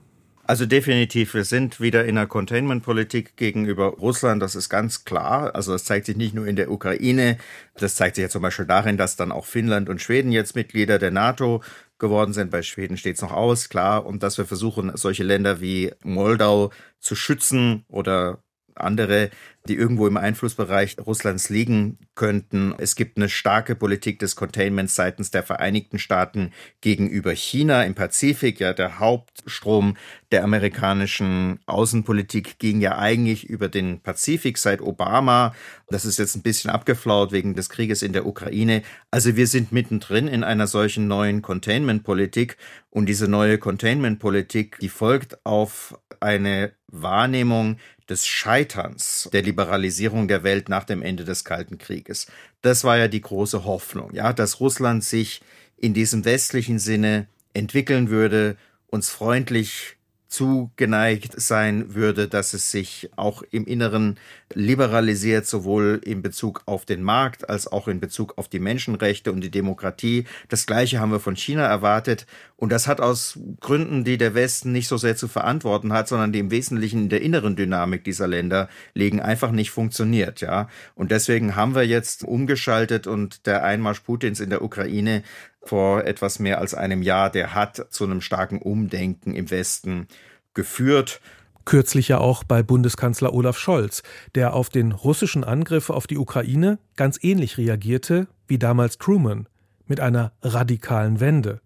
Also 0.51 0.67
definitiv, 0.67 1.35
wir 1.35 1.45
sind 1.45 1.81
wieder 1.81 2.07
in 2.07 2.19
einer 2.19 2.27
Containment-Politik 2.27 3.37
gegenüber 3.37 3.85
Russland, 3.85 4.43
das 4.43 4.57
ist 4.57 4.69
ganz 4.69 5.05
klar. 5.05 5.55
Also 5.55 5.71
das 5.71 5.85
zeigt 5.85 6.07
sich 6.07 6.17
nicht 6.17 6.35
nur 6.35 6.45
in 6.45 6.57
der 6.57 6.73
Ukraine, 6.73 7.39
das 7.77 7.95
zeigt 7.95 8.17
sich 8.17 8.23
ja 8.23 8.29
zum 8.29 8.43
Beispiel 8.43 8.67
darin, 8.67 8.97
dass 8.97 9.15
dann 9.15 9.31
auch 9.31 9.47
Finnland 9.47 9.89
und 9.89 10.03
Schweden 10.03 10.33
jetzt 10.33 10.57
Mitglieder 10.57 10.99
der 10.99 11.13
NATO 11.13 11.63
geworden 12.01 12.33
sind. 12.33 12.51
Bei 12.51 12.63
Schweden 12.63 12.97
steht 12.97 13.15
es 13.15 13.23
noch 13.23 13.31
aus, 13.31 13.69
klar. 13.69 14.05
Und 14.05 14.25
dass 14.25 14.39
wir 14.39 14.45
versuchen, 14.45 14.91
solche 14.97 15.23
Länder 15.23 15.61
wie 15.61 15.93
Moldau 16.03 16.73
zu 16.99 17.15
schützen 17.15 17.85
oder 17.87 18.43
andere, 18.75 19.31
die 19.69 19.75
irgendwo 19.75 20.07
im 20.07 20.17
Einflussbereich 20.17 20.97
Russlands 20.99 21.51
liegen 21.51 21.99
könnten. 22.15 22.75
Es 22.79 22.97
gibt 22.97 23.19
eine 23.19 23.29
starke 23.29 23.75
Politik 23.75 24.19
des 24.19 24.35
Containments 24.35 24.95
seitens 24.95 25.31
der 25.31 25.43
Vereinigten 25.43 25.99
Staaten 25.99 26.53
gegenüber 26.81 27.33
China 27.33 27.85
im 27.85 27.95
Pazifik. 27.95 28.59
Ja, 28.59 28.73
der 28.73 28.99
Hauptstrom 28.99 29.97
der 30.33 30.45
amerikanischen 30.45 31.61
Außenpolitik 31.67 32.59
ging 32.59 32.81
ja 32.81 32.99
eigentlich 32.99 33.49
über 33.49 33.69
den 33.69 34.01
Pazifik 34.01 34.57
seit 34.57 34.81
Obama. 34.81 35.55
Das 35.89 36.07
ist 36.07 36.19
jetzt 36.19 36.37
ein 36.37 36.43
bisschen 36.43 36.71
abgeflaut 36.71 37.33
wegen 37.33 37.55
des 37.55 37.69
Krieges 37.69 38.03
in 38.03 38.15
der 38.15 38.27
Ukraine. 38.27 38.83
Also 39.11 39.37
wir 39.37 39.47
sind 39.47 39.73
mittendrin 39.73 40.27
in 40.27 40.43
einer 40.43 40.67
solchen 40.67 41.07
neuen 41.07 41.43
Containment-Politik 41.43 42.57
und 42.89 43.07
diese 43.07 43.29
neue 43.29 43.59
Containment-Politik, 43.59 44.79
die 44.81 44.89
folgt 44.89 45.45
auf 45.45 45.99
eine 46.19 46.73
Wahrnehmung 46.91 47.79
des 48.09 48.27
Scheiterns 48.27 49.29
der 49.33 49.43
Liberalisierung 49.43 50.29
der 50.29 50.43
Welt 50.43 50.69
nach 50.69 50.85
dem 50.85 51.03
Ende 51.03 51.25
des 51.25 51.45
Kalten 51.45 51.79
Krieges. 51.79 52.27
Das 52.63 52.85
war 52.85 52.99
ja 52.99 53.09
die 53.09 53.21
große 53.21 53.65
Hoffnung, 53.65 54.15
ja, 54.15 54.33
dass 54.33 54.61
Russland 54.61 55.05
sich 55.05 55.41
in 55.77 55.95
diesem 55.95 56.25
westlichen 56.25 56.79
Sinne 56.79 57.27
entwickeln 57.55 58.11
würde, 58.11 58.57
uns 58.89 59.09
freundlich 59.09 59.97
zugeneigt 60.31 61.39
sein 61.41 61.95
würde, 61.95 62.29
dass 62.29 62.55
es 62.55 62.71
sich 62.71 63.11
auch 63.17 63.43
im 63.51 63.67
Inneren 63.67 64.19
liberalisiert, 64.55 65.45
sowohl 65.45 66.01
in 66.05 66.23
Bezug 66.23 66.63
auf 66.67 66.85
den 66.85 67.03
Markt 67.03 67.51
als 67.51 67.67
auch 67.67 67.89
in 67.89 67.99
Bezug 67.99 68.39
auf 68.39 68.49
die 68.49 68.61
Menschenrechte 68.61 69.33
und 69.33 69.41
die 69.43 69.51
Demokratie. 69.51 70.25
Das 70.49 70.67
Gleiche 70.67 71.01
haben 71.01 71.11
wir 71.11 71.19
von 71.19 71.35
China 71.35 71.67
erwartet. 71.67 72.27
Und 72.57 72.71
das 72.71 72.87
hat 72.87 73.01
aus 73.01 73.41
Gründen, 73.61 74.05
die 74.05 74.19
der 74.19 74.35
Westen 74.35 74.71
nicht 74.71 74.87
so 74.87 74.99
sehr 74.99 75.17
zu 75.17 75.27
verantworten 75.27 75.93
hat, 75.93 76.07
sondern 76.07 76.33
die 76.33 76.39
im 76.39 76.51
Wesentlichen 76.53 77.05
in 77.05 77.09
der 77.09 77.23
inneren 77.23 77.57
Dynamik 77.57 78.05
dieser 78.05 78.29
Länder 78.29 78.69
liegen, 78.95 79.21
einfach 79.21 79.51
nicht 79.51 79.71
funktioniert, 79.71 80.41
ja. 80.43 80.69
Und 80.95 81.11
deswegen 81.11 81.57
haben 81.57 81.75
wir 81.75 81.87
jetzt 81.87 82.23
umgeschaltet 82.23 83.07
und 83.07 83.47
der 83.47 83.65
Einmarsch 83.65 84.01
Putins 84.01 84.41
in 84.41 84.51
der 84.51 84.63
Ukraine 84.63 85.23
vor 85.63 86.05
etwas 86.05 86.39
mehr 86.39 86.59
als 86.59 86.75
einem 86.75 87.03
Jahr, 87.03 87.31
der 87.31 87.55
hat 87.55 87.87
zu 87.91 88.05
einem 88.05 88.21
starken 88.21 88.61
Umdenken 88.61 89.35
im 89.35 89.51
Westen 89.51 90.09
geführt. 90.55 91.21
Kürzlich 91.65 92.09
ja 92.09 92.19
auch 92.19 92.43
bei 92.43 92.63
Bundeskanzler 92.63 93.35
Olaf 93.35 93.59
Scholz, 93.59 94.03
der 94.35 94.55
auf 94.55 94.71
den 94.71 94.93
russischen 94.93 95.45
Angriff 95.45 95.91
auf 95.91 96.07
die 96.07 96.19
Ukraine 96.19 96.79
ganz 96.97 97.19
ähnlich 97.23 97.59
reagierte 97.59 98.27
wie 98.49 98.59
damals 98.59 98.99
Truman, 98.99 99.49
mit 99.87 100.01
einer 100.01 100.33
radikalen 100.43 101.21
Wende. 101.21 101.61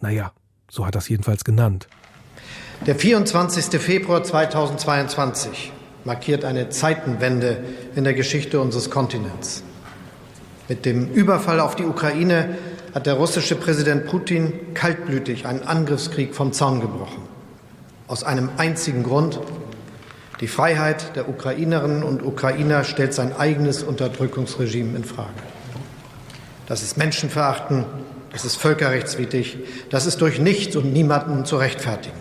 Naja, 0.00 0.32
so 0.70 0.86
hat 0.86 0.96
er 0.96 0.98
es 0.98 1.08
jedenfalls 1.08 1.44
genannt. 1.44 1.88
Der 2.86 2.94
24. 2.94 3.80
Februar 3.80 4.22
2022 4.22 5.72
markiert 6.04 6.44
eine 6.44 6.68
Zeitenwende 6.70 7.62
in 7.94 8.04
der 8.04 8.14
Geschichte 8.14 8.60
unseres 8.60 8.90
Kontinents. 8.90 9.62
Mit 10.68 10.86
dem 10.86 11.08
Überfall 11.10 11.60
auf 11.60 11.76
die 11.76 11.84
Ukraine 11.84 12.56
hat 12.94 13.06
der 13.06 13.14
russische 13.14 13.54
Präsident 13.54 14.06
Putin 14.06 14.74
kaltblütig 14.74 15.46
einen 15.46 15.62
Angriffskrieg 15.62 16.34
vom 16.34 16.52
Zaun 16.52 16.80
gebrochen. 16.80 17.22
Aus 18.08 18.24
einem 18.24 18.50
einzigen 18.56 19.02
Grund. 19.02 19.40
Die 20.40 20.48
Freiheit 20.48 21.14
der 21.16 21.28
Ukrainerinnen 21.28 22.02
und 22.02 22.24
Ukrainer 22.24 22.84
stellt 22.84 23.14
sein 23.14 23.36
eigenes 23.36 23.82
Unterdrückungsregime 23.82 24.96
in 24.96 25.04
Frage. 25.04 25.28
Das 26.66 26.82
ist 26.82 26.96
Menschenverachten, 26.96 27.84
das 28.32 28.44
ist 28.44 28.56
völkerrechtswidrig, 28.56 29.58
das 29.90 30.06
ist 30.06 30.20
durch 30.20 30.38
nichts 30.38 30.76
und 30.76 30.92
niemanden 30.92 31.44
zu 31.44 31.56
rechtfertigen. 31.56 32.16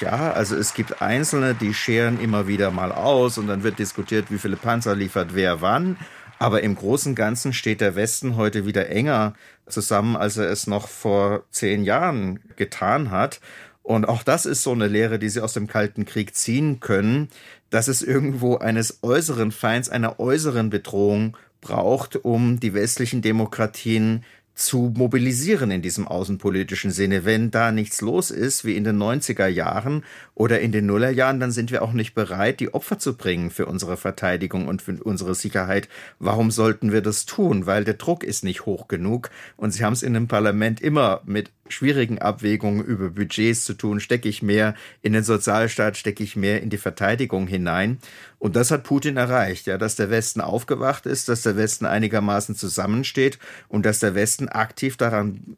Ja, 0.00 0.32
also 0.32 0.56
es 0.56 0.72
gibt 0.72 1.02
Einzelne, 1.02 1.54
die 1.54 1.74
scheren 1.74 2.18
immer 2.20 2.46
wieder 2.46 2.70
mal 2.70 2.90
aus 2.90 3.36
und 3.36 3.48
dann 3.48 3.62
wird 3.62 3.78
diskutiert, 3.78 4.30
wie 4.30 4.38
viele 4.38 4.56
Panzer 4.56 4.96
liefert 4.96 5.34
wer 5.34 5.60
wann. 5.60 5.98
Aber 6.40 6.62
im 6.62 6.74
Großen 6.74 7.12
und 7.12 7.16
Ganzen 7.16 7.52
steht 7.52 7.82
der 7.82 7.96
Westen 7.96 8.34
heute 8.36 8.64
wieder 8.64 8.88
enger 8.88 9.34
zusammen, 9.68 10.16
als 10.16 10.38
er 10.38 10.48
es 10.48 10.66
noch 10.66 10.88
vor 10.88 11.44
zehn 11.50 11.84
Jahren 11.84 12.40
getan 12.56 13.10
hat. 13.10 13.40
Und 13.82 14.08
auch 14.08 14.22
das 14.22 14.46
ist 14.46 14.62
so 14.62 14.72
eine 14.72 14.88
Lehre, 14.88 15.18
die 15.18 15.28
sie 15.28 15.42
aus 15.42 15.52
dem 15.52 15.66
Kalten 15.66 16.06
Krieg 16.06 16.34
ziehen 16.34 16.80
können, 16.80 17.28
dass 17.68 17.88
es 17.88 18.00
irgendwo 18.00 18.56
eines 18.56 19.00
äußeren 19.02 19.52
Feinds, 19.52 19.90
einer 19.90 20.18
äußeren 20.18 20.70
Bedrohung 20.70 21.36
braucht, 21.60 22.16
um 22.16 22.58
die 22.58 22.72
westlichen 22.72 23.20
Demokratien 23.20 24.24
zu 24.60 24.92
mobilisieren 24.94 25.70
in 25.70 25.82
diesem 25.82 26.06
außenpolitischen 26.06 26.90
Sinne. 26.90 27.24
Wenn 27.24 27.50
da 27.50 27.72
nichts 27.72 28.00
los 28.00 28.30
ist, 28.30 28.64
wie 28.64 28.76
in 28.76 28.84
den 28.84 28.98
90er 28.98 29.46
Jahren 29.46 30.04
oder 30.34 30.60
in 30.60 30.70
den 30.70 30.86
Nullerjahren, 30.86 31.40
dann 31.40 31.50
sind 31.50 31.70
wir 31.70 31.82
auch 31.82 31.92
nicht 31.92 32.14
bereit, 32.14 32.60
die 32.60 32.74
Opfer 32.74 32.98
zu 32.98 33.16
bringen 33.16 33.50
für 33.50 33.66
unsere 33.66 33.96
Verteidigung 33.96 34.68
und 34.68 34.82
für 34.82 35.02
unsere 35.02 35.34
Sicherheit. 35.34 35.88
Warum 36.18 36.50
sollten 36.50 36.92
wir 36.92 37.00
das 37.00 37.26
tun? 37.26 37.66
Weil 37.66 37.84
der 37.84 37.94
Druck 37.94 38.22
ist 38.22 38.44
nicht 38.44 38.66
hoch 38.66 38.88
genug. 38.88 39.30
Und 39.56 39.72
Sie 39.72 39.84
haben 39.84 39.94
es 39.94 40.02
in 40.02 40.14
dem 40.14 40.28
Parlament 40.28 40.80
immer 40.80 41.22
mit 41.24 41.50
schwierigen 41.68 42.18
Abwägungen 42.18 42.84
über 42.84 43.10
Budgets 43.10 43.64
zu 43.64 43.74
tun. 43.74 44.00
Stecke 44.00 44.28
ich 44.28 44.42
mehr 44.42 44.74
in 45.02 45.12
den 45.12 45.24
Sozialstaat, 45.24 45.96
stecke 45.96 46.22
ich 46.22 46.36
mehr 46.36 46.62
in 46.62 46.70
die 46.70 46.78
Verteidigung 46.78 47.46
hinein. 47.46 47.98
Und 48.40 48.56
das 48.56 48.70
hat 48.70 48.84
Putin 48.84 49.18
erreicht, 49.18 49.66
ja, 49.66 49.78
dass 49.78 49.96
der 49.96 50.10
Westen 50.10 50.40
aufgewacht 50.40 51.04
ist, 51.04 51.28
dass 51.28 51.42
der 51.42 51.56
Westen 51.56 51.84
einigermaßen 51.84 52.56
zusammensteht 52.56 53.38
und 53.68 53.84
dass 53.84 54.00
der 54.00 54.14
Westen 54.14 54.48
aktiv 54.48 54.96
daran 54.96 55.56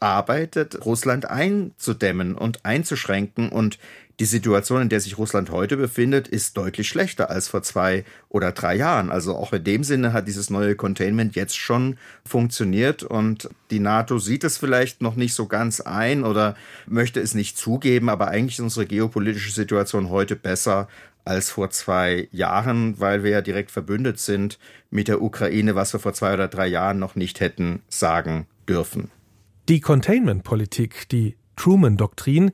arbeitet, 0.00 0.84
Russland 0.84 1.30
einzudämmen 1.30 2.34
und 2.34 2.64
einzuschränken 2.64 3.48
und 3.48 3.78
die 4.20 4.26
Situation, 4.26 4.82
in 4.82 4.88
der 4.88 5.00
sich 5.00 5.18
Russland 5.18 5.50
heute 5.50 5.76
befindet, 5.76 6.28
ist 6.28 6.56
deutlich 6.56 6.88
schlechter 6.88 7.30
als 7.30 7.48
vor 7.48 7.62
zwei 7.62 8.04
oder 8.28 8.52
drei 8.52 8.76
Jahren. 8.76 9.10
Also 9.10 9.34
auch 9.34 9.52
in 9.52 9.64
dem 9.64 9.82
Sinne 9.82 10.12
hat 10.12 10.28
dieses 10.28 10.50
neue 10.50 10.76
Containment 10.76 11.34
jetzt 11.34 11.56
schon 11.56 11.98
funktioniert 12.24 13.02
und 13.02 13.48
die 13.70 13.80
NATO 13.80 14.18
sieht 14.18 14.44
es 14.44 14.56
vielleicht 14.56 15.02
noch 15.02 15.16
nicht 15.16 15.34
so 15.34 15.46
ganz 15.46 15.80
ein 15.80 16.22
oder 16.22 16.54
möchte 16.86 17.20
es 17.20 17.34
nicht 17.34 17.58
zugeben, 17.58 18.08
aber 18.08 18.28
eigentlich 18.28 18.58
ist 18.58 18.62
unsere 18.62 18.86
geopolitische 18.86 19.52
Situation 19.52 20.10
heute 20.10 20.36
besser 20.36 20.86
als 21.24 21.50
vor 21.50 21.70
zwei 21.70 22.28
Jahren, 22.32 23.00
weil 23.00 23.22
wir 23.22 23.30
ja 23.30 23.40
direkt 23.40 23.70
verbündet 23.70 24.18
sind 24.18 24.58
mit 24.90 25.08
der 25.08 25.22
Ukraine, 25.22 25.74
was 25.74 25.92
wir 25.92 26.00
vor 26.00 26.12
zwei 26.12 26.34
oder 26.34 26.48
drei 26.48 26.66
Jahren 26.66 26.98
noch 26.98 27.14
nicht 27.14 27.40
hätten 27.40 27.82
sagen 27.88 28.46
dürfen. 28.68 29.10
Die 29.68 29.80
Containment-Politik, 29.80 31.08
die 31.08 31.36
Truman-Doktrin, 31.56 32.52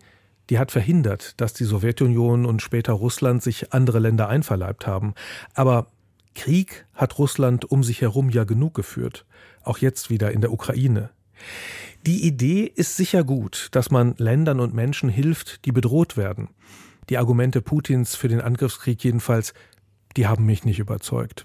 die 0.51 0.59
hat 0.59 0.71
verhindert, 0.71 1.41
dass 1.41 1.55
die 1.55 1.65
Sowjetunion 1.65 2.47
und 2.47 2.63
später 2.63 2.93
Russland 2.93 3.43
sich 3.43 3.73
andere 3.73 3.99
Länder 3.99 4.29
einverleibt 4.29 4.87
haben. 4.87 5.15
Aber 5.55 5.87
Krieg 6.35 6.87
hat 6.95 7.19
Russland 7.19 7.71
um 7.71 7.83
sich 7.83 8.01
herum 8.01 8.31
ja 8.31 8.45
genug 8.45 8.75
geführt, 8.75 9.27
auch 9.63 9.79
jetzt 9.79 10.11
wieder 10.11 10.33
in 10.33 10.41
der 10.41 10.53
Ukraine. 10.53 11.11
Die 12.07 12.27
Idee 12.27 12.71
ist 12.75 12.97
sicher 12.97 13.25
gut, 13.25 13.69
dass 13.73 13.91
man 13.91 14.15
Ländern 14.17 14.61
und 14.61 14.75
Menschen 14.75 15.09
hilft, 15.09 15.65
die 15.65 15.73
bedroht 15.73 16.17
werden. 16.17 16.49
Die 17.11 17.19
Argumente 17.19 17.61
Putins 17.61 18.15
für 18.15 18.29
den 18.29 18.41
Angriffskrieg 18.41 19.03
jedenfalls, 19.05 19.53
die 20.17 20.27
haben 20.27 20.47
mich 20.47 20.65
nicht 20.65 20.79
überzeugt. 20.79 21.45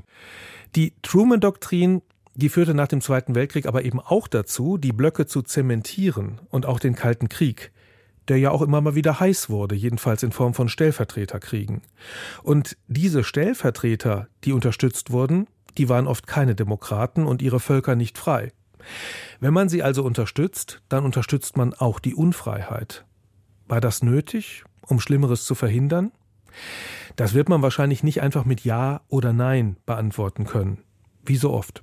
Die 0.76 0.94
Truman-Doktrin, 1.02 2.02
die 2.36 2.50
führte 2.50 2.74
nach 2.74 2.88
dem 2.88 3.02
Zweiten 3.02 3.36
Weltkrieg 3.36 3.66
aber 3.66 3.84
eben 3.84 4.00
auch 4.00 4.28
dazu, 4.28 4.78
die 4.78 4.94
Blöcke 4.94 5.26
zu 5.26 5.42
zementieren 5.42 6.40
und 6.50 6.66
auch 6.66 6.80
den 6.80 6.96
Kalten 6.96 7.30
Krieg 7.30 7.72
der 8.28 8.38
ja 8.38 8.52
auch 8.52 8.62
immer 8.62 8.82
mal 8.82 8.96
wieder 8.96 9.20
heiß 9.20 9.50
wurde, 9.50 9.76
jedenfalls 9.76 10.24
in 10.24 10.32
Form 10.32 10.54
von 10.54 10.70
Stellvertreterkriegen. 10.70 11.82
Und 12.44 12.78
diese 12.88 13.24
Stellvertreter, 13.24 14.28
die 14.44 14.54
unterstützt 14.54 15.12
wurden, 15.12 15.48
die 15.78 15.90
waren 15.90 16.08
oft 16.08 16.26
keine 16.26 16.56
Demokraten 16.56 17.26
und 17.26 17.42
ihre 17.42 17.60
Völker 17.60 17.96
nicht 17.96 18.18
frei. 18.18 18.52
Wenn 19.40 19.54
man 19.54 19.70
sie 19.70 19.84
also 19.84 20.04
unterstützt, 20.04 20.82
dann 20.90 21.06
unterstützt 21.06 21.58
man 21.58 21.74
auch 21.74 22.00
die 22.00 22.16
Unfreiheit. 22.16 23.06
War 23.68 23.82
das 23.82 24.04
nötig, 24.04 24.64
um 24.88 25.00
Schlimmeres 25.00 25.46
zu 25.46 25.56
verhindern? 25.56 26.12
Das 27.16 27.34
wird 27.34 27.50
man 27.50 27.62
wahrscheinlich 27.62 28.04
nicht 28.04 28.22
einfach 28.22 28.46
mit 28.46 28.62
Ja 28.62 29.02
oder 29.08 29.34
Nein 29.34 29.78
beantworten 29.86 30.46
können, 30.46 30.80
wie 31.26 31.38
so 31.38 31.52
oft. 31.52 31.82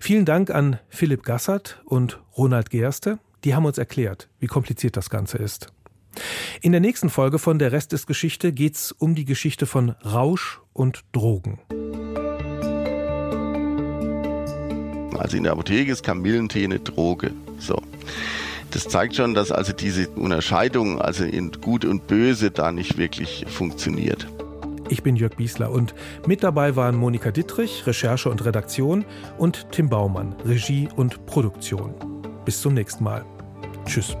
Vielen 0.00 0.24
Dank 0.24 0.50
an 0.50 0.78
Philipp 0.88 1.22
Gassert 1.22 1.82
und 1.86 2.20
Ronald 2.36 2.70
Gerste 2.70 3.18
die 3.44 3.54
haben 3.54 3.64
uns 3.64 3.78
erklärt, 3.78 4.28
wie 4.40 4.46
kompliziert 4.46 4.96
das 4.96 5.10
Ganze 5.10 5.38
ist. 5.38 5.72
In 6.60 6.72
der 6.72 6.80
nächsten 6.80 7.10
Folge 7.10 7.38
von 7.38 7.58
Der 7.58 7.70
Rest 7.70 7.92
ist 7.92 8.06
Geschichte 8.06 8.52
geht 8.52 8.74
es 8.74 8.92
um 8.92 9.14
die 9.14 9.24
Geschichte 9.24 9.66
von 9.66 9.90
Rausch 10.04 10.60
und 10.72 11.04
Drogen. 11.12 11.60
Also 15.16 15.36
in 15.36 15.44
der 15.44 15.52
Apotheke 15.52 15.92
ist 15.92 16.02
Kamillentee 16.02 16.64
eine 16.64 16.80
Droge. 16.80 17.32
So. 17.58 17.80
Das 18.70 18.88
zeigt 18.88 19.16
schon, 19.16 19.34
dass 19.34 19.50
also 19.50 19.72
diese 19.72 20.08
Unterscheidung, 20.10 21.00
also 21.00 21.24
in 21.24 21.52
Gut 21.52 21.84
und 21.84 22.06
Böse, 22.06 22.50
da 22.50 22.70
nicht 22.70 22.98
wirklich 22.98 23.46
funktioniert. 23.48 24.26
Ich 24.90 25.02
bin 25.02 25.16
Jörg 25.16 25.36
Biesler 25.36 25.70
und 25.70 25.94
mit 26.26 26.42
dabei 26.42 26.76
waren 26.76 26.96
Monika 26.96 27.30
Dittrich, 27.30 27.86
Recherche 27.86 28.30
und 28.30 28.44
Redaktion 28.44 29.04
und 29.36 29.70
Tim 29.72 29.88
Baumann, 29.88 30.34
Regie 30.46 30.88
und 30.96 31.26
Produktion. 31.26 31.94
Bis 32.44 32.62
zum 32.62 32.74
nächsten 32.74 33.04
Mal. 33.04 33.24
Tschüss. 33.84 34.16